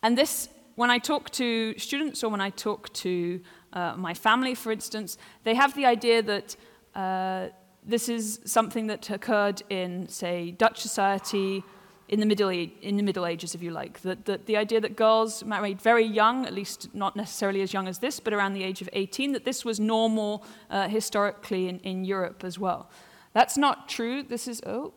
And 0.03 0.17
this 0.17 0.49
when 0.75 0.89
I 0.89 0.99
talk 0.99 1.29
to 1.31 1.77
students 1.77 2.23
or 2.23 2.29
when 2.29 2.41
I 2.41 2.49
talk 2.49 2.91
to 2.93 3.41
uh, 3.73 3.95
my 3.95 4.13
family, 4.13 4.55
for 4.55 4.71
instance, 4.71 5.17
they 5.43 5.55
have 5.55 5.73
the 5.73 5.85
idea 5.85 6.21
that 6.21 6.55
uh, 6.93 7.47
this 7.83 8.09
is 8.09 8.39
something 8.45 8.87
that 8.87 9.09
occurred 9.09 9.61
in, 9.69 10.07
say, 10.09 10.51
Dutch 10.51 10.81
society 10.81 11.63
in 12.07 12.19
the 12.19 12.25
Middle, 12.25 12.49
in 12.49 12.97
the 12.97 13.03
Middle 13.03 13.25
Ages, 13.25 13.55
if 13.55 13.63
you 13.63 13.71
like. 13.71 14.01
That, 14.01 14.25
that 14.25 14.45
the 14.45 14.57
idea 14.57 14.79
that 14.81 14.95
girls 14.95 15.43
married 15.43 15.81
very 15.81 16.05
young, 16.05 16.45
at 16.45 16.53
least 16.53 16.93
not 16.93 17.15
necessarily 17.15 17.61
as 17.61 17.73
young 17.73 17.87
as 17.87 17.99
this, 17.99 18.19
but 18.19 18.33
around 18.33 18.53
the 18.53 18.63
age 18.63 18.81
of 18.81 18.89
18, 18.93 19.31
that 19.31 19.43
this 19.43 19.65
was 19.65 19.79
normal 19.79 20.43
uh, 20.69 20.87
historically 20.87 21.67
in, 21.67 21.79
in 21.79 22.05
Europe 22.05 22.43
as 22.43 22.59
well. 22.59 22.89
That's 23.33 23.57
not 23.57 23.89
true. 23.89 24.23
This 24.23 24.47
is, 24.47 24.61
oh, 24.65 24.93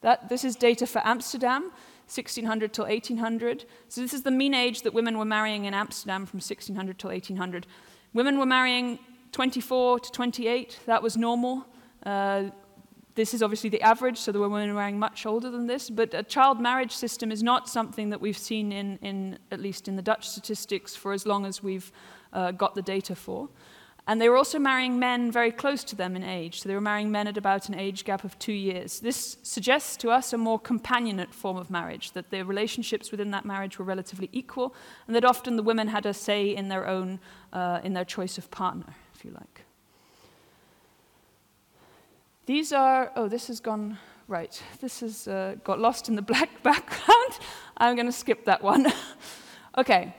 that, 0.00 0.28
this 0.28 0.44
is 0.44 0.56
data 0.56 0.86
for 0.86 1.00
Amsterdam. 1.04 1.70
1600 2.06 2.74
till 2.74 2.84
1800. 2.84 3.64
So 3.88 4.02
this 4.02 4.12
is 4.12 4.24
the 4.24 4.30
mean 4.30 4.52
age 4.52 4.82
that 4.82 4.92
women 4.92 5.16
were 5.16 5.24
marrying 5.24 5.64
in 5.64 5.72
Amsterdam 5.72 6.26
from 6.26 6.36
1600 6.36 6.98
till 6.98 7.08
1800. 7.08 7.66
Women 8.12 8.38
were 8.38 8.44
marrying 8.44 8.98
24 9.32 10.00
to 10.00 10.12
28. 10.12 10.80
That 10.84 11.02
was 11.02 11.16
normal. 11.16 11.66
Uh, 12.04 12.50
this 13.14 13.32
is 13.32 13.42
obviously 13.42 13.70
the 13.70 13.82
average, 13.82 14.18
so 14.18 14.32
there 14.32 14.40
were 14.40 14.48
women 14.48 14.74
marrying 14.74 14.98
much 14.98 15.24
older 15.24 15.50
than 15.50 15.66
this. 15.66 15.88
But 15.88 16.14
a 16.14 16.22
child 16.22 16.60
marriage 16.60 16.92
system 16.92 17.30
is 17.30 17.42
not 17.42 17.68
something 17.68 18.10
that 18.10 18.20
we've 18.20 18.38
seen 18.38 18.72
in, 18.72 18.98
in 19.02 19.38
at 19.52 19.60
least 19.60 19.86
in 19.86 19.96
the 19.96 20.02
Dutch 20.02 20.28
statistics, 20.28 20.96
for 20.96 21.12
as 21.12 21.24
long 21.24 21.46
as 21.46 21.62
we've 21.62 21.92
uh, 22.32 22.50
got 22.50 22.74
the 22.74 22.82
data 22.82 23.14
for. 23.14 23.48
And 24.06 24.20
they 24.20 24.28
were 24.28 24.36
also 24.36 24.58
marrying 24.58 24.98
men 24.98 25.32
very 25.32 25.50
close 25.50 25.82
to 25.84 25.96
them 25.96 26.14
in 26.14 26.22
age. 26.22 26.60
So 26.60 26.68
they 26.68 26.74
were 26.74 26.80
marrying 26.80 27.10
men 27.10 27.26
at 27.26 27.38
about 27.38 27.68
an 27.68 27.74
age 27.74 28.04
gap 28.04 28.22
of 28.22 28.38
two 28.38 28.52
years. 28.52 29.00
This 29.00 29.38
suggests 29.42 29.96
to 29.98 30.10
us 30.10 30.32
a 30.32 30.38
more 30.38 30.60
companionate 30.60 31.32
form 31.32 31.56
of 31.56 31.70
marriage, 31.70 32.12
that 32.12 32.30
the 32.30 32.44
relationships 32.44 33.10
within 33.10 33.30
that 33.30 33.46
marriage 33.46 33.78
were 33.78 33.84
relatively 33.84 34.28
equal, 34.32 34.74
and 35.06 35.16
that 35.16 35.24
often 35.24 35.56
the 35.56 35.62
women 35.62 35.88
had 35.88 36.04
a 36.04 36.12
say 36.12 36.54
in 36.54 36.68
their 36.68 36.86
own, 36.86 37.18
uh, 37.52 37.80
in 37.82 37.94
their 37.94 38.04
choice 38.04 38.36
of 38.36 38.50
partner, 38.50 38.94
if 39.14 39.24
you 39.24 39.30
like. 39.30 39.53
These 42.46 42.74
are, 42.74 43.10
oh, 43.16 43.26
this 43.26 43.46
has 43.46 43.58
gone, 43.58 43.96
right. 44.28 44.62
This 44.80 45.00
has 45.00 45.26
uh, 45.26 45.56
got 45.64 45.80
lost 45.80 46.10
in 46.10 46.14
the 46.14 46.22
black 46.22 46.62
background. 46.62 47.38
I'm 47.78 47.96
going 47.96 48.06
to 48.06 48.12
skip 48.12 48.44
that 48.44 48.62
one. 48.62 48.92
okay. 49.78 50.14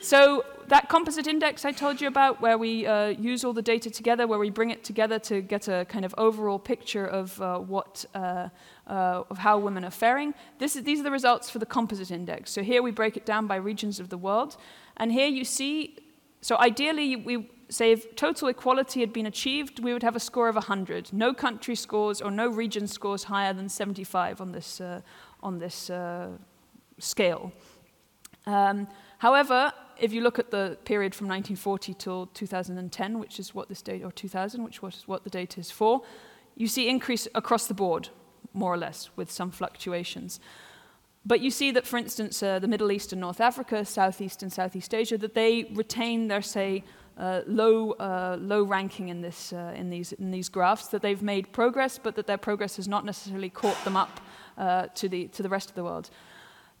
So 0.00 0.44
that 0.68 0.88
composite 0.88 1.26
index 1.26 1.64
I 1.64 1.72
told 1.72 2.00
you 2.00 2.06
about, 2.06 2.40
where 2.40 2.58
we 2.58 2.86
uh, 2.86 3.08
use 3.08 3.44
all 3.44 3.52
the 3.52 3.62
data 3.62 3.90
together, 3.90 4.26
where 4.26 4.38
we 4.38 4.50
bring 4.50 4.70
it 4.70 4.84
together 4.84 5.18
to 5.20 5.40
get 5.40 5.66
a 5.66 5.84
kind 5.86 6.04
of 6.04 6.14
overall 6.16 6.60
picture 6.60 7.06
of 7.06 7.40
uh, 7.40 7.58
what 7.58 8.04
uh, 8.14 8.48
uh 8.86 9.22
of 9.30 9.38
how 9.38 9.58
women 9.58 9.84
are 9.84 9.90
faring. 9.90 10.34
Is, 10.60 10.74
these 10.74 11.00
are 11.00 11.04
the 11.04 11.10
results 11.10 11.50
for 11.50 11.58
the 11.58 11.66
composite 11.66 12.10
index. 12.10 12.52
So 12.52 12.62
here 12.62 12.82
we 12.82 12.90
break 12.90 13.16
it 13.16 13.26
down 13.26 13.46
by 13.46 13.56
regions 13.56 13.98
of 13.98 14.10
the 14.10 14.18
world, 14.18 14.56
and 14.98 15.10
here 15.10 15.28
you 15.28 15.44
see. 15.44 15.96
So 16.40 16.58
ideally, 16.58 17.16
we 17.16 17.48
say 17.74 17.92
if 17.92 18.14
total 18.16 18.48
equality 18.48 19.00
had 19.00 19.12
been 19.12 19.26
achieved, 19.26 19.80
we 19.80 19.92
would 19.92 20.02
have 20.02 20.16
a 20.16 20.20
score 20.20 20.48
of 20.48 20.54
100. 20.54 21.12
No 21.12 21.34
country 21.34 21.74
scores 21.74 22.20
or 22.20 22.30
no 22.30 22.48
region 22.48 22.86
scores 22.86 23.24
higher 23.24 23.52
than 23.52 23.68
75 23.68 24.40
on 24.40 24.52
this 24.52 24.80
uh, 24.80 25.00
on 25.42 25.58
this 25.58 25.90
uh, 25.90 26.28
scale. 26.98 27.52
Um, 28.46 28.88
however, 29.18 29.72
if 29.98 30.12
you 30.12 30.20
look 30.22 30.38
at 30.38 30.50
the 30.50 30.78
period 30.84 31.14
from 31.14 31.28
1940 31.28 31.94
till 31.94 32.26
2010, 32.26 33.18
which 33.18 33.38
is 33.38 33.54
what 33.54 33.68
this 33.68 33.82
data, 33.82 34.04
or 34.04 34.12
2000, 34.12 34.62
which 34.62 34.82
was 34.82 35.04
what 35.06 35.24
the 35.24 35.30
data 35.30 35.60
is 35.60 35.70
for, 35.70 36.02
you 36.56 36.66
see 36.66 36.88
increase 36.88 37.28
across 37.34 37.66
the 37.66 37.74
board, 37.74 38.08
more 38.52 38.72
or 38.72 38.78
less, 38.78 39.10
with 39.16 39.30
some 39.30 39.50
fluctuations. 39.50 40.40
But 41.26 41.40
you 41.40 41.50
see 41.50 41.70
that, 41.70 41.86
for 41.86 41.96
instance, 41.96 42.42
uh, 42.42 42.58
the 42.58 42.68
Middle 42.68 42.92
East 42.92 43.12
and 43.12 43.20
North 43.20 43.40
Africa, 43.40 43.84
Southeast 43.84 44.42
and 44.42 44.52
Southeast 44.52 44.92
Asia, 44.94 45.16
that 45.18 45.34
they 45.34 45.64
retain 45.74 46.28
their, 46.28 46.42
say, 46.42 46.84
uh, 47.16 47.42
low, 47.46 47.92
uh, 47.92 48.36
low 48.40 48.64
ranking 48.64 49.08
in, 49.08 49.20
this, 49.20 49.52
uh, 49.52 49.72
in, 49.76 49.90
these, 49.90 50.12
in 50.12 50.30
these 50.30 50.48
graphs, 50.48 50.88
that 50.88 51.02
they've 51.02 51.22
made 51.22 51.52
progress, 51.52 51.98
but 51.98 52.16
that 52.16 52.26
their 52.26 52.38
progress 52.38 52.76
has 52.76 52.88
not 52.88 53.04
necessarily 53.04 53.48
caught 53.48 53.82
them 53.84 53.96
up 53.96 54.20
uh, 54.58 54.86
to, 54.94 55.08
the, 55.08 55.28
to 55.28 55.42
the 55.42 55.48
rest 55.48 55.68
of 55.68 55.76
the 55.76 55.84
world. 55.84 56.10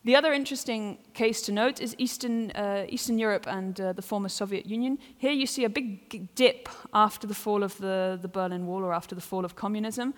The 0.04 0.16
other 0.16 0.32
interesting 0.32 0.98
case 1.14 1.40
to 1.42 1.52
note 1.52 1.80
is 1.80 1.94
Eastern, 1.98 2.50
uh, 2.50 2.84
Eastern 2.88 3.18
Europe 3.18 3.46
and 3.46 3.80
uh, 3.80 3.92
the 3.92 4.02
former 4.02 4.28
Soviet 4.28 4.66
Union. 4.66 4.98
Here 5.16 5.32
you 5.32 5.46
see 5.46 5.64
a 5.64 5.70
big 5.70 6.34
dip 6.34 6.68
after 6.92 7.26
the 7.26 7.34
fall 7.34 7.62
of 7.62 7.78
the, 7.78 8.18
the 8.20 8.28
Berlin 8.28 8.66
Wall 8.66 8.84
or 8.84 8.92
after 8.92 9.14
the 9.14 9.22
fall 9.22 9.44
of 9.44 9.56
communism. 9.56 10.14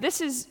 This 0.00 0.20
is 0.20 0.48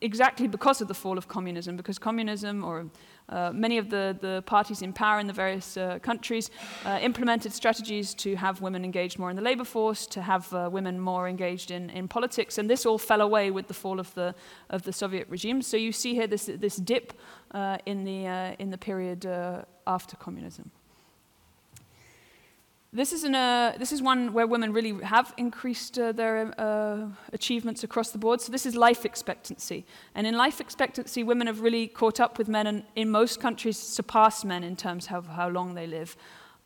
exactly 0.00 0.46
because 0.46 0.80
of 0.80 0.88
the 0.88 0.94
fall 0.94 1.18
of 1.18 1.26
communism, 1.26 1.76
because 1.76 1.98
communism 1.98 2.64
or 2.64 2.86
uh, 3.28 3.50
many 3.52 3.78
of 3.78 3.90
the, 3.90 4.16
the 4.20 4.42
parties 4.46 4.82
in 4.82 4.92
power 4.92 5.20
in 5.20 5.26
the 5.26 5.32
various 5.32 5.76
uh, 5.76 5.98
countries 6.00 6.50
uh, 6.84 6.98
implemented 7.02 7.52
strategies 7.52 8.14
to 8.14 8.36
have 8.36 8.60
women 8.60 8.84
engaged 8.84 9.18
more 9.18 9.30
in 9.30 9.36
the 9.36 9.42
labor 9.42 9.64
force, 9.64 10.06
to 10.06 10.22
have 10.22 10.52
uh, 10.52 10.68
women 10.72 10.98
more 10.98 11.28
engaged 11.28 11.70
in, 11.70 11.90
in 11.90 12.08
politics, 12.08 12.58
and 12.58 12.68
this 12.68 12.86
all 12.86 12.98
fell 12.98 13.20
away 13.20 13.50
with 13.50 13.66
the 13.68 13.74
fall 13.74 14.00
of 14.00 14.12
the, 14.14 14.34
of 14.70 14.82
the 14.82 14.92
Soviet 14.92 15.28
regime. 15.28 15.62
So 15.62 15.76
you 15.76 15.92
see 15.92 16.14
here 16.14 16.26
this, 16.26 16.50
this 16.58 16.76
dip 16.76 17.12
uh, 17.52 17.78
in, 17.86 18.04
the, 18.04 18.26
uh, 18.26 18.54
in 18.58 18.70
the 18.70 18.78
period 18.78 19.26
after 19.86 20.16
communism. 20.16 20.70
This 22.90 23.12
is, 23.12 23.22
an, 23.22 23.34
uh, 23.34 23.76
this 23.78 23.92
is 23.92 24.00
one 24.00 24.32
where 24.32 24.46
women 24.46 24.72
really 24.72 25.04
have 25.04 25.34
increased 25.36 25.98
uh, 25.98 26.12
their 26.12 26.54
uh, 26.58 27.08
achievements 27.34 27.84
across 27.84 28.12
the 28.12 28.18
board. 28.18 28.40
So 28.40 28.50
this 28.50 28.64
is 28.64 28.74
life 28.74 29.04
expectancy. 29.04 29.84
And 30.14 30.26
in 30.26 30.34
life 30.38 30.58
expectancy, 30.58 31.22
women 31.22 31.48
have 31.48 31.60
really 31.60 31.86
caught 31.86 32.18
up 32.18 32.38
with 32.38 32.48
men 32.48 32.66
and 32.66 32.84
in 32.96 33.10
most 33.10 33.40
countries 33.40 33.76
surpassed 33.76 34.46
men 34.46 34.64
in 34.64 34.74
terms 34.74 35.08
of 35.10 35.26
how 35.26 35.48
long 35.50 35.74
they 35.74 35.86
live. 35.86 36.16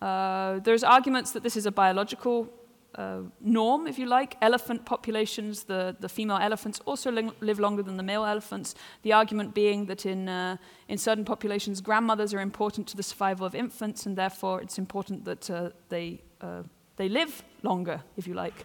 Uh, 0.01 0.61
there's 0.61 0.85
arguments 0.85 1.33
that 1.33 1.43
this 1.43 1.57
is 1.57 1.67
a 1.67 1.73
biological 1.73 2.49
uh, 2.95 3.21
norm, 3.41 3.87
if 3.87 3.99
you 3.99 4.07
like. 4.07 4.37
Elephant 4.43 4.85
populations, 4.85 5.65
the, 5.65 5.97
the 6.01 6.09
female 6.09 6.37
elephants 6.37 6.81
also 6.85 7.11
li 7.11 7.31
live 7.41 7.59
longer 7.59 7.83
than 7.83 7.97
the 7.97 8.03
male 8.03 8.25
elephants. 8.25 8.75
The 9.03 9.13
argument 9.13 9.55
being 9.55 9.87
that 9.87 10.05
in, 10.07 10.29
uh, 10.29 10.57
in 10.89 10.99
certain 10.99 11.25
populations, 11.25 11.81
grandmothers 11.81 12.35
are 12.35 12.41
important 12.41 12.87
to 12.89 12.97
the 12.97 13.03
survival 13.03 13.47
of 13.47 13.55
infants, 13.55 14.07
and 14.07 14.17
therefore 14.17 14.61
it's 14.61 14.79
important 14.79 15.25
that 15.25 15.51
uh, 15.51 15.71
they, 15.89 16.21
uh, 16.41 16.63
they 16.97 17.09
live 17.09 17.43
longer, 17.63 18.03
if 18.17 18.27
you 18.27 18.35
like. 18.35 18.65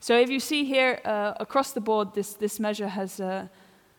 So 0.00 0.18
if 0.18 0.30
you 0.30 0.40
see 0.40 0.64
here 0.64 1.00
uh, 1.04 1.34
across 1.40 1.72
the 1.72 1.80
board, 1.80 2.14
this, 2.14 2.34
this 2.34 2.58
measure 2.60 2.88
has, 2.88 3.20
uh, 3.20 3.46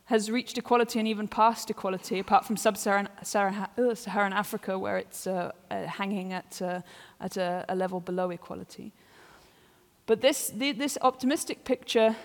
has 0.06 0.30
reached 0.30 0.58
equality 0.58 1.00
and 1.00 1.08
even 1.08 1.28
past 1.28 1.70
equality, 1.70 2.20
apart 2.20 2.46
from 2.46 2.58
sub-Saharan 2.58 3.10
Saharan 3.24 4.34
Africa, 4.34 4.78
where 4.78 4.98
it's 4.98 5.28
hanging 5.70 6.34
at, 6.34 6.62
at 7.20 7.38
a, 7.38 7.66
a 7.70 7.76
level 7.76 8.00
below 8.00 8.30
equality. 8.32 8.92
But 10.10 10.22
this, 10.22 10.50
the, 10.50 10.72
this 10.72 10.98
optimistic 11.04 11.64
picture 11.66 12.16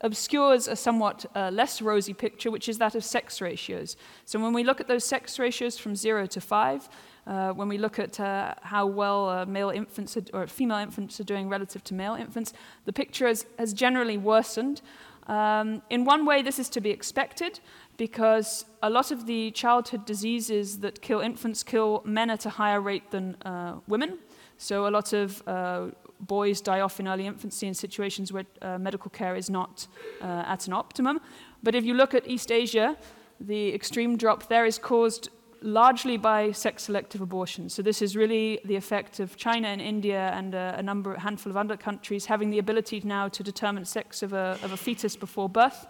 obscures 0.00 0.66
a 0.66 0.74
somewhat 0.74 1.26
uh, 1.36 1.50
less 1.52 1.82
rosy 1.82 2.14
picture, 2.14 2.50
which 2.50 2.70
is 2.70 2.78
that 2.78 2.94
of 2.94 3.04
sex 3.04 3.42
ratios. 3.42 3.98
So 4.24 4.40
when 4.40 4.54
we 4.54 4.64
look 4.64 4.80
at 4.80 4.88
those 4.88 5.04
sex 5.04 5.38
ratios 5.38 5.76
from 5.76 5.94
zero 5.94 6.24
to 6.24 6.40
five, 6.40 6.88
uh, 7.26 7.50
when 7.52 7.68
we 7.68 7.76
look 7.76 7.98
at 7.98 8.18
uh, 8.18 8.54
how 8.62 8.86
well 8.86 9.28
uh, 9.28 9.44
male 9.44 9.68
infants 9.68 10.16
are, 10.16 10.22
or 10.32 10.46
female 10.46 10.78
infants 10.78 11.20
are 11.20 11.24
doing 11.24 11.50
relative 11.50 11.84
to 11.84 11.92
male 11.92 12.14
infants, 12.14 12.54
the 12.86 12.94
picture 12.94 13.26
has, 13.26 13.44
has 13.58 13.74
generally 13.74 14.16
worsened. 14.16 14.80
Um, 15.26 15.82
in 15.90 16.06
one 16.06 16.24
way, 16.24 16.40
this 16.40 16.58
is 16.58 16.70
to 16.70 16.80
be 16.80 16.88
expected 16.88 17.60
because 17.98 18.64
a 18.82 18.88
lot 18.88 19.10
of 19.10 19.26
the 19.26 19.50
childhood 19.50 20.06
diseases 20.06 20.78
that 20.78 21.02
kill 21.02 21.20
infants 21.20 21.62
kill 21.62 22.00
men 22.06 22.30
at 22.30 22.46
a 22.46 22.50
higher 22.50 22.80
rate 22.80 23.10
than 23.10 23.34
uh, 23.42 23.80
women. 23.86 24.18
So 24.56 24.86
a 24.86 24.90
lot 24.90 25.12
of 25.12 25.42
uh, 25.46 25.88
boys 26.26 26.60
die 26.60 26.80
off 26.80 27.00
in 27.00 27.08
early 27.08 27.26
infancy 27.26 27.66
in 27.66 27.74
situations 27.74 28.32
where 28.32 28.44
uh, 28.62 28.78
medical 28.78 29.10
care 29.10 29.36
is 29.36 29.50
not 29.50 29.86
uh, 30.20 30.44
at 30.46 30.66
an 30.66 30.72
optimum. 30.72 31.20
But 31.62 31.74
if 31.74 31.84
you 31.84 31.94
look 31.94 32.14
at 32.14 32.26
East 32.26 32.50
Asia, 32.50 32.96
the 33.40 33.74
extreme 33.74 34.16
drop 34.16 34.48
there 34.48 34.66
is 34.66 34.78
caused 34.78 35.30
largely 35.64 36.18
by 36.18 36.52
sex 36.52 36.84
selective 36.84 37.22
abortion. 37.22 37.68
So 37.70 37.82
this 37.82 38.02
is 38.02 38.16
really 38.16 38.60
the 38.64 38.76
effect 38.76 39.18
of 39.18 39.36
China 39.36 39.68
and 39.68 39.80
India 39.80 40.30
and 40.34 40.54
uh, 40.54 40.74
a 40.76 40.82
number, 40.82 41.14
a 41.14 41.20
handful 41.20 41.50
of 41.50 41.56
other 41.56 41.76
countries 41.76 42.26
having 42.26 42.50
the 42.50 42.58
ability 42.58 43.00
now 43.02 43.28
to 43.28 43.42
determine 43.42 43.86
sex 43.86 44.22
of 44.22 44.34
a, 44.34 44.58
of 44.62 44.72
a 44.72 44.76
fetus 44.76 45.16
before 45.16 45.48
birth 45.48 45.86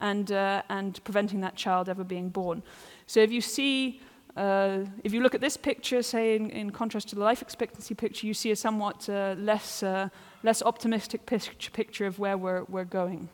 and, 0.00 0.32
uh, 0.32 0.62
and 0.68 1.02
preventing 1.04 1.40
that 1.40 1.54
child 1.54 1.88
ever 1.88 2.02
being 2.02 2.30
born. 2.30 2.62
So 3.06 3.20
if 3.20 3.30
you 3.30 3.40
see 3.40 4.00
Uh, 4.36 4.86
if 5.04 5.12
you 5.12 5.20
look 5.20 5.34
at 5.34 5.42
this 5.42 5.58
picture, 5.58 6.02
say 6.02 6.36
in, 6.36 6.48
in, 6.50 6.70
contrast 6.70 7.08
to 7.08 7.14
the 7.14 7.20
life 7.20 7.42
expectancy 7.42 7.94
picture, 7.94 8.26
you 8.26 8.32
see 8.32 8.50
a 8.50 8.56
somewhat 8.56 9.06
uh, 9.08 9.34
less, 9.38 9.82
uh, 9.82 10.08
less 10.42 10.62
optimistic 10.62 11.26
picture, 11.26 12.06
of 12.06 12.18
where 12.18 12.38
we're, 12.38 12.64
we're 12.64 12.84
going. 12.84 13.28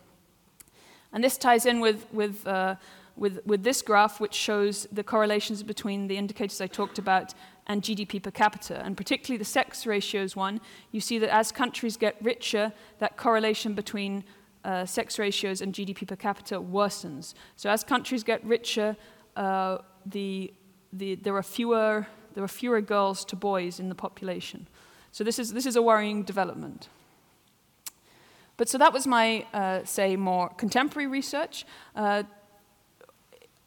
And 1.12 1.22
this 1.22 1.38
ties 1.38 1.66
in 1.66 1.80
with, 1.80 2.06
with, 2.12 2.44
uh, 2.46 2.74
with, 3.16 3.46
with 3.46 3.62
this 3.62 3.80
graph, 3.80 4.18
which 4.18 4.34
shows 4.34 4.88
the 4.90 5.04
correlations 5.04 5.62
between 5.62 6.08
the 6.08 6.16
indicators 6.16 6.60
I 6.60 6.66
talked 6.66 6.98
about 6.98 7.32
and 7.68 7.80
GDP 7.80 8.20
per 8.20 8.32
capita. 8.32 8.82
And 8.84 8.96
particularly 8.96 9.38
the 9.38 9.44
sex 9.44 9.86
ratios 9.86 10.34
one, 10.34 10.60
you 10.90 11.00
see 11.00 11.18
that 11.18 11.32
as 11.32 11.52
countries 11.52 11.96
get 11.96 12.16
richer, 12.20 12.72
that 12.98 13.16
correlation 13.16 13.74
between 13.74 14.24
uh, 14.64 14.84
sex 14.84 15.18
ratios 15.18 15.60
and 15.60 15.72
GDP 15.72 16.08
per 16.08 16.16
capita 16.16 16.60
worsens. 16.60 17.34
So 17.56 17.70
as 17.70 17.84
countries 17.84 18.24
get 18.24 18.44
richer, 18.44 18.96
uh, 19.36 19.78
the 20.04 20.52
the, 20.92 21.16
there, 21.16 21.36
are 21.36 21.42
fewer, 21.42 22.06
there 22.34 22.44
are 22.44 22.48
fewer 22.48 22.80
girls 22.80 23.24
to 23.26 23.36
boys 23.36 23.78
in 23.80 23.88
the 23.88 23.94
population. 23.94 24.66
So 25.12 25.24
this 25.24 25.38
is, 25.38 25.52
this 25.52 25.66
is 25.66 25.76
a 25.76 25.82
worrying 25.82 26.22
development. 26.22 26.88
But 28.56 28.68
so 28.68 28.78
that 28.78 28.92
was 28.92 29.06
my, 29.06 29.46
uh, 29.54 29.84
say, 29.84 30.16
more 30.16 30.48
contemporary 30.50 31.06
research. 31.06 31.64
Uh, 31.94 32.24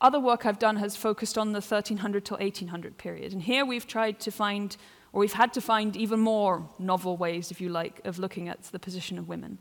other 0.02 0.20
work 0.20 0.46
I've 0.46 0.60
done 0.60 0.78
has 0.78 0.96
focused 0.96 1.38
on 1.38 1.54
the 1.54 1.62
1300 1.62 2.26
to 2.26 2.34
1800 2.34 2.98
period. 2.98 3.34
And 3.34 3.42
here 3.42 3.66
we've 3.66 3.88
tried 3.88 4.20
to 4.22 4.32
find, 4.32 4.76
or 5.14 5.22
we've 5.22 5.34
had 5.34 5.54
to 5.54 5.62
find 5.62 5.96
even 5.96 6.20
more 6.20 6.68
novel 6.80 7.18
ways, 7.18 7.52
if 7.52 7.62
you 7.62 7.70
like, 7.70 8.02
of 8.04 8.20
looking 8.20 8.50
at 8.50 8.64
the 8.64 8.80
position 8.80 9.18
of 9.18 9.30
women. 9.30 9.60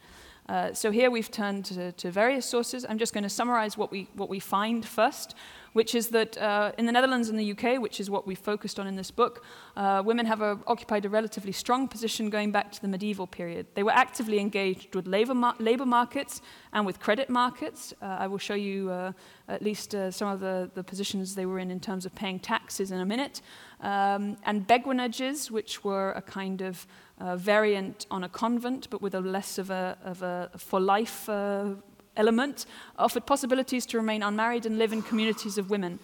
Uh, 0.50 0.74
so 0.74 0.90
here 0.90 1.12
we've 1.12 1.30
turned 1.30 1.64
to, 1.64 1.92
to, 1.92 2.10
various 2.10 2.44
sources. 2.44 2.84
I'm 2.88 2.98
just 2.98 3.14
going 3.14 3.22
to 3.22 3.30
summarize 3.30 3.78
what 3.78 3.92
we, 3.92 4.08
what 4.14 4.28
we 4.28 4.40
find 4.40 4.84
first 4.84 5.36
which 5.72 5.94
is 5.94 6.08
that 6.08 6.36
uh, 6.38 6.72
in 6.78 6.86
the 6.86 6.92
Netherlands 6.92 7.28
and 7.28 7.38
the 7.38 7.52
UK, 7.52 7.80
which 7.80 8.00
is 8.00 8.10
what 8.10 8.26
we 8.26 8.34
focused 8.34 8.80
on 8.80 8.86
in 8.86 8.96
this 8.96 9.10
book, 9.10 9.44
uh, 9.76 10.02
women 10.04 10.26
have 10.26 10.40
a, 10.40 10.58
occupied 10.66 11.04
a 11.04 11.08
relatively 11.08 11.52
strong 11.52 11.86
position 11.86 12.28
going 12.28 12.50
back 12.50 12.72
to 12.72 12.82
the 12.82 12.88
medieval 12.88 13.26
period. 13.26 13.66
They 13.74 13.82
were 13.82 13.92
actively 13.92 14.40
engaged 14.40 14.94
with 14.94 15.06
labor, 15.06 15.34
mar 15.34 15.54
labor 15.58 15.86
markets 15.86 16.42
and 16.72 16.84
with 16.84 16.98
credit 16.98 17.30
markets. 17.30 17.94
Uh, 18.02 18.06
I 18.06 18.26
will 18.26 18.38
show 18.38 18.54
you 18.54 18.90
uh, 18.90 19.12
at 19.48 19.62
least 19.62 19.94
uh, 19.94 20.10
some 20.10 20.28
of 20.28 20.40
the, 20.40 20.70
the 20.74 20.82
positions 20.82 21.34
they 21.34 21.46
were 21.46 21.58
in 21.58 21.70
in 21.70 21.80
terms 21.80 22.04
of 22.04 22.14
paying 22.14 22.40
taxes 22.40 22.90
in 22.90 23.00
a 23.00 23.06
minute. 23.06 23.40
Um, 23.80 24.36
and 24.44 24.66
beguinages, 24.66 25.50
which 25.50 25.84
were 25.84 26.12
a 26.12 26.22
kind 26.22 26.60
of 26.60 26.86
uh, 27.20 27.36
variant 27.36 28.06
on 28.10 28.24
a 28.24 28.28
convent, 28.28 28.88
but 28.90 29.00
with 29.00 29.14
a 29.14 29.20
less 29.20 29.58
of 29.58 29.70
a, 29.70 29.96
of 30.04 30.22
a 30.22 30.50
for 30.56 30.80
life 30.80 31.28
uh, 31.28 31.74
element 32.16 32.66
offered 32.98 33.26
possibilities 33.26 33.86
to 33.86 33.96
remain 33.96 34.22
unmarried 34.22 34.66
and 34.66 34.78
live 34.78 34.92
in 34.92 35.02
communities 35.02 35.58
of 35.58 35.70
women. 35.70 35.98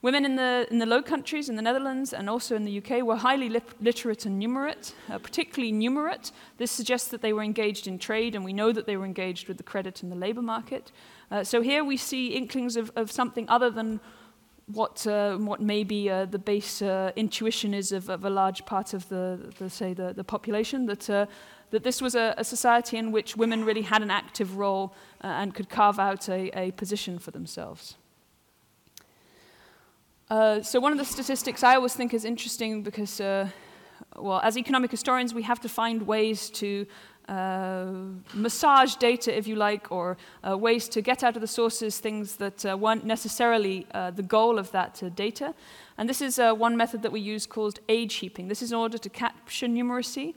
Women 0.00 0.24
in 0.24 0.36
the, 0.36 0.64
in 0.70 0.78
the 0.78 0.86
Low 0.86 1.02
Countries, 1.02 1.48
in 1.48 1.56
the 1.56 1.62
Netherlands, 1.62 2.12
and 2.12 2.30
also 2.30 2.54
in 2.54 2.64
the 2.64 2.78
UK 2.78 3.02
were 3.02 3.16
highly 3.16 3.48
literate 3.80 4.26
and 4.26 4.40
numerate, 4.40 4.92
uh, 5.10 5.18
particularly 5.18 5.72
numerate. 5.72 6.30
This 6.56 6.70
suggests 6.70 7.08
that 7.08 7.20
they 7.20 7.32
were 7.32 7.42
engaged 7.42 7.88
in 7.88 7.98
trade, 7.98 8.36
and 8.36 8.44
we 8.44 8.52
know 8.52 8.70
that 8.70 8.86
they 8.86 8.96
were 8.96 9.04
engaged 9.04 9.48
with 9.48 9.56
the 9.56 9.64
credit 9.64 10.04
and 10.04 10.12
the 10.12 10.16
labour 10.16 10.42
market. 10.42 10.92
Uh, 11.32 11.42
so 11.42 11.62
here 11.62 11.82
we 11.82 11.96
see 11.96 12.28
inklings 12.28 12.76
of, 12.76 12.92
of 12.94 13.10
something 13.10 13.48
other 13.48 13.70
than 13.70 13.98
what, 14.72 15.06
uh, 15.06 15.36
what 15.36 15.60
maybe 15.60 16.10
uh, 16.10 16.26
the 16.26 16.38
base 16.38 16.82
uh, 16.82 17.12
intuition 17.16 17.74
is 17.74 17.92
of, 17.92 18.08
of, 18.08 18.24
a 18.24 18.30
large 18.30 18.64
part 18.66 18.94
of 18.94 19.08
the, 19.08 19.52
the 19.58 19.70
say, 19.70 19.94
the, 19.94 20.12
the 20.12 20.24
population, 20.24 20.86
that 20.86 21.08
uh, 21.08 21.26
that 21.70 21.84
this 21.84 22.00
was 22.00 22.14
a, 22.14 22.34
a, 22.38 22.44
society 22.44 22.96
in 22.96 23.12
which 23.12 23.36
women 23.36 23.64
really 23.64 23.82
had 23.82 24.02
an 24.02 24.10
active 24.10 24.56
role 24.56 24.94
uh, 25.22 25.26
and 25.26 25.54
could 25.54 25.68
carve 25.68 25.98
out 25.98 26.28
a, 26.28 26.50
a 26.58 26.70
position 26.72 27.18
for 27.18 27.30
themselves. 27.30 27.96
Uh, 30.30 30.62
so 30.62 30.80
one 30.80 30.92
of 30.92 30.98
the 30.98 31.04
statistics 31.04 31.62
I 31.62 31.74
always 31.74 31.94
think 31.94 32.12
is 32.12 32.24
interesting 32.24 32.82
because, 32.82 33.20
uh, 33.20 33.48
well, 34.16 34.40
as 34.42 34.56
economic 34.56 34.90
historians, 34.90 35.32
we 35.34 35.42
have 35.42 35.60
to 35.60 35.68
find 35.68 36.06
ways 36.06 36.50
to 36.50 36.86
massage 37.28 38.94
data, 38.94 39.36
if 39.36 39.46
you 39.46 39.56
like, 39.56 39.92
or 39.92 40.16
uh, 40.48 40.56
ways 40.56 40.88
to 40.88 41.02
get 41.02 41.22
out 41.22 41.36
of 41.36 41.40
the 41.40 41.46
sources 41.46 41.98
things 41.98 42.36
that 42.36 42.64
uh, 42.64 42.76
weren't 42.76 43.04
necessarily 43.04 43.86
uh, 43.92 44.10
the 44.10 44.22
goal 44.22 44.58
of 44.58 44.70
that 44.72 45.02
uh, 45.02 45.08
data. 45.10 45.54
And 45.96 46.08
this 46.08 46.20
is 46.20 46.38
uh, 46.38 46.54
one 46.54 46.76
method 46.76 47.02
that 47.02 47.12
we 47.12 47.20
use 47.20 47.46
called 47.46 47.80
age 47.88 48.14
heaping. 48.14 48.48
This 48.48 48.62
is 48.62 48.72
in 48.72 48.78
order 48.78 48.98
to 48.98 49.08
capture 49.08 49.66
numeracy. 49.66 50.34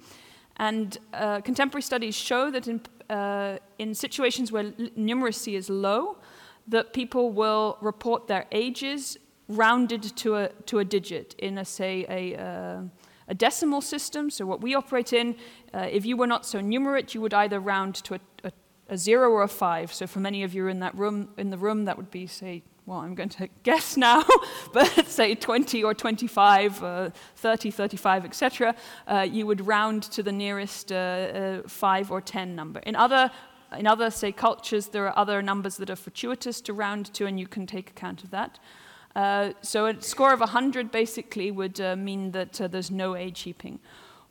And 0.57 0.97
uh, 1.13 1.41
contemporary 1.41 1.81
studies 1.81 2.15
show 2.15 2.51
that 2.51 2.67
in, 2.67 2.81
uh, 3.09 3.57
in 3.79 3.95
situations 3.95 4.51
where 4.51 4.71
numeracy 4.97 5.55
is 5.55 5.69
low, 5.69 6.17
that 6.67 6.93
people 6.93 7.31
will 7.31 7.77
report 7.81 8.27
their 8.27 8.45
ages 8.51 9.17
rounded 9.47 10.03
to 10.17 10.35
a, 10.35 10.49
to 10.65 10.79
a 10.79 10.85
digit 10.85 11.35
in, 11.39 11.57
a, 11.57 11.65
say, 11.65 12.05
a, 12.09 12.35
uh, 12.41 12.81
a 13.27 13.33
decimal 13.33 13.81
system. 13.81 14.29
So 14.29 14.45
what 14.45 14.61
we 14.61 14.75
operate 14.75 15.13
in, 15.13 15.35
uh, 15.73 15.87
if 15.91 16.05
you 16.05 16.17
were 16.17 16.27
not 16.27 16.45
so 16.45 16.59
numerate, 16.59 17.13
you 17.13 17.21
would 17.21 17.33
either 17.33 17.59
round 17.59 17.95
to 17.95 18.15
a, 18.15 18.19
a, 18.43 18.51
a 18.89 18.97
zero 18.97 19.29
or 19.31 19.43
a 19.43 19.47
five. 19.47 19.93
So 19.93 20.07
for 20.07 20.19
many 20.19 20.43
of 20.43 20.53
you 20.53 20.67
in 20.67 20.79
that 20.79 20.97
room, 20.97 21.29
in 21.37 21.49
the 21.49 21.57
room, 21.57 21.85
that 21.85 21.97
would 21.97 22.11
be, 22.11 22.27
say, 22.27 22.63
well, 22.85 22.99
I'm 22.99 23.15
going 23.15 23.29
to 23.29 23.47
guess 23.63 23.97
now, 23.97 24.23
but 24.73 24.87
say 25.07 25.35
20 25.35 25.83
or 25.83 25.93
25, 25.93 26.83
uh, 26.83 27.09
30, 27.35 27.71
35, 27.71 28.25
etc., 28.25 28.75
uh, 29.07 29.27
you 29.29 29.45
would 29.47 29.65
round 29.65 30.03
to 30.03 30.23
the 30.23 30.31
nearest 30.31 30.91
uh, 30.91 30.95
uh, 30.95 31.67
5 31.67 32.11
or 32.11 32.21
10 32.21 32.55
number. 32.55 32.79
In 32.81 32.95
other, 32.95 33.31
in 33.77 33.87
other, 33.87 34.09
say, 34.11 34.31
cultures, 34.31 34.87
there 34.87 35.07
are 35.07 35.17
other 35.17 35.41
numbers 35.41 35.77
that 35.77 35.89
are 35.89 35.95
fortuitous 35.95 36.59
to 36.61 36.73
round 36.73 37.13
to, 37.13 37.25
and 37.25 37.39
you 37.39 37.47
can 37.47 37.65
take 37.65 37.89
account 37.89 38.23
of 38.23 38.31
that. 38.31 38.59
Uh, 39.15 39.51
so 39.61 39.87
a 39.87 40.01
score 40.01 40.33
of 40.33 40.39
100 40.39 40.91
basically 40.91 41.51
would 41.51 41.79
uh, 41.81 41.95
mean 41.95 42.31
that 42.31 42.53
there's 42.53 42.91
no 42.91 43.15
age 43.15 43.41
heaping. 43.41 43.79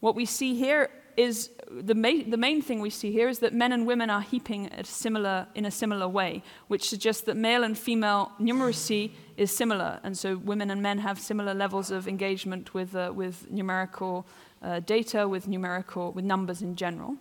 What 0.01 0.15
we 0.15 0.25
see 0.25 0.55
here 0.55 0.91
is 1.17 1.51
the, 1.71 1.95
ma- 1.95 2.25
the 2.27 2.37
main 2.37 2.63
thing 2.63 2.81
we 2.81 2.91
see 2.91 3.13
here 3.13 3.29
is 3.29 3.41
that 3.41 3.53
men 3.53 3.73
and 3.73 3.87
women 3.87 4.11
are 4.11 4.23
heaping 4.23 4.71
similar, 4.83 5.47
in 5.55 5.67
a 5.67 5.71
similar 5.71 6.09
way, 6.09 6.43
which 6.69 6.89
suggests 6.89 7.23
that 7.23 7.37
male 7.37 7.63
and 7.63 7.77
female 7.77 8.33
numeracy 8.41 9.13
is 9.37 9.55
similar. 9.55 10.01
And 10.03 10.17
so 10.17 10.37
women 10.39 10.71
and 10.71 10.83
men 10.83 10.99
have 10.99 11.19
similar 11.19 11.55
levels 11.55 11.91
of 11.91 12.09
engagement 12.09 12.75
with, 12.75 12.95
uh, 12.95 13.13
with 13.15 13.51
numerical 13.51 14.27
uh, 14.63 14.81
data, 14.81 15.29
with 15.29 15.47
numerical, 15.47 16.13
with 16.13 16.25
numbers 16.25 16.63
in 16.63 16.75
general. 16.75 17.17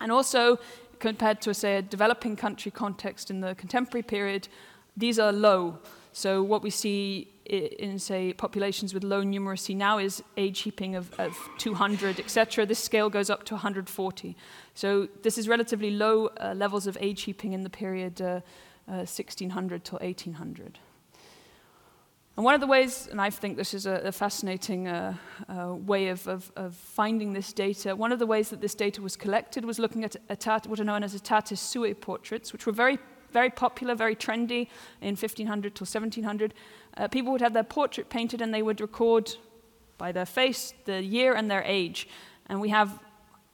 And 0.00 0.10
also, 0.10 0.58
compared 0.98 1.40
to, 1.42 1.54
say, 1.54 1.76
a 1.76 1.82
developing 1.82 2.36
country 2.36 2.70
context 2.70 3.30
in 3.30 3.40
the 3.40 3.54
contemporary 3.54 4.02
period, 4.02 4.48
these 4.96 5.18
are 5.18 5.32
low. 5.32 5.78
So 6.20 6.42
what 6.42 6.62
we 6.62 6.68
see 6.68 7.28
in, 7.46 7.98
say, 7.98 8.34
populations 8.34 8.92
with 8.92 9.04
low 9.04 9.22
numeracy 9.22 9.74
now 9.74 9.96
is 9.96 10.22
age 10.36 10.60
heaping 10.60 10.94
of, 10.94 11.10
of 11.18 11.34
200, 11.56 12.20
etc. 12.20 12.66
This 12.66 12.78
scale 12.78 13.08
goes 13.08 13.30
up 13.30 13.44
to 13.44 13.54
140. 13.54 14.36
So 14.74 15.08
this 15.22 15.38
is 15.38 15.48
relatively 15.48 15.90
low 15.90 16.26
uh, 16.26 16.52
levels 16.54 16.86
of 16.86 16.98
age 17.00 17.22
heaping 17.22 17.54
in 17.54 17.62
the 17.62 17.70
period 17.70 18.20
uh, 18.20 18.42
uh, 18.86 19.08
1600 19.08 19.82
to 19.84 19.94
1800. 19.94 20.78
And 22.36 22.44
one 22.44 22.54
of 22.54 22.60
the 22.60 22.66
ways, 22.66 23.08
and 23.10 23.18
I 23.18 23.30
think 23.30 23.56
this 23.56 23.72
is 23.72 23.86
a, 23.86 23.94
a 24.04 24.12
fascinating 24.12 24.88
uh, 24.88 25.14
uh, 25.48 25.74
way 25.74 26.08
of, 26.08 26.28
of, 26.28 26.52
of, 26.54 26.74
finding 26.74 27.32
this 27.32 27.54
data, 27.54 27.96
one 27.96 28.12
of 28.12 28.18
the 28.18 28.26
ways 28.26 28.50
that 28.50 28.60
this 28.60 28.74
data 28.74 29.00
was 29.00 29.16
collected 29.16 29.64
was 29.64 29.78
looking 29.78 30.04
at 30.04 30.16
what 30.66 30.78
are 30.80 30.84
known 30.84 31.02
as 31.02 31.14
aetatis 31.14 31.60
suae 31.60 31.98
portraits, 31.98 32.52
which 32.52 32.66
were 32.66 32.72
very 32.72 32.98
very 33.32 33.50
popular, 33.50 33.94
very 33.94 34.16
trendy 34.16 34.68
in 35.00 35.16
1500 35.16 35.74
to 35.74 35.82
1700. 35.82 36.54
Uh, 36.96 37.08
people 37.08 37.32
would 37.32 37.40
have 37.40 37.52
their 37.52 37.64
portrait 37.64 38.08
painted 38.08 38.40
and 38.40 38.52
they 38.52 38.62
would 38.62 38.80
record 38.80 39.36
by 39.98 40.12
their 40.12 40.26
face 40.26 40.74
the 40.84 41.02
year 41.02 41.34
and 41.34 41.50
their 41.50 41.62
age. 41.64 42.08
And 42.48 42.60
we 42.60 42.70
have 42.70 42.98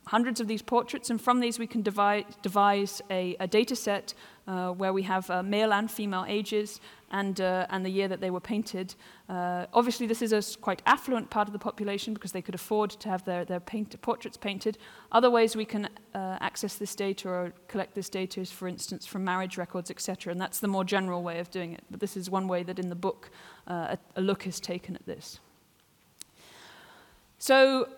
hundreds 0.07 0.41
of 0.41 0.47
these 0.47 0.63
portraits, 0.63 1.11
and 1.11 1.21
from 1.21 1.41
these 1.41 1.59
we 1.59 1.67
can 1.67 1.83
devise, 1.83 2.25
devise 2.41 3.03
a, 3.11 3.37
a, 3.41 3.47
data 3.47 3.75
set 3.75 4.15
uh, 4.47 4.71
where 4.71 4.93
we 4.93 5.03
have 5.03 5.29
uh, 5.31 5.43
male 5.43 5.73
and 5.73 5.91
female 5.91 6.25
ages 6.29 6.81
and, 7.11 7.41
uh, 7.41 7.67
and 7.71 7.85
the 7.85 7.91
year 7.91 8.07
that 8.07 8.21
they 8.21 8.31
were 8.31 8.41
painted. 8.41 8.95
Uh, 9.29 9.67
obviously, 9.75 10.07
this 10.07 10.23
is 10.23 10.33
a 10.33 10.59
quite 10.61 10.81
affluent 10.87 11.29
part 11.29 11.49
of 11.49 11.53
the 11.53 11.59
population 11.59 12.15
because 12.15 12.31
they 12.31 12.41
could 12.41 12.55
afford 12.55 12.91
to 12.91 13.09
have 13.09 13.25
their, 13.25 13.45
their 13.45 13.59
paint, 13.59 14.01
portraits 14.01 14.37
painted. 14.37 14.79
Other 15.11 15.29
ways 15.29 15.57
we 15.57 15.65
can 15.65 15.89
uh, 16.15 16.39
access 16.41 16.77
this 16.77 16.95
data 16.95 17.29
or 17.29 17.53
collect 17.67 17.97
this 17.97 18.09
data 18.09 18.41
is, 18.41 18.53
for 18.53 18.69
instance, 18.69 19.07
from 19.07 19.25
marriage 19.25 19.59
records, 19.59 19.91
etc., 19.91 20.31
and 20.31 20.41
that's 20.41 20.61
the 20.61 20.69
more 20.69 20.85
general 20.85 21.25
way 21.25 21.41
of 21.41 21.51
doing 21.51 21.73
it. 21.73 21.83
But 21.91 21.99
this 21.99 22.17
is 22.17 22.31
one 22.31 22.47
way 22.47 22.63
that 22.63 22.79
in 22.79 22.91
the 22.91 22.95
book 22.95 23.31
uh, 23.67 23.97
a, 23.97 23.99
a 24.17 24.21
look 24.21 24.47
is 24.47 24.61
taken 24.61 24.95
at 24.95 25.05
this. 25.05 25.41
So 27.39 27.89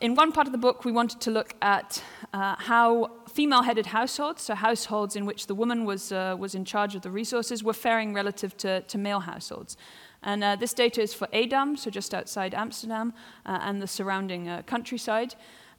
in 0.00 0.14
one 0.14 0.32
part 0.32 0.46
of 0.46 0.52
the 0.52 0.58
book, 0.58 0.84
we 0.84 0.92
wanted 0.92 1.20
to 1.22 1.30
look 1.30 1.54
at 1.62 2.02
uh, 2.32 2.56
how 2.58 3.10
female 3.28 3.62
headed 3.62 3.86
households, 3.86 4.42
so 4.42 4.54
households 4.54 5.16
in 5.16 5.24
which 5.24 5.46
the 5.46 5.54
woman 5.54 5.84
was, 5.84 6.12
uh, 6.12 6.36
was 6.38 6.54
in 6.54 6.64
charge 6.64 6.94
of 6.94 7.02
the 7.02 7.10
resources, 7.10 7.62
were 7.64 7.72
faring 7.72 8.12
relative 8.12 8.56
to, 8.58 8.82
to 8.82 8.98
male 8.98 9.20
households. 9.20 9.76
And 10.22 10.42
uh, 10.42 10.56
this 10.56 10.74
data 10.74 11.00
is 11.00 11.14
for 11.14 11.28
Edam, 11.32 11.76
so 11.76 11.90
just 11.90 12.14
outside 12.14 12.54
Amsterdam, 12.54 13.14
uh, 13.44 13.58
and 13.62 13.80
the 13.80 13.86
surrounding 13.86 14.48
uh, 14.48 14.62
countryside. 14.62 15.34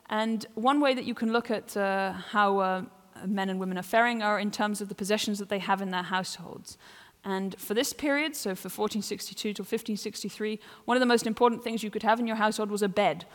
And 0.09 0.45
one 0.55 0.79
way 0.79 0.93
that 0.93 1.05
you 1.05 1.13
can 1.13 1.33
look 1.33 1.51
at 1.51 1.73
how 1.73 2.87
men 3.25 3.49
and 3.49 3.59
women 3.59 3.77
are 3.77 3.83
faring 3.83 4.21
are 4.21 4.39
in 4.39 4.51
terms 4.51 4.79
of 4.79 4.89
the 4.89 4.95
possessions 4.95 5.37
that 5.39 5.49
they 5.49 5.59
have 5.59 5.81
in 5.81 5.91
their 5.91 6.03
households. 6.03 6.77
And 7.25 7.59
for 7.59 7.73
this 7.73 7.91
period, 7.91 8.35
so 8.35 8.51
for 8.51 8.69
1462 8.69 9.53
to 9.55 9.61
1563, 9.61 10.59
one 10.85 10.95
of 10.95 11.01
the 11.01 11.05
most 11.05 11.27
important 11.27 11.61
things 11.61 11.83
you 11.83 11.91
could 11.91 12.03
have 12.03 12.19
in 12.19 12.27
your 12.27 12.37
household 12.37 12.71
was 12.71 12.81
a 12.81 12.87
bed. 12.87 13.25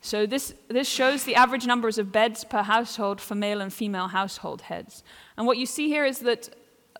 So 0.00 0.26
this, 0.26 0.54
this 0.68 0.88
shows 0.88 1.24
the 1.24 1.34
average 1.34 1.66
numbers 1.66 1.98
of 1.98 2.12
beds 2.12 2.44
per 2.44 2.62
household 2.62 3.20
for 3.20 3.34
male 3.34 3.60
and 3.60 3.72
female 3.72 4.08
household 4.08 4.62
heads. 4.62 5.02
And 5.36 5.46
what 5.46 5.58
you 5.58 5.66
see 5.66 5.88
here 5.88 6.04
is 6.04 6.20
that 6.20 6.50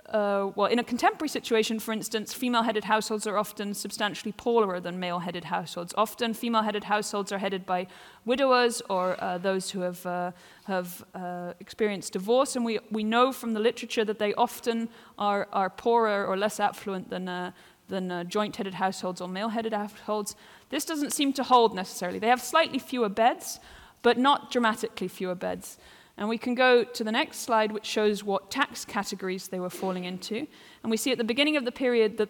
uh, 0.08 0.50
well, 0.54 0.66
in 0.66 0.78
a 0.78 0.84
contemporary 0.84 1.28
situation, 1.28 1.78
for 1.78 1.92
instance, 1.92 2.32
female 2.32 2.62
headed 2.62 2.84
households 2.84 3.26
are 3.26 3.36
often 3.36 3.74
substantially 3.74 4.32
poorer 4.32 4.80
than 4.80 4.98
male 4.98 5.18
headed 5.18 5.44
households. 5.44 5.92
Often, 5.98 6.34
female 6.34 6.62
headed 6.62 6.84
households 6.84 7.30
are 7.30 7.38
headed 7.38 7.66
by 7.66 7.86
widowers 8.24 8.80
or 8.88 9.22
uh, 9.22 9.36
those 9.36 9.70
who 9.70 9.80
have, 9.80 10.04
uh, 10.06 10.32
have 10.64 11.04
uh, 11.14 11.52
experienced 11.60 12.14
divorce, 12.14 12.56
and 12.56 12.64
we, 12.64 12.78
we 12.90 13.04
know 13.04 13.32
from 13.32 13.52
the 13.52 13.60
literature 13.60 14.04
that 14.04 14.18
they 14.18 14.32
often 14.34 14.88
are, 15.18 15.46
are 15.52 15.68
poorer 15.68 16.24
or 16.24 16.38
less 16.38 16.58
affluent 16.58 17.10
than, 17.10 17.28
uh, 17.28 17.50
than 17.88 18.10
uh, 18.10 18.24
joint 18.24 18.56
headed 18.56 18.74
households 18.74 19.20
or 19.20 19.28
male 19.28 19.48
headed 19.48 19.72
households. 19.72 20.36
This 20.70 20.84
doesn't 20.84 21.12
seem 21.12 21.32
to 21.34 21.42
hold 21.42 21.74
necessarily. 21.74 22.18
They 22.18 22.28
have 22.28 22.40
slightly 22.40 22.78
fewer 22.78 23.08
beds, 23.08 23.60
but 24.02 24.18
not 24.18 24.50
dramatically 24.50 25.08
fewer 25.08 25.34
beds. 25.34 25.78
And 26.16 26.28
we 26.28 26.38
can 26.38 26.54
go 26.54 26.84
to 26.84 27.04
the 27.04 27.12
next 27.12 27.38
slide, 27.38 27.72
which 27.72 27.86
shows 27.86 28.24
what 28.24 28.50
tax 28.50 28.84
categories 28.84 29.48
they 29.48 29.60
were 29.60 29.70
falling 29.70 30.04
into. 30.04 30.46
And 30.82 30.90
we 30.90 30.96
see 30.96 31.12
at 31.12 31.18
the 31.18 31.24
beginning 31.24 31.56
of 31.56 31.64
the 31.64 31.72
period 31.72 32.18
that 32.18 32.28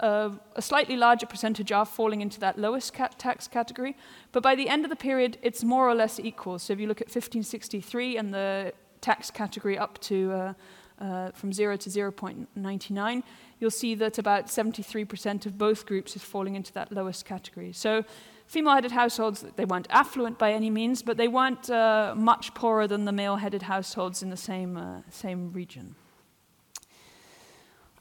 uh, 0.00 0.30
a 0.56 0.62
slightly 0.62 0.96
larger 0.96 1.26
percentage 1.26 1.72
are 1.72 1.84
falling 1.84 2.20
into 2.20 2.40
that 2.40 2.58
lowest 2.58 2.94
tax 3.18 3.48
category. 3.48 3.96
But 4.32 4.42
by 4.42 4.54
the 4.54 4.68
end 4.68 4.84
of 4.84 4.90
the 4.90 4.96
period, 4.96 5.38
it's 5.42 5.62
more 5.62 5.88
or 5.88 5.94
less 5.94 6.18
equal. 6.18 6.58
So 6.58 6.72
if 6.72 6.80
you 6.80 6.86
look 6.86 7.00
at 7.00 7.08
1563 7.08 8.16
and 8.16 8.34
the 8.34 8.72
tax 9.00 9.30
category 9.30 9.78
up 9.78 10.00
to 10.02 10.32
uh, 10.32 10.52
uh, 11.00 11.30
from 11.32 11.52
0 11.52 11.76
to 11.76 11.90
0.99, 11.90 13.22
you'll 13.60 13.70
see 13.70 13.94
that 13.94 14.18
about 14.18 14.46
73% 14.46 15.46
of 15.46 15.56
both 15.56 15.86
groups 15.86 16.16
is 16.16 16.22
falling 16.22 16.56
into 16.56 16.72
that 16.72 16.90
lowest 16.90 17.24
category. 17.24 17.72
So 17.72 18.04
Female-headed 18.50 18.90
households, 18.90 19.44
they 19.54 19.64
weren't 19.64 19.86
affluent 19.90 20.36
by 20.36 20.52
any 20.52 20.70
means, 20.70 21.02
but 21.02 21.16
they 21.16 21.28
weren't 21.28 21.70
uh, 21.70 22.14
much 22.16 22.52
poorer 22.52 22.88
than 22.88 23.04
the 23.04 23.12
male-headed 23.12 23.62
households 23.62 24.24
in 24.24 24.30
the 24.30 24.36
same, 24.36 24.76
uh, 24.76 25.02
same 25.08 25.52
region. 25.52 25.94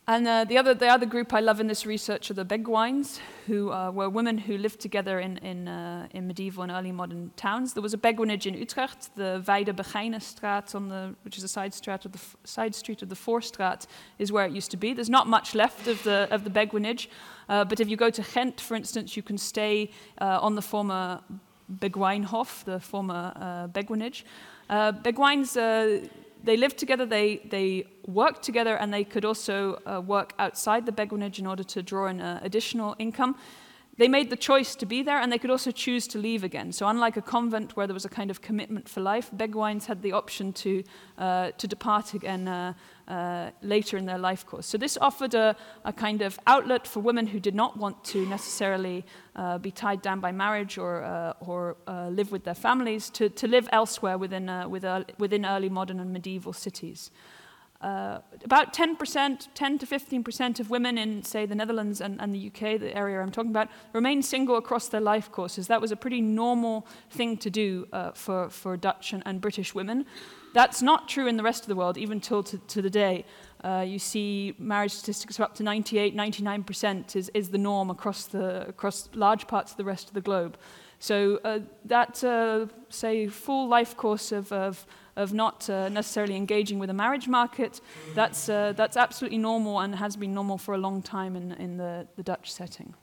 And 0.10 0.28
uh, 0.28 0.44
the, 0.44 0.58
other, 0.58 0.74
the 0.74 0.88
other 0.88 1.06
group 1.06 1.36
I 1.36 1.40
love 1.40 1.60
in 1.60 1.68
this 1.68 1.86
research 1.86 2.32
are 2.32 2.34
the 2.34 2.44
Beguines, 2.44 3.20
who 3.46 3.72
uh, 3.72 3.92
were 3.92 4.10
women 4.10 4.40
who 4.40 4.58
lived 4.58 4.80
together 4.80 5.20
in, 5.20 5.38
in, 5.38 5.68
uh, 5.68 6.08
in 6.10 6.26
medieval 6.26 6.64
and 6.64 6.72
early 6.72 6.92
modern 6.92 7.30
towns. 7.36 7.74
There 7.74 7.84
was 7.84 7.94
a 7.94 7.98
Beguinage 8.00 8.48
in 8.48 8.56
Utrecht, 8.56 9.16
the 9.16 9.44
Wijde 9.46 9.72
Begijnenstraat, 9.76 10.74
on 10.74 11.16
which 11.22 11.38
is 11.38 11.44
a 11.44 11.48
side, 11.48 11.76
street 11.76 12.06
of 12.06 12.12
the, 12.12 12.20
side 12.44 12.74
street 12.74 13.04
of 13.04 13.10
the 13.10 13.16
Voorstraat, 13.16 13.86
is 14.18 14.32
where 14.32 14.48
it 14.48 14.52
used 14.52 14.72
to 14.72 14.78
be. 14.78 14.96
There's 14.96 15.12
not 15.12 15.28
much 15.28 15.54
left 15.54 15.88
of 15.88 16.02
the, 16.02 16.28
of 16.32 16.44
the 16.44 16.50
Beguinage, 16.50 17.08
uh, 17.48 17.66
but 17.66 17.80
if 17.80 17.88
you 17.88 17.96
go 17.96 18.10
to 18.10 18.24
Ghent, 18.24 18.60
for 18.60 18.74
instance, 18.74 19.16
you 19.16 19.22
can 19.22 19.38
stay 19.38 19.92
uh, 20.20 20.40
on 20.42 20.56
the 20.56 20.64
former 20.64 21.22
Begijnhof, 21.72 22.64
the 22.64 22.80
former 22.80 23.32
uh, 23.36 23.68
Beguinage. 23.68 24.24
Uh, 24.72 24.92
Beguines 24.92 25.56
they 26.44 26.58
lived 26.58 26.78
together, 26.78 27.06
they, 27.06 27.42
they 27.50 27.86
worked 28.08 28.44
together, 28.44 28.76
and 28.76 28.94
they 28.94 29.04
could 29.04 29.26
also 29.26 29.82
uh, 29.86 30.02
work 30.02 30.34
outside 30.40 30.86
the 30.86 30.92
Beguinage 30.92 31.40
in 31.40 31.48
order 31.48 31.64
to 31.64 31.84
draw 31.84 32.08
in 32.08 32.22
uh, 32.22 32.40
additional 32.44 32.96
income. 33.00 33.36
They 34.00 34.08
made 34.08 34.30
the 34.30 34.38
choice 34.38 34.78
to 34.78 34.86
be 34.86 35.04
there, 35.04 35.20
and 35.20 35.30
they 35.30 35.38
could 35.38 35.50
also 35.50 35.72
choose 35.72 36.08
to 36.08 36.18
leave 36.18 36.46
again. 36.46 36.72
So, 36.72 36.88
unlike 36.88 37.18
a 37.18 37.22
convent 37.22 37.76
where 37.76 37.86
there 37.86 37.94
was 37.94 38.06
a 38.06 38.10
kind 38.10 38.32
of 38.32 38.42
commitment 38.42 38.88
for 38.88 39.02
life, 39.02 39.30
Beguines 39.36 39.88
had 39.88 40.02
the 40.02 40.14
option 40.14 40.54
to, 40.54 40.86
uh, 41.18 41.52
to 41.58 41.68
depart 41.68 42.14
again 42.14 42.48
uh, 42.48 42.74
uh, 43.10 43.50
later 43.62 43.98
in 43.98 44.06
their 44.06 44.18
life 44.18 44.46
course. 44.46 44.68
So, 44.68 44.78
this 44.78 44.98
offered 45.02 45.34
a, 45.34 45.54
a, 45.84 45.92
kind 45.92 46.22
of 46.22 46.40
outlet 46.48 46.88
for 46.88 47.02
women 47.02 47.28
who 47.28 47.42
did 47.42 47.56
not 47.56 47.76
want 47.76 48.02
to 48.06 48.26
necessarily 48.28 49.06
uh, 49.36 49.58
be 49.58 49.70
tied 49.70 50.02
down 50.02 50.22
by 50.22 50.32
marriage 50.32 50.78
or, 50.78 51.36
or 51.42 51.76
live 52.10 52.32
with 52.32 52.44
their 52.44 52.56
families 52.56 53.10
to, 53.12 53.30
to 53.30 53.48
live 53.48 53.68
elsewhere 53.72 54.18
within, 54.18 54.48
within 55.18 55.46
early 55.46 55.70
modern 55.70 56.00
and 56.00 56.12
medieval 56.12 56.54
cities. 56.54 57.12
Uh, 57.82 58.20
about 58.44 58.74
10%, 58.74 59.48
10 59.54 59.78
to 59.78 59.86
15% 59.86 60.60
of 60.60 60.70
women 60.70 60.98
in, 60.98 61.24
say, 61.24 61.46
the 61.46 61.56
Netherlands 61.56 62.02
and, 62.02 62.20
and, 62.20 62.36
the 62.36 62.48
UK, 62.48 62.78
the 62.78 62.94
area 62.94 63.22
I'm 63.22 63.32
talking 63.32 63.52
about, 63.52 63.70
remain 63.94 64.22
single 64.22 64.58
across 64.58 64.90
their 64.90 65.00
life 65.00 65.32
courses. 65.32 65.68
That 65.68 65.80
was 65.80 65.94
a 65.94 65.96
pretty 65.96 66.20
normal 66.20 66.86
thing 67.10 67.38
to 67.38 67.50
do 67.50 67.88
uh, 67.94 68.12
for, 68.12 68.50
for 68.50 68.76
Dutch 68.76 69.14
and, 69.14 69.24
and, 69.26 69.40
British 69.40 69.74
women. 69.74 70.06
That's 70.54 70.82
not 70.82 71.08
true 71.08 71.28
in 71.28 71.38
the 71.38 71.44
rest 71.44 71.62
of 71.64 71.70
the 71.70 71.76
world, 71.76 71.98
even 71.98 72.20
till 72.20 72.44
to, 72.44 72.58
to 72.58 72.82
the 72.82 72.90
day. 72.90 73.24
Uh, 73.64 73.86
you 73.88 73.98
see 73.98 74.56
marriage 74.60 74.92
statistics 74.92 75.40
are 75.40 75.44
up 75.44 75.56
to 75.56 75.64
98, 75.64 76.14
99% 76.14 77.16
is, 77.16 77.32
is 77.34 77.50
the 77.50 77.58
norm 77.58 77.90
across, 77.90 78.26
the, 78.26 78.68
across 78.68 79.08
large 79.14 79.48
parts 79.48 79.72
of 79.72 79.78
the 79.78 79.86
rest 79.86 80.10
of 80.10 80.14
the 80.14 80.22
globe. 80.22 80.58
So 81.00 81.40
uh, 81.44 81.60
that, 81.86 82.24
uh, 82.24 82.68
say, 82.90 83.28
full 83.28 83.68
life 83.68 83.96
course 83.96 84.32
of, 84.32 84.52
of 84.52 84.86
of 85.20 85.34
not 85.34 85.70
uh, 85.70 85.90
necessarily 85.90 86.36
engaging 86.36 86.80
with 86.80 86.90
a 86.90 86.94
marriage 86.94 87.28
market, 87.28 87.82
that's, 88.16 88.48
uh, 88.48 88.72
that's 88.78 88.96
absolutely 88.96 89.38
normal 89.38 89.80
and 89.80 89.96
has 89.96 90.16
been 90.16 90.34
normal 90.34 90.58
for 90.58 90.74
a 90.74 90.78
long 90.78 91.02
time 91.02 91.36
in, 91.36 91.52
in 91.54 91.76
the, 91.76 92.08
the 92.16 92.24
Dutch 92.24 92.54
setting. 92.54 92.94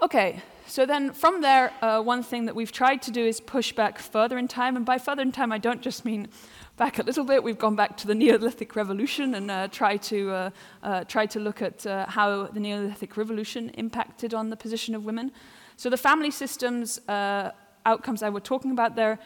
Okay, 0.00 0.40
so 0.66 0.86
then 0.86 1.12
from 1.12 1.40
there, 1.40 1.72
uh, 1.82 2.00
one 2.00 2.22
thing 2.22 2.44
that 2.44 2.54
we've 2.54 2.70
tried 2.70 3.02
to 3.02 3.10
do 3.10 3.26
is 3.26 3.40
push 3.40 3.72
back 3.72 3.98
further 3.98 4.38
in 4.38 4.46
time. 4.46 4.76
And 4.76 4.86
by 4.86 4.98
further 4.98 5.22
in 5.22 5.32
time, 5.32 5.50
I 5.50 5.58
don't 5.58 5.82
just 5.82 6.04
mean 6.04 6.28
back 6.76 6.98
a 6.98 7.02
little 7.02 7.24
bit. 7.24 7.42
We've 7.42 7.58
gone 7.58 7.76
back 7.76 7.96
to 7.98 8.06
the 8.06 8.14
Neolithic 8.14 8.76
Revolution 8.76 9.34
and 9.34 9.50
uh, 9.50 9.68
try, 9.68 9.96
to, 9.96 10.30
uh, 10.30 10.50
uh, 10.82 11.04
try 11.04 11.26
to 11.26 11.40
look 11.40 11.60
at 11.60 11.86
uh, 11.86 12.06
how 12.06 12.46
the 12.46 12.60
Neolithic 12.60 13.16
Revolution 13.16 13.70
impacted 13.70 14.32
on 14.32 14.50
the 14.50 14.56
position 14.56 14.94
of 14.94 15.04
women. 15.04 15.32
So 15.76 15.90
the 15.90 15.96
family 15.96 16.30
systems 16.30 16.98
uh, 17.08 17.50
outcomes 17.84 18.22
I 18.22 18.30
were 18.30 18.40
talking 18.40 18.70
about 18.70 18.96
there 18.96 19.18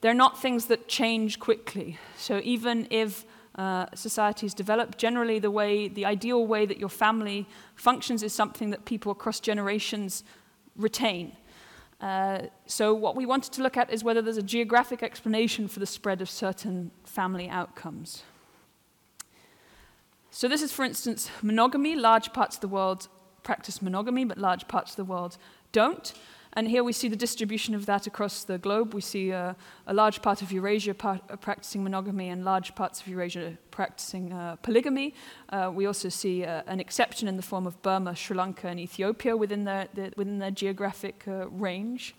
they're 0.00 0.14
not 0.14 0.40
things 0.40 0.66
that 0.66 0.88
change 0.88 1.40
quickly. 1.40 1.98
So 2.16 2.40
even 2.44 2.86
if 2.90 3.24
uh, 3.56 3.86
societies 3.94 4.54
develop, 4.54 4.96
generally 4.96 5.40
the 5.40 5.50
way, 5.50 5.88
the 5.88 6.06
ideal 6.06 6.46
way 6.46 6.66
that 6.66 6.78
your 6.78 6.88
family 6.88 7.46
functions 7.74 8.22
is 8.22 8.32
something 8.32 8.70
that 8.70 8.84
people 8.84 9.10
across 9.10 9.40
generations 9.40 10.22
retain. 10.76 11.36
Uh, 12.00 12.42
so 12.66 12.94
what 12.94 13.16
we 13.16 13.26
wanted 13.26 13.52
to 13.54 13.62
look 13.62 13.76
at 13.76 13.92
is 13.92 14.04
whether 14.04 14.22
there's 14.22 14.36
a 14.36 14.42
geographic 14.42 15.02
explanation 15.02 15.66
for 15.66 15.80
the 15.80 15.86
spread 15.86 16.22
of 16.22 16.30
certain 16.30 16.92
family 17.04 17.48
outcomes. 17.48 18.22
So 20.30 20.46
this 20.46 20.62
is, 20.62 20.70
for 20.70 20.84
instance, 20.84 21.28
monogamy. 21.42 21.96
Large 21.96 22.32
parts 22.32 22.56
of 22.56 22.60
the 22.60 22.68
world 22.68 23.08
practice 23.42 23.82
monogamy, 23.82 24.24
but 24.24 24.38
large 24.38 24.68
parts 24.68 24.92
of 24.92 24.96
the 24.96 25.04
world 25.04 25.38
don't. 25.72 26.14
And 26.54 26.66
here 26.66 26.82
we 26.82 26.92
see 26.92 27.08
the 27.08 27.16
distribution 27.16 27.74
of 27.74 27.86
that 27.86 28.06
across 28.06 28.42
the 28.42 28.58
globe. 28.58 28.94
We 28.94 29.00
see 29.00 29.32
uh, 29.32 29.54
a 29.86 29.94
large 29.94 30.22
part 30.22 30.42
of 30.42 30.50
Eurasia 30.50 30.94
uh, 31.04 31.18
practicing 31.36 31.84
monogamy 31.84 32.30
and 32.30 32.44
large 32.44 32.74
parts 32.74 33.00
of 33.00 33.06
Eurasia 33.06 33.56
practicing 33.70 34.32
uh, 34.32 34.56
polygamy. 34.56 35.14
Uh, 35.50 35.70
we 35.72 35.86
also 35.86 36.08
see 36.08 36.42
an 36.42 36.80
exception 36.80 37.28
in 37.28 37.36
the 37.36 37.42
form 37.42 37.66
of 37.66 37.80
Burma, 37.82 38.16
Sri 38.16 38.36
Lanka, 38.36 38.66
and 38.66 38.80
Ethiopia 38.80 39.36
within 39.36 39.64
their, 39.64 39.88
the, 39.94 40.12
within 40.16 40.38
their 40.38 40.50
geographic 40.50 41.22
range. 41.26 42.14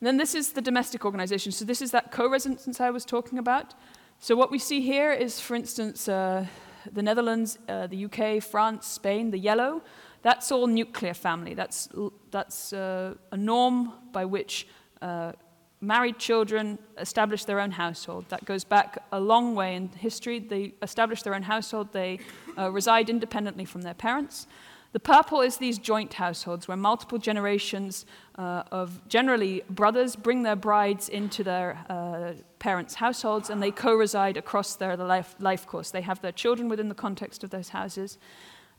And 0.00 0.06
then 0.06 0.16
this 0.16 0.34
is 0.34 0.52
the 0.52 0.62
domestic 0.62 1.04
organization. 1.04 1.52
So 1.52 1.66
this 1.66 1.82
is 1.82 1.90
that 1.90 2.10
co-residence 2.10 2.80
I 2.80 2.88
was 2.88 3.04
talking 3.04 3.38
about. 3.38 3.74
So 4.18 4.34
what 4.34 4.50
we 4.50 4.58
see 4.58 4.80
here 4.80 5.12
is, 5.12 5.40
for 5.40 5.56
instance, 5.56 6.06
the 6.06 6.46
Netherlands, 6.94 7.58
the 7.66 8.06
UK, 8.06 8.42
France, 8.42 8.86
Spain, 8.86 9.30
the 9.30 9.38
yellow. 9.38 9.82
That's 10.22 10.52
all 10.52 10.66
nuclear 10.66 11.14
family. 11.14 11.54
That's, 11.54 11.88
that's 12.30 12.72
uh, 12.72 13.14
a 13.32 13.36
norm 13.36 13.92
by 14.12 14.24
which 14.24 14.66
uh, 15.00 15.32
married 15.80 16.18
children 16.18 16.78
establish 16.98 17.44
their 17.44 17.60
own 17.60 17.70
household. 17.70 18.26
That 18.28 18.44
goes 18.44 18.64
back 18.64 19.02
a 19.12 19.20
long 19.20 19.54
way 19.54 19.74
in 19.74 19.88
history. 19.88 20.38
They 20.38 20.74
establish 20.82 21.22
their 21.22 21.34
own 21.34 21.42
household, 21.42 21.92
they 21.92 22.20
uh, 22.58 22.70
reside 22.70 23.08
independently 23.08 23.64
from 23.64 23.82
their 23.82 23.94
parents. 23.94 24.46
The 24.92 25.00
purple 25.00 25.40
is 25.40 25.56
these 25.56 25.78
joint 25.78 26.14
households 26.14 26.66
where 26.66 26.76
multiple 26.76 27.18
generations 27.18 28.06
uh, 28.36 28.64
of 28.72 29.06
generally 29.08 29.62
brothers 29.70 30.16
bring 30.16 30.42
their 30.42 30.56
brides 30.56 31.08
into 31.08 31.44
their 31.44 31.78
uh, 31.88 32.32
parents' 32.58 32.96
households 32.96 33.50
and 33.50 33.62
they 33.62 33.70
co 33.70 33.94
reside 33.94 34.36
across 34.36 34.74
their 34.74 34.96
life, 34.96 35.36
life 35.38 35.64
course. 35.64 35.92
They 35.92 36.00
have 36.00 36.20
their 36.22 36.32
children 36.32 36.68
within 36.68 36.88
the 36.88 36.96
context 36.96 37.44
of 37.44 37.50
those 37.50 37.68
houses. 37.68 38.18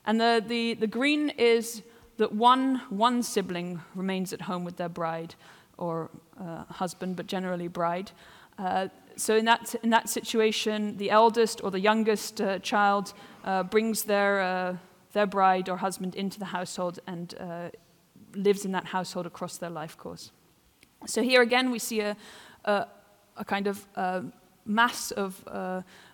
And 0.06 0.20
the, 0.20 0.44
the, 0.46 0.74
the 0.76 0.88
green 0.88 1.30
is 1.30 1.84
that 2.18 2.34
one, 2.34 2.82
one 2.90 3.24
sibling 3.24 3.82
remains 3.96 4.34
at 4.34 4.42
home 4.42 4.64
with 4.64 4.78
their 4.78 4.90
bride 4.90 5.36
or 5.78 6.10
uh, 6.40 6.64
husband, 6.66 7.16
but 7.16 7.28
generally 7.28 7.68
bride. 7.68 8.12
Uh, 8.58 8.88
so 9.16 9.36
in 9.36 9.46
that, 9.46 9.76
in 9.84 9.90
that 9.90 10.10
situation, 10.10 10.98
the 10.98 11.10
eldest 11.10 11.64
or 11.64 11.72
the 11.72 11.80
youngest 11.80 12.42
uh, 12.42 12.60
child 12.60 13.14
uh, 13.44 13.64
brings 13.64 14.04
their, 14.04 14.42
uh, 14.42 14.76
their 15.14 15.26
bride 15.26 15.70
or 15.70 15.78
husband 15.78 16.16
into 16.16 16.40
the 16.40 16.46
household 16.46 17.00
and 17.08 17.36
uh, 17.40 17.70
lives 18.36 18.66
in 18.66 18.72
that 18.72 18.86
household 18.86 19.26
across 19.26 19.58
their 19.58 19.70
life 19.70 19.98
course. 19.98 20.32
So 21.06 21.22
here 21.22 21.42
again, 21.42 21.72
we 21.72 21.80
see 21.80 22.02
a, 22.02 22.16
a, 22.66 22.88
a 23.38 23.46
kind 23.46 23.68
of 23.68 23.88
mass 24.66 25.12
of, 25.12 25.44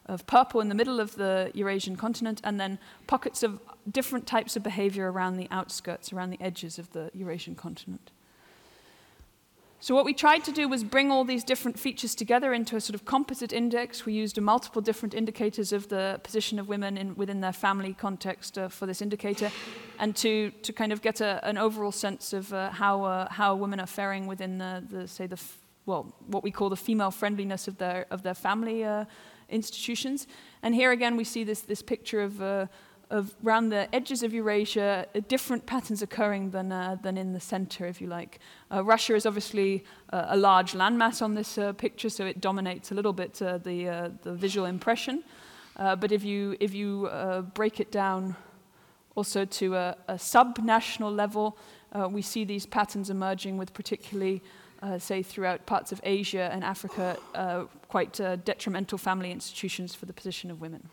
of 0.07 0.25
purple 0.25 0.61
in 0.61 0.69
the 0.69 0.75
middle 0.75 0.99
of 0.99 1.15
the 1.15 1.51
Eurasian 1.53 1.95
continent, 1.95 2.41
and 2.43 2.59
then 2.59 2.79
pockets 3.07 3.43
of 3.43 3.59
different 3.91 4.27
types 4.27 4.55
of 4.55 4.63
behavior 4.63 5.11
around 5.11 5.37
the 5.37 5.47
outskirts, 5.51 6.13
around 6.13 6.29
the 6.29 6.41
edges 6.41 6.79
of 6.79 6.91
the 6.91 7.09
Eurasian 7.13 7.55
continent. 7.55 8.11
So 9.79 9.93
what 9.93 10.05
we 10.05 10.13
tried 10.13 10.43
to 10.45 10.51
do 10.51 10.67
was 10.67 10.83
bring 10.83 11.11
all 11.11 11.23
these 11.23 11.43
different 11.43 11.77
features 11.77 12.15
together 12.15 12.51
into 12.51 12.75
a 12.75 12.81
sort 12.81 12.95
of 12.95 13.05
composite 13.05 13.53
index. 13.53 14.07
We 14.07 14.13
used 14.13 14.41
multiple 14.41 14.81
different 14.81 15.13
indicators 15.13 15.71
of 15.71 15.87
the 15.87 16.19
position 16.23 16.57
of 16.57 16.67
women 16.67 16.97
in, 16.97 17.15
within 17.15 17.41
their 17.41 17.53
family 17.53 17.93
context 17.93 18.57
uh, 18.57 18.69
for 18.69 18.87
this 18.87 19.03
indicator, 19.03 19.51
and 19.99 20.15
to, 20.15 20.49
to 20.63 20.73
kind 20.73 20.91
of 20.91 21.03
get 21.03 21.21
a, 21.21 21.39
an 21.47 21.59
overall 21.59 21.91
sense 21.91 22.33
of 22.33 22.51
uh, 22.53 22.71
how, 22.71 23.03
uh, 23.03 23.29
how 23.29 23.53
women 23.53 23.79
are 23.79 23.87
faring 23.87 24.25
within 24.25 24.57
the, 24.57 24.83
the 24.89 25.07
say, 25.07 25.27
the, 25.27 25.39
well, 25.85 26.11
what 26.25 26.43
we 26.43 26.49
call 26.49 26.69
the 26.69 26.75
female 26.75 27.11
friendliness 27.11 27.67
of 27.67 27.77
their, 27.77 28.07
of 28.09 28.23
their 28.23 28.33
family 28.33 28.83
uh, 28.83 29.05
institutions. 29.49 30.27
And 30.61 30.75
here 30.75 30.91
again, 30.91 31.17
we 31.17 31.23
see 31.23 31.43
this, 31.43 31.61
this 31.61 31.81
picture 31.81 32.21
of 32.21 32.41
uh, 32.41 32.67
of 33.09 33.35
around 33.45 33.69
the 33.69 33.93
edges 33.95 34.23
of 34.23 34.33
Eurasia, 34.33 35.05
uh, 35.15 35.21
different 35.27 35.65
patterns 35.65 36.01
occurring 36.01 36.51
than, 36.51 36.71
uh, 36.71 36.97
than 37.01 37.17
in 37.17 37.33
the 37.33 37.39
center, 37.39 37.85
if 37.85 38.01
you 38.01 38.07
like. 38.07 38.39
Uh, 38.71 38.83
Russia 38.83 39.15
is 39.15 39.25
obviously 39.25 39.83
uh, 40.11 40.25
a 40.29 40.37
large 40.37 40.73
landmass 40.73 41.21
on 41.21 41.33
this 41.33 41.57
uh, 41.57 41.73
picture, 41.73 42.09
so 42.09 42.25
it 42.25 42.41
dominates 42.41 42.91
a 42.91 42.95
little 42.95 43.13
bit 43.13 43.35
the, 43.35 44.11
the 44.23 44.33
visual 44.33 44.65
impression. 44.65 45.23
but 45.75 46.11
if 46.11 46.23
you, 46.23 46.57
if 46.59 46.73
you 46.73 47.09
break 47.53 47.79
it 47.79 47.91
down 47.91 48.35
also 49.15 49.45
to 49.45 49.75
a, 49.75 49.95
a 50.07 50.19
sub-national 50.19 51.11
level, 51.11 51.57
we 52.09 52.21
see 52.21 52.43
these 52.43 52.65
patterns 52.65 53.09
emerging 53.09 53.57
with 53.57 53.73
particularly 53.73 54.41
uh, 54.81 54.97
say, 54.97 55.23
throughout 55.23 55.65
parts 55.65 55.91
of 55.91 55.99
Asia 56.03 56.49
and 56.51 56.63
Africa, 56.63 57.17
uh, 57.35 57.65
quite 57.87 58.19
uh, 58.19 58.35
detrimental 58.37 58.97
family 58.97 59.31
institutions 59.31 59.95
for 59.95 60.05
the 60.05 60.13
position 60.13 60.51
of 60.51 60.61
women. 60.61 60.89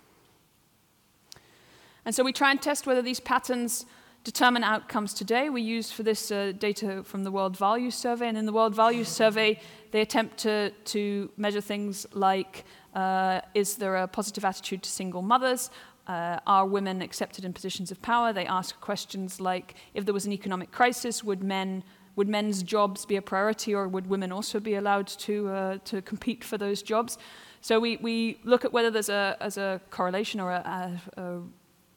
And 2.05 2.14
so 2.14 2.22
we 2.22 2.32
try 2.32 2.51
and 2.51 2.61
test 2.61 2.87
whether 2.87 3.03
these 3.03 3.20
patterns 3.20 3.87
determine 4.24 4.64
outcomes 4.64 5.12
today. 5.12 5.51
We 5.51 5.62
use 5.62 5.91
for 5.91 6.03
this 6.03 6.30
uh, 6.30 6.53
data 6.59 7.03
from 7.05 7.24
the 7.24 7.30
World 7.30 7.57
Values 7.57 7.95
Survey. 7.95 8.28
And 8.28 8.39
in 8.39 8.47
the 8.47 8.53
World 8.53 8.74
Values 8.74 9.09
Survey, 9.09 9.61
they 9.91 10.01
attempt 10.01 10.39
to, 10.39 10.70
to 10.70 11.30
measure 11.37 11.61
things 11.61 12.07
like 12.12 12.64
uh, 12.95 13.41
is 13.55 13.76
there 13.76 13.97
a 13.97 14.09
positive 14.09 14.45
attitude 14.45 14.82
to 14.82 14.91
single 14.91 15.22
mothers? 15.22 15.70
Uh, 16.07 16.39
are 16.47 16.66
women 16.66 17.01
accepted 17.03 17.45
in 17.45 17.53
positions 17.53 17.91
of 17.91 18.01
power? 18.03 18.32
They 18.32 18.47
ask 18.47 18.78
questions 18.80 19.41
like 19.41 19.74
if 19.95 20.05
there 20.05 20.14
was 20.14 20.26
an 20.26 20.32
economic 20.32 20.70
crisis, 20.70 21.24
would 21.24 21.43
men 21.43 21.82
would 22.17 22.29
men's 22.29 22.62
jobs 22.62 23.07
be 23.07 23.17
a 23.17 23.23
priority 23.23 23.75
or 23.75 23.89
would 23.89 24.07
women 24.07 24.33
also 24.33 24.61
be 24.61 24.75
allowed 24.75 25.07
to, 25.07 25.49
uh, 25.49 25.79
to 25.85 26.03
compete 26.03 26.45
for 26.45 26.59
those 26.59 26.83
jobs? 26.83 27.19
So 27.61 27.81
we, 27.81 27.97
we 27.97 28.39
look 28.45 28.65
at 28.65 28.73
whether 28.73 28.91
there's 28.91 29.09
a, 29.09 29.37
as 29.41 29.57
a 29.57 29.81
correlation 29.91 30.41
or 30.41 30.51
a, 30.53 31.01
a, 31.17 31.41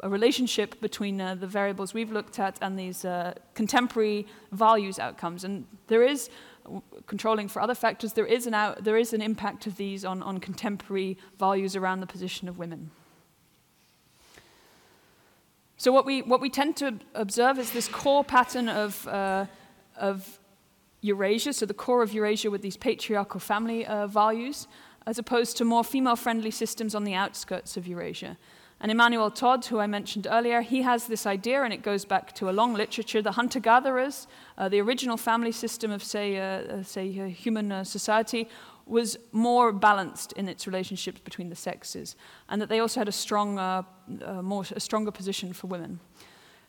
a 0.01 0.09
relationship 0.09 0.79
between 0.81 1.19
uh, 1.19 1.35
the 1.35 1.47
variables 1.47 1.93
we've 1.93 2.11
looked 2.11 2.39
at 2.39 2.57
and 2.61 2.79
these 2.79 3.05
uh, 3.05 3.33
contemporary 3.53 4.25
values 4.51 4.97
outcomes. 4.99 5.43
And 5.43 5.65
there 5.87 6.03
is, 6.03 6.29
controlling 7.05 7.47
for 7.47 7.61
other 7.61 7.75
factors, 7.75 8.13
there 8.13 8.25
is 8.25 8.47
an, 8.47 8.53
out, 8.53 8.83
there 8.83 8.97
is 8.97 9.13
an 9.13 9.21
impact 9.21 9.67
of 9.67 9.77
these 9.77 10.03
on, 10.03 10.21
on 10.23 10.39
contemporary 10.39 11.17
values 11.39 11.75
around 11.75 12.01
the 12.01 12.07
position 12.07 12.49
of 12.49 12.57
women. 12.57 12.91
So 15.77 15.91
what 15.91 16.05
we, 16.05 16.21
what 16.23 16.41
we 16.41 16.49
tend 16.49 16.75
to 16.77 16.95
observe 17.13 17.59
is 17.59 17.71
this 17.71 17.87
core 17.87 18.23
pattern 18.23 18.67
of, 18.67 19.07
uh, 19.07 19.45
of 19.97 20.39
Eurasia, 21.01 21.53
so 21.53 21.65
the 21.65 21.73
core 21.73 22.01
of 22.01 22.13
Eurasia 22.13 22.49
with 22.49 22.61
these 22.61 22.77
patriarchal 22.77 23.39
family 23.39 23.85
uh, 23.85 24.07
values, 24.07 24.67
as 25.05 25.17
opposed 25.17 25.57
to 25.57 25.65
more 25.65 25.83
female-friendly 25.83 26.51
systems 26.51 26.95
on 26.95 27.03
the 27.03 27.13
outskirts 27.13 27.77
of 27.77 27.87
Eurasia. 27.87 28.37
And 28.79 28.91
Emmanuel 28.91 29.31
Todd, 29.31 29.65
who 29.65 29.79
I 29.79 29.87
mentioned 29.87 30.27
earlier, 30.29 30.61
he 30.61 30.83
has 30.83 31.07
this 31.07 31.25
idea, 31.25 31.63
and 31.63 31.73
it 31.73 31.81
goes 31.81 32.05
back 32.05 32.33
to 32.35 32.49
a 32.49 32.51
long 32.51 32.73
literature. 32.73 33.21
The 33.21 33.31
hunter-gatherers, 33.31 34.27
uh, 34.57 34.69
the 34.69 34.81
original 34.81 35.17
family 35.17 35.51
system 35.51 35.91
of, 35.91 36.03
say, 36.03 36.37
uh, 36.37 36.43
uh 36.43 36.83
say 36.83 37.09
human 37.29 37.71
uh, 37.71 37.83
society, 37.83 38.47
was 38.85 39.17
more 39.31 39.71
balanced 39.71 40.31
in 40.33 40.47
its 40.47 40.67
relationships 40.67 41.19
between 41.23 41.49
the 41.49 41.55
sexes, 41.55 42.15
and 42.49 42.61
that 42.61 42.69
they 42.69 42.79
also 42.79 42.99
had 42.99 43.07
a 43.07 43.11
strong, 43.11 43.59
uh, 43.59 43.81
uh, 44.23 44.41
more, 44.41 44.63
a 44.75 44.79
stronger 44.79 45.11
position 45.11 45.53
for 45.53 45.67
women. 45.67 45.99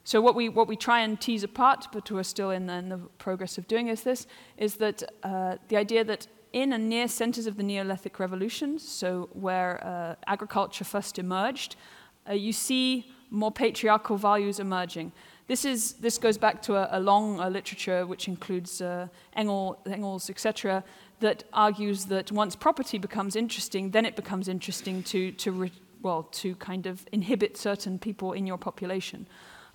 So 0.09 0.23
what 0.23 0.35
we, 0.35 0.49
what 0.49 0.69
we 0.69 0.75
try 0.75 1.01
and 1.01 1.21
tease 1.21 1.45
apart, 1.45 1.89
but 1.93 2.11
we're 2.11 2.23
still 2.23 2.51
in 2.51 2.65
the, 2.65 2.73
in 2.73 2.89
the 2.89 2.97
progress 3.19 3.59
of 3.59 3.69
doing 3.69 3.89
is 3.89 4.05
this, 4.05 4.27
is 4.57 4.77
that 4.77 5.03
the 5.23 5.77
idea 5.77 6.03
that 6.03 6.27
in 6.55 6.73
and 6.73 6.89
near 6.89 7.09
centers 7.09 7.47
of 7.47 7.59
the 7.59 7.63
Neolithic 7.63 8.19
revolutions, 8.19 8.83
so 8.89 9.29
where 9.35 10.17
agriculture 10.27 10.85
first 10.85 11.19
emerged, 11.19 11.77
uh, 12.27 12.33
you 12.33 12.55
see 12.55 13.13
more 13.29 13.53
patriarchal 13.53 14.17
values 14.17 14.59
emerging. 14.59 15.13
This, 15.47 15.67
is, 15.67 15.93
this 16.01 16.17
goes 16.17 16.39
back 16.39 16.63
to 16.63 16.77
a, 16.77 16.99
a 16.99 17.01
long 17.01 17.39
uh, 17.39 17.51
literature 17.51 18.07
which 18.07 18.29
includes 18.29 18.81
uh, 18.81 19.09
Engel, 19.37 19.79
Engels, 19.85 20.31
etc., 20.31 20.85
that 21.21 21.45
argues 21.53 22.07
that 22.07 22.33
once 22.33 22.57
property 22.57 22.97
becomes 22.97 23.37
interesting, 23.37 23.91
then 23.91 24.07
it 24.07 24.17
becomes 24.17 24.49
interesting 24.49 25.03
to, 25.03 25.33
to 25.33 25.71
well, 26.01 26.23
to 26.33 26.55
kind 26.55 26.87
of 26.87 27.05
inhibit 27.13 27.59
certain 27.59 27.99
people 27.99 28.33
in 28.33 28.47
your 28.47 28.57
population. 28.57 29.27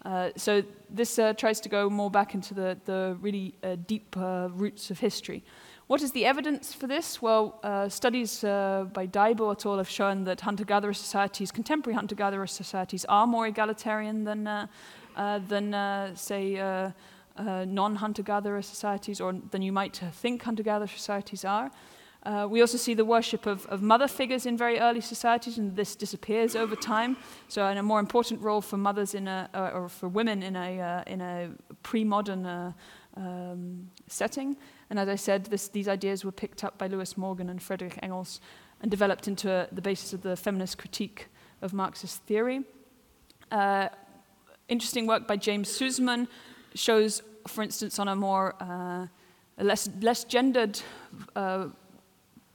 Uh, 0.06 0.30
so 0.36 0.62
this 0.90 1.18
uh, 1.18 1.34
tries 1.34 1.62
to 1.62 1.70
go 1.70 1.90
more 1.90 2.12
back 2.12 2.34
into 2.36 2.54
the, 2.54 2.78
the 2.86 3.18
really 3.22 3.54
uh, 3.64 3.78
deep 3.88 4.16
uh, 4.18 4.50
roots 4.52 4.92
of 4.92 5.00
history. 5.00 5.44
What 5.88 6.02
is 6.02 6.12
the 6.12 6.26
evidence 6.26 6.74
for 6.74 6.88
this? 6.88 7.22
Well, 7.22 7.60
uh, 7.64 7.90
studies 7.90 8.42
by 8.42 9.08
Dyble 9.08 9.52
et 9.52 9.66
al. 9.66 9.78
have 9.78 9.90
shown 9.90 10.24
that 10.24 10.42
hunter-gatherer 10.42 10.94
societies, 10.94 11.52
contemporary 11.52 11.96
hunter-gatherer 11.96 12.48
societies, 12.48 13.06
are 13.06 13.28
more 13.28 13.48
egalitarian 13.48 14.24
than, 14.24 14.70
than 15.16 16.16
say, 16.16 16.94
non-hunter-gatherer 17.38 18.62
societies, 18.62 19.20
or 19.20 19.34
than 19.52 19.62
you 19.62 19.74
might 19.74 20.02
think 20.22 20.44
hunter-gatherer 20.44 20.88
societies 20.88 21.44
are. 21.44 21.70
We 22.50 22.62
also 22.62 22.78
see 22.78 22.94
the 22.94 23.06
worship 23.06 23.46
of, 23.46 23.66
of, 23.66 23.82
mother 23.82 24.08
figures 24.08 24.46
in 24.46 24.58
very 24.58 24.80
early 24.80 25.02
societies, 25.02 25.58
and 25.58 25.76
this 25.76 25.96
disappears 25.96 26.56
over 26.56 26.76
time. 26.76 27.18
So, 27.48 27.68
in 27.68 27.78
a 27.78 27.84
more 27.84 28.00
important 28.00 28.42
role 28.42 28.62
for 28.62 28.78
mothers 28.78 29.14
in 29.14 29.28
a, 29.28 29.50
or 29.54 29.90
for 29.90 30.08
women 30.08 30.42
in 30.42 30.56
a, 30.56 31.04
in 31.06 31.22
a 31.22 31.50
pre-modern 31.84 32.74
um, 33.16 33.90
setting. 34.08 34.58
And 34.90 35.00
as 35.00 35.10
I 35.10 35.16
said, 35.16 35.46
this, 35.46 35.68
these 35.68 35.88
ideas 35.88 36.24
were 36.26 36.32
picked 36.32 36.64
up 36.64 36.78
by 36.78 36.88
Lewis 36.88 37.18
Morgan 37.18 37.50
and 37.50 37.62
Friedrich 37.62 37.98
Engels 38.02 38.40
and 38.82 38.92
developed 38.92 39.28
into 39.28 39.52
a, 39.52 39.68
the 39.72 39.82
basis 39.82 40.14
of 40.14 40.22
the 40.22 40.36
feminist 40.36 40.78
critique 40.78 41.28
of 41.62 41.74
Marxist 41.74 42.22
theory. 42.24 42.64
Uh, 43.52 43.90
interesting 44.68 45.08
work 45.08 45.28
by 45.28 45.38
James 45.38 45.70
Suzman 45.70 46.28
shows, 46.76 47.22
for 47.48 47.64
instance, 47.64 48.00
on 48.00 48.08
a 48.08 48.16
more 48.16 48.56
uh, 48.60 49.08
less, 49.58 49.90
less 50.02 50.24
gendered 50.24 50.80
uh, 51.36 51.68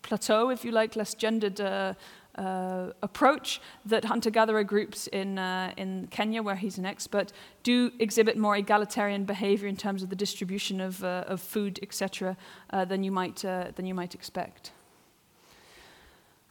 plateau, 0.09 0.51
if 0.51 0.65
you 0.65 0.73
like, 0.73 0.97
less 0.97 1.15
gendered 1.15 1.61
uh, 1.61 1.93
uh, 2.39 2.93
approach 3.03 3.61
that 3.85 4.05
hunter-gatherer 4.05 4.65
groups 4.65 5.07
in, 5.09 5.39
uh, 5.39 5.73
in 5.77 6.09
Kenya, 6.11 6.43
where 6.43 6.57
he's 6.57 6.79
an 6.79 6.87
expert, 6.87 7.33
do 7.63 7.93
exhibit 7.99 8.37
more 8.37 8.57
egalitarian 8.57 9.25
behavior 9.25 9.69
in 9.69 9.77
terms 9.77 10.03
of 10.03 10.09
the 10.09 10.17
distribution 10.17 10.81
of, 10.81 11.05
uh, 11.05 11.25
of 11.27 11.41
food, 11.41 11.79
etc., 11.83 12.37
uh, 12.71 12.85
than, 12.85 13.05
you 13.05 13.13
might, 13.13 13.45
uh, 13.45 13.67
than 13.77 13.87
you 13.87 13.95
might 13.95 14.15
expect. 14.15 14.73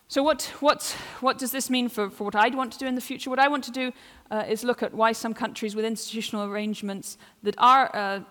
So 0.09 0.23
what, 0.23 0.43
what, 0.59 0.95
what 1.19 1.37
does 1.37 1.51
this 1.51 1.69
mean 1.69 1.89
for, 1.89 2.09
for 2.09 2.25
what 2.25 2.35
I'd 2.35 2.55
want 2.55 2.71
to 2.73 2.79
do 2.79 2.85
in 2.85 2.95
the 2.95 3.01
future? 3.01 3.29
What 3.29 3.39
I 3.39 3.47
want 3.47 3.63
to 3.65 3.71
do 3.71 3.91
uh, 4.31 4.43
is 4.47 4.63
look 4.63 4.81
at 4.83 4.93
why 4.93 5.11
some 5.11 5.33
countries 5.33 5.75
with 5.75 5.83
institutional 5.83 6.45
arrangements 6.45 7.17
that 7.43 7.55
are 7.57 8.23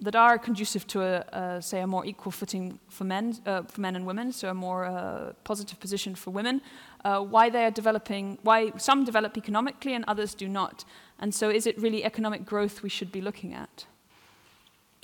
that 0.00 0.16
are 0.16 0.38
conducive 0.38 0.86
to 0.88 1.02
a, 1.02 1.62
say 1.62 1.80
a 1.80 1.86
more 1.86 2.04
equal 2.04 2.32
footing 2.32 2.78
for 2.88 3.04
men, 3.04 3.36
uh, 3.46 3.62
for 3.62 3.80
men 3.80 3.96
and 3.96 4.06
women, 4.06 4.32
so 4.32 4.50
a 4.50 4.54
more 4.54 4.84
uh, 4.84 5.32
positive 5.44 5.78
position 5.80 6.14
for 6.14 6.30
women. 6.30 6.60
Uh, 7.04 7.20
why 7.20 7.50
they 7.50 7.64
are 7.64 7.70
developing, 7.70 8.38
why 8.42 8.72
some 8.76 9.04
develop 9.04 9.36
economically 9.36 9.94
and 9.94 10.04
others 10.08 10.34
do 10.34 10.48
not, 10.48 10.84
and 11.18 11.34
so 11.34 11.48
is 11.50 11.66
it 11.66 11.78
really 11.80 12.04
economic 12.04 12.44
growth 12.44 12.82
we 12.82 12.88
should 12.88 13.12
be 13.12 13.20
looking 13.20 13.54
at? 13.54 13.86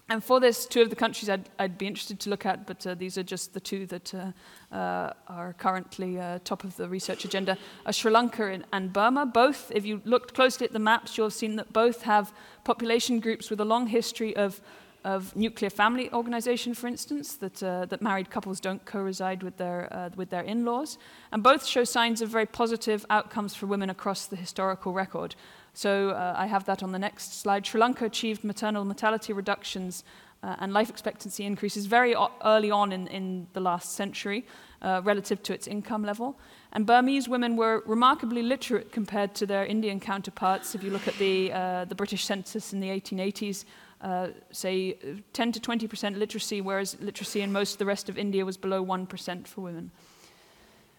And 0.09 0.25
for 0.25 0.41
this, 0.41 0.67
two 0.67 0.83
of 0.83 0.91
the 0.91 0.97
countries 0.97 1.31
I'd, 1.31 1.49
I'd 1.57 1.79
be 1.79 1.87
interested 1.87 2.19
to 2.21 2.31
look 2.31 2.45
at, 2.45 2.67
but 2.67 2.85
uh, 2.85 2.95
these 2.95 3.17
are 3.17 3.23
just 3.23 3.55
the 3.55 3.61
two 3.61 3.87
that 3.87 4.13
uh, 4.13 5.13
are 5.29 5.55
currently 5.57 6.19
top 6.43 6.65
of 6.65 6.77
the 6.77 6.89
research 6.89 7.25
agenda, 7.25 7.57
are 7.87 7.93
Sri 7.93 8.11
Lanka 8.11 8.47
and, 8.47 8.65
and, 8.73 8.93
Burma. 8.93 9.25
Both, 9.25 9.71
if 9.73 9.87
you 9.87 10.03
looked 10.05 10.35
closely 10.35 10.67
at 10.67 10.73
the 10.73 10.81
maps, 10.81 11.17
you'll 11.17 11.27
have 11.27 11.35
seen 11.35 11.55
that 11.57 11.73
both 11.73 12.03
have 12.03 12.33
population 12.65 13.21
groups 13.21 13.51
with 13.51 13.61
a 13.61 13.65
long 13.65 13.87
history 13.87 14.35
of 14.35 14.61
of 15.05 15.35
nuclear 15.35 15.71
family 15.71 16.13
organization, 16.13 16.75
for 16.75 16.87
instance, 16.87 17.35
that, 17.37 17.63
uh, 17.63 17.87
that 17.87 18.03
married 18.03 18.31
couples 18.31 18.61
don't 18.61 18.85
co-reside 18.85 19.43
with 19.43 19.57
their, 19.57 19.89
uh, 19.93 20.11
with 20.17 20.31
their 20.31 20.43
in-laws. 20.43 20.99
And 21.33 21.43
both 21.43 21.65
show 21.65 21.85
signs 21.85 22.21
of 22.21 22.29
very 22.29 22.47
positive 22.47 23.07
outcomes 23.11 23.55
for 23.55 23.67
women 23.67 23.91
across 23.91 24.27
the 24.27 24.37
historical 24.37 24.93
record. 24.93 25.35
So 25.73 26.11
uh, 26.11 26.35
I 26.37 26.47
have 26.47 26.65
that 26.67 26.83
on 26.83 26.93
the 26.93 26.99
next 26.99 27.41
slide. 27.41 27.67
Sri 27.67 27.81
Lanka 27.81 28.05
achieved 28.05 28.45
maternal 28.45 28.85
mortality 28.85 29.33
reductions 29.33 30.05
uh, 30.43 30.57
and 30.59 30.73
life 30.73 30.91
expectancy 30.91 31.45
increases 31.45 31.87
very 31.87 32.15
early 32.45 32.71
on 32.71 32.93
in, 32.93 33.07
in 33.09 33.47
the 33.53 33.61
last 33.61 33.93
century. 33.93 34.45
uh, 34.83 35.01
relative 35.05 35.43
to 35.45 35.53
its 35.53 35.67
income 35.67 36.05
level. 36.05 36.39
And 36.73 36.87
Burmese 36.87 37.29
women 37.29 37.57
were 37.57 37.83
remarkably 37.87 38.43
literate 38.43 38.93
compared 38.93 39.35
to 39.37 39.47
their 39.47 39.65
Indian 39.65 40.01
counterparts. 40.01 40.75
If 40.75 40.83
you 40.83 40.91
look 40.91 41.09
at 41.09 41.15
the, 41.15 41.53
uh, 41.53 41.85
the 41.87 41.95
British 41.95 42.25
census 42.25 42.73
in 42.73 42.81
the 42.81 42.89
1880s, 42.89 43.65
uh, 44.01 44.29
say 44.51 44.97
10 45.33 45.53
to 45.53 45.61
20% 45.61 46.17
literacy, 46.17 46.61
whereas 46.61 46.97
literacy 47.01 47.43
in 47.43 47.53
most 47.53 47.73
of 47.73 47.79
the 47.79 47.87
rest 47.87 48.09
of 48.09 48.17
India 48.17 48.45
was 48.45 48.57
below 48.57 48.85
1% 48.85 49.47
for 49.47 49.61
women. 49.61 49.91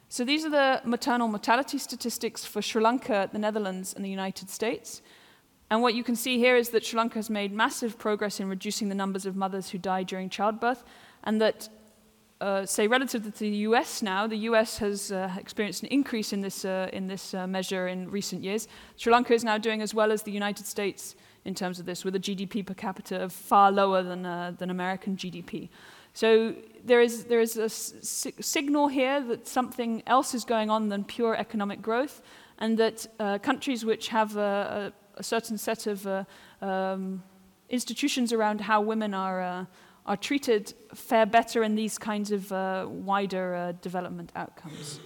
So 0.10 0.26
these 0.26 0.46
are 0.46 0.50
the 0.50 0.82
maternal 0.84 1.28
mortality 1.28 1.78
statistics 1.78 2.46
for 2.46 2.62
Sri 2.62 2.82
Lanka, 2.82 3.30
the 3.32 3.40
Netherlands, 3.40 3.94
and 3.94 4.04
the 4.04 4.10
United 4.10 4.50
States. 4.50 5.02
And 5.70 5.82
what 5.82 5.94
you 5.94 6.04
can 6.04 6.18
see 6.18 6.38
here 6.38 6.58
is 6.58 6.70
that 6.72 6.86
Sri 6.86 6.98
Lanka 6.98 7.16
has 7.16 7.30
made 7.30 7.54
massive 7.54 7.98
progress 7.98 8.42
in 8.42 8.50
reducing 8.50 8.90
the 8.90 8.96
numbers 8.96 9.26
of 9.26 9.38
mothers 9.38 9.70
who 9.70 9.78
die 9.78 10.04
during 10.04 10.30
childbirth, 10.30 10.84
and 11.24 11.40
that, 11.40 11.70
uh, 12.42 12.66
say, 12.66 12.88
relative 12.88 13.24
to 13.24 13.32
the 13.32 13.58
US 13.70 14.02
now, 14.02 14.28
the 14.28 14.50
US 14.50 14.80
has 14.80 15.14
uh, 15.14 15.32
experienced 15.38 15.82
an 15.84 15.88
increase 15.90 16.34
in 16.34 16.42
this, 16.42 16.66
uh, 16.66 16.90
in 16.92 17.08
this 17.08 17.34
uh, 17.34 17.48
measure 17.48 17.88
in 17.88 18.12
recent 18.12 18.44
years. 18.44 18.68
Sri 18.98 19.14
Lanka 19.14 19.34
is 19.34 19.46
now 19.46 19.58
doing 19.58 19.82
as 19.82 19.94
well 19.94 20.12
as 20.12 20.24
the 20.24 20.32
United 20.32 20.66
States 20.66 21.16
in 21.46 21.56
terms 21.56 21.80
of 21.80 21.86
this, 21.86 22.06
with 22.06 22.16
a 22.16 22.20
GDP 22.20 22.66
per 22.66 22.74
capita 22.74 23.28
far 23.30 23.72
lower 23.72 24.04
than, 24.04 24.26
uh, 24.26 24.54
than 24.58 24.70
American 24.70 25.16
GDP. 25.16 25.70
So 26.14 26.56
there 26.84 27.02
is, 27.02 27.26
there 27.26 27.40
is 27.40 27.58
a 27.58 27.70
signal 27.70 28.88
here 28.90 29.22
that 29.22 29.48
something 29.48 30.04
else 30.06 30.34
is 30.34 30.44
going 30.44 30.70
on 30.70 30.90
than 30.90 31.04
pure 31.04 31.36
economic 31.36 31.82
growth, 31.82 32.22
and 32.60 32.78
that 32.78 33.08
uh, 33.20 33.38
countries 33.40 33.86
which 33.86 34.10
have 34.10 34.36
a, 34.36 34.94
a, 35.18 35.20
a, 35.20 35.24
certain 35.24 35.58
set 35.58 35.88
of 35.88 36.06
uh, 36.06 36.24
um, 36.62 37.24
institutions 37.70 38.34
around 38.34 38.62
how 38.62 38.82
women 38.82 39.14
are, 39.14 39.42
uh, 39.42 39.66
are 40.06 40.18
treated 40.18 40.74
fare 40.94 41.26
better 41.26 41.64
in 41.64 41.76
these 41.76 41.98
kinds 41.98 42.32
of 42.32 42.52
uh, 42.52 42.86
wider 42.88 43.56
uh, 43.56 43.72
development 43.82 44.32
outcomes. 44.36 45.00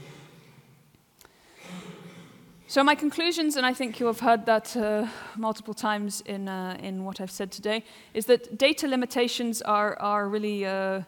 So 2.68 2.84
my 2.84 2.95
conclusions, 2.95 3.57
and 3.57 3.66
I 3.66 3.74
think 3.74 3.99
you 3.99 4.07
have 4.07 4.22
heard 4.22 4.47
that 4.47 4.76
uh, 4.76 5.05
multiple 5.38 5.76
times 5.76 6.22
in, 6.22 6.47
uh, 6.47 6.76
in 6.82 7.05
what 7.05 7.22
I've 7.22 7.30
said 7.30 7.51
today, 7.51 7.84
is 8.16 8.26
that 8.26 8.57
data 8.57 8.88
limitations 8.88 9.61
are, 9.61 9.95
are 9.99 10.28
really, 10.28 10.66
uh, 10.66 11.03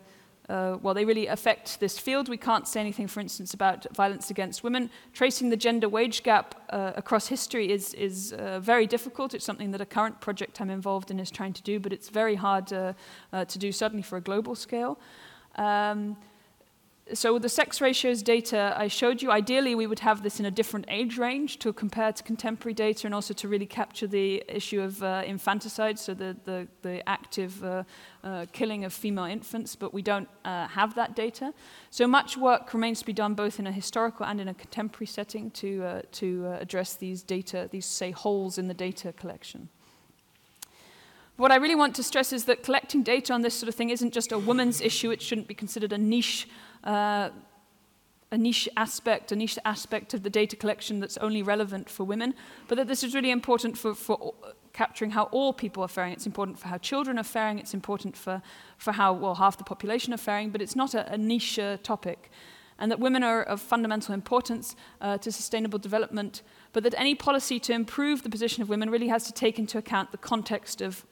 uh, 0.49 0.77
well, 0.83 0.93
they 0.93 1.03
really 1.03 1.25
affect 1.25 1.79
this 1.79 1.97
field. 1.97 2.29
We 2.29 2.37
can't 2.37 2.67
say 2.67 2.79
anything, 2.79 3.07
for 3.07 3.21
instance, 3.21 3.55
about 3.55 3.87
violence 3.95 4.29
against 4.29 4.63
women. 4.63 4.91
Tracing 5.13 5.49
the 5.49 5.57
gender 5.57 5.89
wage 5.89 6.21
gap 6.21 6.53
uh, 6.69 6.91
across 6.95 7.25
history 7.25 7.71
is, 7.71 7.95
is 7.95 8.33
uh, 8.33 8.59
very 8.59 8.85
difficult. 8.85 9.33
It's 9.33 9.43
something 9.43 9.71
that 9.71 9.81
a 9.81 9.85
current 9.85 10.21
project 10.21 10.61
I'm 10.61 10.69
involved 10.69 11.09
in 11.09 11.19
is 11.19 11.31
trying 11.31 11.53
to 11.53 11.63
do, 11.63 11.79
but 11.79 11.91
it's 11.91 12.09
very 12.09 12.35
hard 12.35 12.67
to 12.67 12.95
do, 13.57 13.71
certainly 13.71 14.03
for 14.03 14.17
a 14.17 14.21
global 14.21 14.53
scale. 14.53 14.99
Um, 15.55 16.17
so 17.13 17.39
the 17.39 17.49
sex 17.49 17.81
ratios 17.81 18.21
data 18.21 18.73
I 18.77 18.87
showed 18.87 19.21
you, 19.21 19.31
ideally 19.31 19.75
we 19.75 19.87
would 19.87 19.99
have 19.99 20.23
this 20.23 20.39
in 20.39 20.45
a 20.45 20.51
different 20.51 20.85
age 20.89 21.17
range 21.17 21.59
to 21.59 21.71
compare 21.73 22.11
to 22.11 22.23
contemporary 22.23 22.73
data 22.73 23.07
and 23.07 23.15
also 23.15 23.33
to 23.35 23.47
really 23.47 23.65
capture 23.65 24.07
the 24.07 24.43
issue 24.47 24.81
of 24.81 25.01
uh, 25.01 25.23
infanticide, 25.25 25.99
so 25.99 26.13
the, 26.13 26.35
the, 26.45 26.67
the 26.81 27.07
active 27.07 27.63
uh, 27.63 27.83
uh, 28.23 28.45
killing 28.51 28.83
of 28.83 28.93
female 28.93 29.25
infants, 29.25 29.75
but 29.75 29.93
we 29.93 30.01
don't 30.01 30.27
uh, 30.45 30.67
have 30.67 30.95
that 30.95 31.15
data. 31.15 31.53
So 31.89 32.07
much 32.07 32.37
work 32.37 32.73
remains 32.73 32.99
to 32.99 33.05
be 33.05 33.13
done 33.13 33.33
both 33.33 33.59
in 33.59 33.67
a 33.67 33.71
historical 33.71 34.25
and 34.25 34.41
in 34.41 34.47
a 34.47 34.53
contemporary 34.53 35.07
setting 35.07 35.51
to, 35.51 35.83
uh, 35.83 36.01
to 36.13 36.45
uh, 36.47 36.57
address 36.59 36.95
these 36.95 37.23
data, 37.23 37.69
these, 37.71 37.85
say, 37.85 38.11
holes 38.11 38.57
in 38.57 38.67
the 38.67 38.73
data 38.73 39.13
collection. 39.13 39.69
What 41.37 41.51
I 41.51 41.57
really 41.57 41.75
want 41.75 41.95
to 41.97 42.03
stress 42.03 42.33
is 42.33 42.45
that 42.45 42.63
collecting 42.63 43.03
data 43.03 43.31
on 43.31 43.43
this 43.43 43.53
sort 43.53 43.69
of 43.69 43.75
thing 43.75 43.91
isn't 43.91 44.11
just 44.11 44.31
a 44.31 44.39
woman's 44.39 44.81
issue, 44.81 45.11
it 45.11 45.21
shouldn't 45.21 45.47
be 45.47 45.53
considered 45.53 45.93
a 45.93 45.97
niche 45.97 46.47
uh, 46.84 47.30
a 48.32 48.38
niche 48.38 48.67
aspect, 48.75 49.32
a 49.32 49.36
niche 49.36 49.57
aspect 49.63 50.13
of 50.13 50.23
the 50.23 50.30
data 50.30 50.55
collection 50.55 50.99
that's 50.99 51.17
only 51.17 51.41
relevant 51.41 51.89
for 51.89 52.03
women, 52.03 52.34
but 52.67 52.75
that 52.75 52.88
this 52.88 53.03
is 53.03 53.15
really 53.15 53.32
important 53.32 53.78
for, 53.78 53.95
for 53.95 54.34
capturing 54.73 55.11
how 55.11 55.23
all 55.32 55.53
people 55.53 55.82
are 55.82 55.88
faring. 55.88 56.13
It's 56.13 56.25
important 56.25 56.59
for 56.59 56.67
how 56.67 56.78
children 56.78 57.17
are 57.17 57.23
faring. 57.23 57.57
It's 57.57 57.73
important 57.73 58.17
for, 58.17 58.41
for 58.78 58.91
how, 58.91 59.13
well, 59.13 59.36
half 59.36 59.57
the 59.57 59.63
population 59.63 60.13
are 60.13 60.17
faring, 60.17 60.51
but 60.51 60.61
it's 60.61 60.75
not 60.75 60.93
a, 60.93 61.11
a 61.13 61.17
niche 61.17 61.57
uh, 61.57 61.78
topic. 61.84 62.30
And 62.80 62.91
that 62.91 62.99
women 62.99 63.23
are 63.23 63.41
of 63.41 63.59
fundamental 63.59 64.13
importance 64.13 64.75
uh, 65.01 65.17
to 65.17 65.32
sustainable 65.32 65.80
development, 65.80 66.43
but 66.73 66.84
that 66.84 66.93
any 66.97 67.15
policy 67.15 67.59
to 67.61 67.73
improve 67.73 68.21
the 68.21 68.30
position 68.30 68.61
of 68.61 68.69
women 68.69 68.89
really 68.91 69.07
has 69.07 69.23
to 69.25 69.34
take 69.34 69.57
into 69.57 69.78
account 69.78 70.11
the 70.11 70.17
context 70.17 70.82
of 70.82 71.05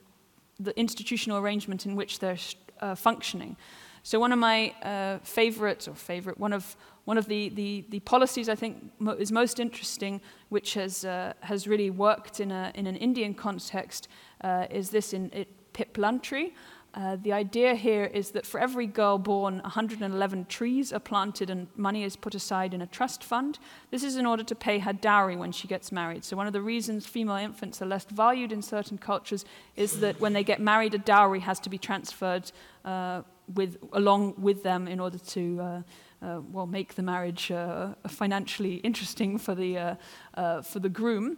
the 0.60 0.78
institutional 0.80 1.38
arrangement 1.40 1.86
in 1.86 1.96
which 1.96 2.20
they're 2.20 2.38
uh, 2.82 2.94
functioning. 2.94 3.58
So 4.06 4.20
one 4.20 4.32
of 4.32 4.38
my 4.38 4.70
uh, 4.84 5.18
favorites, 5.24 5.88
or 5.88 5.96
favorite, 5.96 6.38
one 6.38 6.54
of, 6.54 6.78
one 7.06 7.18
of 7.18 7.26
the, 7.26 7.50
the, 7.50 7.86
the 7.90 8.00
policies 8.02 8.50
I 8.50 8.54
think 8.54 8.92
mo 9.00 9.14
is 9.14 9.32
most 9.32 9.60
interesting, 9.60 10.22
which 10.50 10.76
has, 10.76 11.06
uh, 11.06 11.34
has 11.40 11.68
really 11.68 11.90
worked 11.90 12.40
in, 12.40 12.52
a, 12.52 12.72
in 12.76 12.86
an 12.86 12.98
Indian 12.98 13.34
context, 13.34 14.08
uh, 14.42 14.68
is 14.70 14.92
this 14.92 15.12
in 15.12 15.32
it, 15.34 15.48
Piplantri. 15.74 16.54
Uh, 16.96 17.18
the 17.22 17.34
idea 17.34 17.76
here 17.76 18.06
is 18.06 18.32
that 18.32 18.46
for 18.46 18.58
every 18.58 18.88
girl 18.88 19.18
born, 19.18 19.56
111 19.60 20.46
trees 20.46 20.94
are 20.94 21.00
planted 21.00 21.50
and 21.50 21.68
money 21.76 22.04
is 22.04 22.16
put 22.16 22.34
aside 22.34 22.74
in 22.74 22.82
a 22.82 22.88
trust 22.88 23.22
fund. 23.22 23.60
This 23.92 24.02
is 24.02 24.16
in 24.16 24.26
order 24.26 24.44
to 24.44 24.56
pay 24.56 24.80
her 24.80 24.94
dowry 24.94 25.36
when 25.36 25.52
she 25.52 25.68
gets 25.68 25.92
married. 25.92 26.24
So, 26.24 26.38
one 26.38 26.48
of 26.48 26.54
the 26.54 26.62
reasons 26.62 27.06
female 27.06 27.36
infants 27.36 27.82
are 27.82 27.86
less 27.86 28.06
valued 28.06 28.54
in 28.54 28.62
certain 28.62 28.98
cultures 28.98 29.44
is 29.76 30.00
that 30.00 30.22
when 30.22 30.32
they 30.32 30.44
get 30.44 30.62
married, 30.62 30.94
a 30.94 30.98
dowry 30.98 31.42
has 31.42 31.60
to 31.62 31.70
be 31.70 31.78
transferred 31.78 32.50
uh, 32.86 33.24
with, 33.54 33.78
along 33.92 34.36
with 34.38 34.64
them 34.64 34.88
in 34.88 35.02
order 35.02 35.18
to 35.18 35.60
uh, 35.60 35.82
uh, 36.22 36.40
well, 36.50 36.66
make 36.66 36.96
the 36.96 37.04
marriage 37.04 37.52
uh, 37.52 37.90
financially 38.08 38.76
interesting 38.76 39.38
for 39.38 39.54
the, 39.54 39.78
uh, 39.78 39.96
uh, 40.36 40.62
for 40.62 40.80
the 40.80 40.90
groom. 40.90 41.38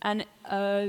And 0.00 0.26
uh, 0.48 0.86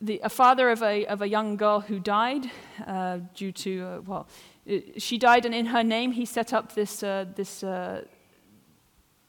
the, 0.00 0.20
a 0.24 0.28
father 0.28 0.70
of 0.70 0.82
a, 0.82 1.06
of 1.06 1.22
a 1.22 1.28
young 1.28 1.56
girl 1.56 1.80
who 1.80 1.98
died 1.98 2.50
uh, 2.86 3.18
due 3.34 3.52
to, 3.52 3.82
uh, 3.82 4.00
well, 4.00 4.28
uh, 4.70 4.76
she 4.96 5.18
died, 5.18 5.44
and 5.44 5.54
in 5.54 5.66
her 5.66 5.82
name, 5.82 6.12
he 6.12 6.24
set 6.24 6.52
up 6.52 6.74
this, 6.74 7.00
this 7.00 7.64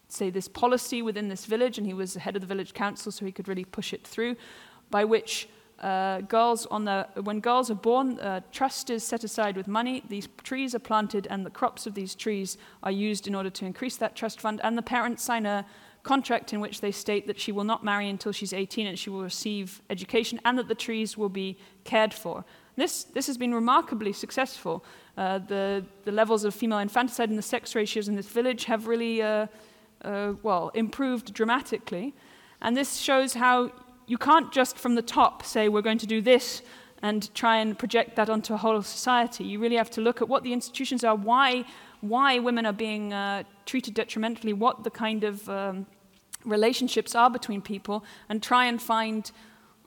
say, 0.08 0.30
this 0.30 0.48
policy 0.48 1.02
within 1.02 1.30
this 1.30 1.46
village, 1.46 1.78
and 1.78 1.88
he 1.88 1.94
was 1.94 2.14
the 2.14 2.20
head 2.20 2.36
of 2.36 2.42
the 2.42 2.48
village 2.48 2.74
council, 2.74 3.12
so 3.12 3.26
he 3.26 3.32
could 3.32 3.48
really 3.48 3.66
push 3.66 3.94
it 3.94 4.06
through, 4.06 4.36
by 4.90 5.06
which 5.06 5.48
uh, 5.80 6.22
girls 6.22 6.68
on 6.68 6.86
the, 6.86 7.08
when 7.24 7.40
girls 7.40 7.72
are 7.72 7.76
born, 7.76 8.20
uh, 8.20 8.42
trust 8.52 8.90
is 8.90 9.04
set 9.04 9.24
aside 9.24 9.58
with 9.58 9.68
money. 9.68 10.04
These 10.10 10.30
trees 10.44 10.76
are 10.76 10.80
planted, 10.80 11.28
and 11.30 11.46
the 11.46 11.50
crops 11.50 11.88
of 11.88 11.96
these 11.96 12.14
trees 12.14 12.58
are 12.84 12.92
used 12.92 13.28
in 13.28 13.34
order 13.34 13.50
to 13.50 13.66
increase 13.66 13.98
that 13.98 14.16
trust 14.16 14.40
fund. 14.40 14.62
And 14.64 14.78
the 14.78 14.84
parents 14.84 15.24
sign 15.24 15.46
a 15.46 15.66
contract 16.04 16.54
in 16.54 16.60
which 16.60 16.82
they 16.82 16.92
state 16.92 17.28
that 17.28 17.40
she 17.40 17.52
will 17.52 17.64
not 17.64 17.84
marry 17.84 18.10
until 18.10 18.32
she's 18.32 18.54
18 18.54 18.88
and 18.88 18.98
she 18.98 19.10
will 19.10 19.24
receive 19.24 19.82
education, 19.90 20.40
and 20.46 20.58
that 20.58 20.68
the 20.68 20.76
trees 20.76 21.18
will 21.18 21.30
be 21.30 21.58
cared 21.84 22.14
for. 22.14 22.44
This, 22.76 23.04
this 23.04 23.28
has 23.28 23.38
been 23.38 23.54
remarkably 23.54 24.14
successful. 24.14 24.84
Uh, 25.18 25.40
the, 25.40 25.86
the 26.06 26.12
levels 26.12 26.44
of 26.44 26.56
female 26.56 26.80
infanticide 26.80 27.30
and 27.30 27.38
the 27.38 27.44
sex 27.44 27.76
ratios 27.76 28.08
in 28.08 28.16
this 28.16 28.28
village 28.28 28.66
have 28.66 28.88
really, 28.88 29.22
uh, 29.22 29.48
uh, 30.04 30.34
well, 30.42 30.72
improved 30.74 31.34
dramatically. 31.34 32.14
And 32.62 32.78
this 32.78 32.98
shows 32.98 33.34
how 33.34 33.72
you 34.08 34.18
can't 34.18 34.52
just 34.52 34.78
from 34.78 34.96
the 34.96 35.02
top 35.02 35.44
say, 35.46 35.70
we're 35.70 35.82
going 35.82 35.98
to 36.00 36.08
do 36.08 36.22
this 36.22 36.62
and 37.02 37.34
try 37.34 37.58
and 37.58 37.78
project 37.78 38.16
that 38.16 38.30
onto 38.30 38.54
a 38.54 38.58
whole 38.58 38.82
society. 38.82 39.44
You 39.44 39.60
really 39.60 39.76
have 39.76 39.90
to 39.92 40.02
look 40.02 40.22
at 40.22 40.30
what 40.30 40.44
the 40.44 40.54
institutions 40.54 41.04
are, 41.04 41.16
why, 41.16 41.66
why 42.02 42.40
women 42.40 42.66
are 42.66 42.74
being 42.74 43.14
uh, 43.14 43.44
treated 43.66 43.94
detrimentally, 43.94 44.54
what 44.54 44.84
the 44.84 44.90
kind 44.90 45.24
of 45.24 45.48
um, 45.50 45.86
relationships 46.44 47.16
are 47.16 47.30
between 47.30 47.62
people, 47.62 48.04
and 48.30 48.42
try 48.44 48.66
and 48.66 48.82
find, 48.82 49.32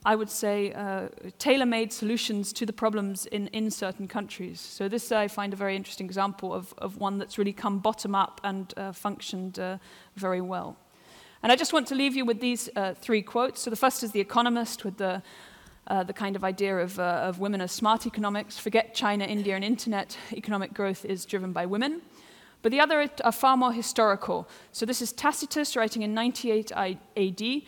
I 0.07 0.15
would 0.15 0.31
say, 0.31 0.73
uh, 0.73 1.09
tailor 1.39 1.67
made 1.67 1.93
solutions 1.93 2.53
to 2.55 2.67
the 2.67 2.73
problems 2.73 3.27
in, 3.27 3.49
in 3.49 3.71
certain 3.71 4.09
countries. 4.09 4.61
So, 4.61 4.89
this 4.89 5.13
I 5.13 5.29
find 5.29 5.53
a 5.53 5.57
very 5.57 5.77
interesting 5.77 6.07
example 6.07 6.55
of, 6.55 6.73
of 6.79 6.97
one 6.99 7.19
that's 7.19 7.37
really 7.37 7.53
come 7.53 7.79
bottom 7.81 8.15
up 8.15 8.41
and 8.45 8.73
uh, 8.77 8.93
functioned 8.93 9.59
uh, 9.59 9.79
very 10.17 10.41
well. 10.41 10.77
And 11.43 11.53
I 11.53 11.57
just 11.57 11.75
want 11.75 11.87
to 11.89 11.95
leave 11.95 12.17
you 12.17 12.25
with 12.25 12.41
these 12.41 12.71
uh, 12.75 12.95
three 12.95 13.21
quotes. 13.21 13.61
So 13.61 13.69
the 13.69 13.77
first 13.77 14.03
is 14.03 14.13
The 14.13 14.21
Economist 14.21 14.83
with 14.83 14.97
the, 14.97 15.23
uh, 15.87 16.03
the 16.03 16.13
kind 16.13 16.37
of 16.37 16.45
idea 16.45 16.79
of, 16.79 16.99
uh, 16.99 17.03
of 17.03 17.39
women 17.39 17.61
as 17.61 17.73
smart 17.73 18.07
economics. 18.07 18.59
Forget 18.59 18.95
China, 18.95 19.25
India, 19.25 19.55
and 19.55 19.65
internet. 19.65 20.17
Economic 20.33 20.73
growth 20.73 21.05
is 21.05 21.25
driven 21.25 21.53
by 21.53 21.67
women. 21.67 22.03
But 22.63 22.73
the 22.73 22.81
other 22.81 23.11
are 23.23 23.33
far 23.33 23.57
more 23.57 23.73
historical. 23.73 24.49
So 24.73 24.87
this 24.87 25.03
is 25.03 25.13
Tacitus 25.13 25.77
writing 25.77 26.01
in 26.01 26.15
98 26.15 26.73
AD, 26.73 27.63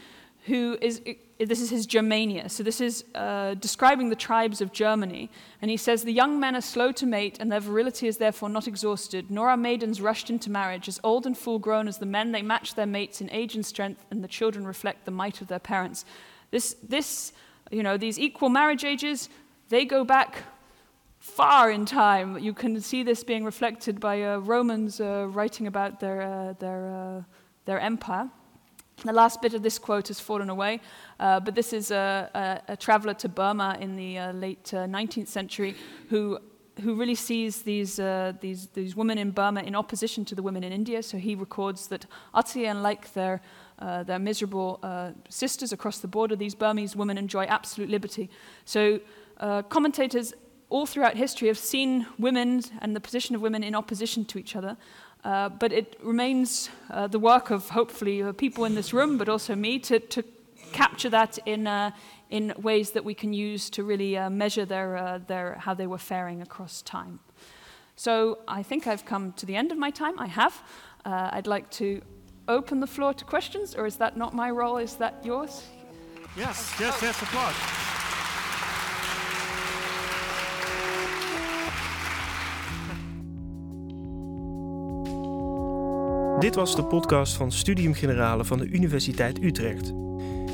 who 0.46 0.78
is 0.80 1.02
this 1.38 1.60
is 1.60 1.68
his 1.68 1.84
Germania. 1.84 2.48
So 2.48 2.62
this 2.62 2.80
is 2.80 3.04
uh, 3.14 3.54
describing 3.54 4.08
the 4.08 4.16
tribes 4.16 4.62
of 4.62 4.72
Germany. 4.72 5.30
And 5.60 5.70
he 5.70 5.76
says, 5.76 6.02
The 6.02 6.12
young 6.12 6.40
men 6.40 6.56
are 6.56 6.62
slow 6.62 6.92
to 6.92 7.04
mate, 7.04 7.36
and 7.38 7.52
their 7.52 7.60
virility 7.60 8.08
is 8.08 8.16
therefore 8.16 8.48
not 8.48 8.66
exhausted, 8.66 9.30
nor 9.30 9.50
are 9.50 9.56
maidens 9.56 10.00
rushed 10.00 10.30
into 10.30 10.50
marriage. 10.50 10.88
As 10.88 10.98
old 11.04 11.26
and 11.26 11.36
full 11.36 11.58
grown 11.58 11.88
as 11.88 11.98
the 11.98 12.06
men, 12.06 12.32
they 12.32 12.40
match 12.40 12.74
their 12.74 12.86
mates 12.86 13.20
in 13.20 13.30
age 13.30 13.54
and 13.54 13.66
strength, 13.66 14.04
and 14.10 14.24
the 14.24 14.28
children 14.28 14.66
reflect 14.66 15.04
the 15.04 15.10
might 15.10 15.42
of 15.42 15.48
their 15.48 15.58
parents. 15.58 16.06
This, 16.50 16.76
this 16.82 17.32
you 17.70 17.82
know, 17.82 17.96
these 17.96 18.18
equal 18.18 18.48
marriage 18.48 18.84
ages, 18.84 19.28
they 19.68 19.84
go 19.84 20.04
back 20.04 20.44
far 21.18 21.70
in 21.70 21.84
time. 21.84 22.38
You 22.38 22.52
can 22.52 22.80
see 22.80 23.02
this 23.02 23.24
being 23.24 23.44
reflected 23.44 23.98
by 23.98 24.22
uh, 24.22 24.38
Romans 24.38 25.00
uh, 25.00 25.26
writing 25.28 25.66
about 25.66 26.00
their, 26.00 26.22
uh, 26.22 26.52
their, 26.58 26.88
uh, 26.94 27.22
their 27.64 27.80
empire. 27.80 28.30
The 29.04 29.12
last 29.12 29.42
bit 29.42 29.52
of 29.52 29.62
this 29.62 29.78
quote 29.78 30.08
has 30.08 30.20
fallen 30.20 30.48
away, 30.48 30.80
uh, 31.20 31.40
but 31.40 31.54
this 31.54 31.72
is 31.72 31.90
a, 31.90 32.62
a, 32.68 32.72
a 32.72 32.76
traveler 32.76 33.12
to 33.14 33.28
Burma 33.28 33.76
in 33.78 33.94
the 33.94 34.18
uh, 34.18 34.32
late 34.32 34.64
19th 34.64 35.28
century 35.28 35.76
who 36.08 36.38
who 36.82 36.94
really 36.94 37.14
sees 37.14 37.62
these, 37.62 37.96
these, 38.42 38.66
these 38.74 38.94
women 38.94 39.16
in 39.16 39.30
Burma 39.30 39.62
in 39.62 39.74
opposition 39.74 40.26
to 40.26 40.34
the 40.34 40.42
women 40.42 40.62
in 40.62 40.72
India. 40.74 41.02
So 41.02 41.16
he 41.16 41.34
records 41.34 41.86
that 41.86 42.04
utterly 42.34 42.66
unlike 42.66 43.14
their, 43.14 43.40
uh, 43.78 44.02
their 44.02 44.18
miserable 44.18 44.78
uh, 44.82 45.12
sisters 45.28 45.72
across 45.72 45.98
the 45.98 46.08
border, 46.08 46.36
these 46.36 46.54
Burmese 46.54 46.96
women 46.96 47.18
enjoy 47.18 47.44
absolute 47.44 47.90
liberty. 47.90 48.30
So 48.64 49.00
commentators 49.68 50.32
all 50.68 50.86
throughout 50.86 51.16
history 51.16 51.48
have 51.48 51.58
seen 51.58 52.06
women 52.18 52.62
and 52.80 52.96
the 52.96 53.00
position 53.00 53.36
of 53.36 53.42
women 53.42 53.62
in 53.62 53.74
opposition 53.74 54.24
to 54.24 54.38
each 54.38 54.56
other. 54.56 54.76
Uh, 55.24 55.48
but 55.48 55.72
it 55.72 55.96
remains 56.02 56.70
uh, 56.90 57.06
the 57.06 57.18
work 57.18 57.50
of 57.50 57.68
hopefully 57.70 58.22
uh, 58.22 58.32
people 58.32 58.64
in 58.64 58.74
this 58.74 58.92
room, 58.92 59.18
but 59.18 59.28
also 59.28 59.54
me, 59.56 59.78
to, 59.78 59.98
to 59.98 60.22
capture 60.72 61.08
that 61.08 61.38
in, 61.46 61.66
uh, 61.66 61.90
in 62.30 62.52
ways 62.58 62.92
that 62.92 63.04
we 63.04 63.14
can 63.14 63.32
use 63.32 63.68
to 63.70 63.82
really 63.82 64.16
uh, 64.16 64.30
measure 64.30 64.64
their, 64.64 64.96
uh, 64.96 65.18
their, 65.26 65.54
how 65.54 65.74
they 65.74 65.86
were 65.86 65.98
faring 65.98 66.42
across 66.42 66.80
time. 66.82 67.18
So 67.96 68.38
I 68.46 68.62
think 68.62 68.86
I've 68.86 69.04
come 69.04 69.32
to 69.32 69.46
the 69.46 69.56
end 69.56 69.72
of 69.72 69.78
my 69.78 69.90
time. 69.90 70.18
I 70.18 70.26
have. 70.26 70.62
I'd 71.04 71.46
like 71.46 71.70
to 71.70 72.02
open 72.48 72.80
the 72.80 72.86
floor 72.86 73.14
to 73.14 73.24
questions, 73.24 73.74
or 73.74 73.86
is 73.86 73.96
that 73.96 74.16
not 74.16 74.32
my 74.32 74.50
role? 74.50 74.82
Is 74.82 74.96
that 74.96 75.14
yours? 75.22 75.62
Yes, 76.36 76.74
yes, 76.78 77.00
yes, 77.00 77.22
applause. 77.22 77.54
Dit 86.40 86.54
was 86.54 86.76
de 86.76 86.84
podcast 86.84 87.36
van 87.36 87.52
Studium 87.52 87.94
Generale 87.94 88.44
van 88.44 88.58
de 88.58 88.66
Universiteit 88.66 89.42
Utrecht. 89.42 89.92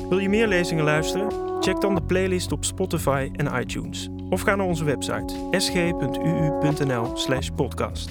Wil 0.09 0.19
je 0.19 0.29
meer 0.29 0.47
lezingen 0.47 0.83
luisteren? 0.83 1.61
Check 1.61 1.81
dan 1.81 1.95
de 1.95 2.03
playlist 2.03 2.51
op 2.51 2.65
Spotify 2.65 3.29
en 3.33 3.61
iTunes. 3.61 4.09
Of 4.29 4.41
ga 4.41 4.55
naar 4.55 4.65
onze 4.65 4.83
website 4.83 5.47
sg.uu.nl/podcast. 5.51 8.09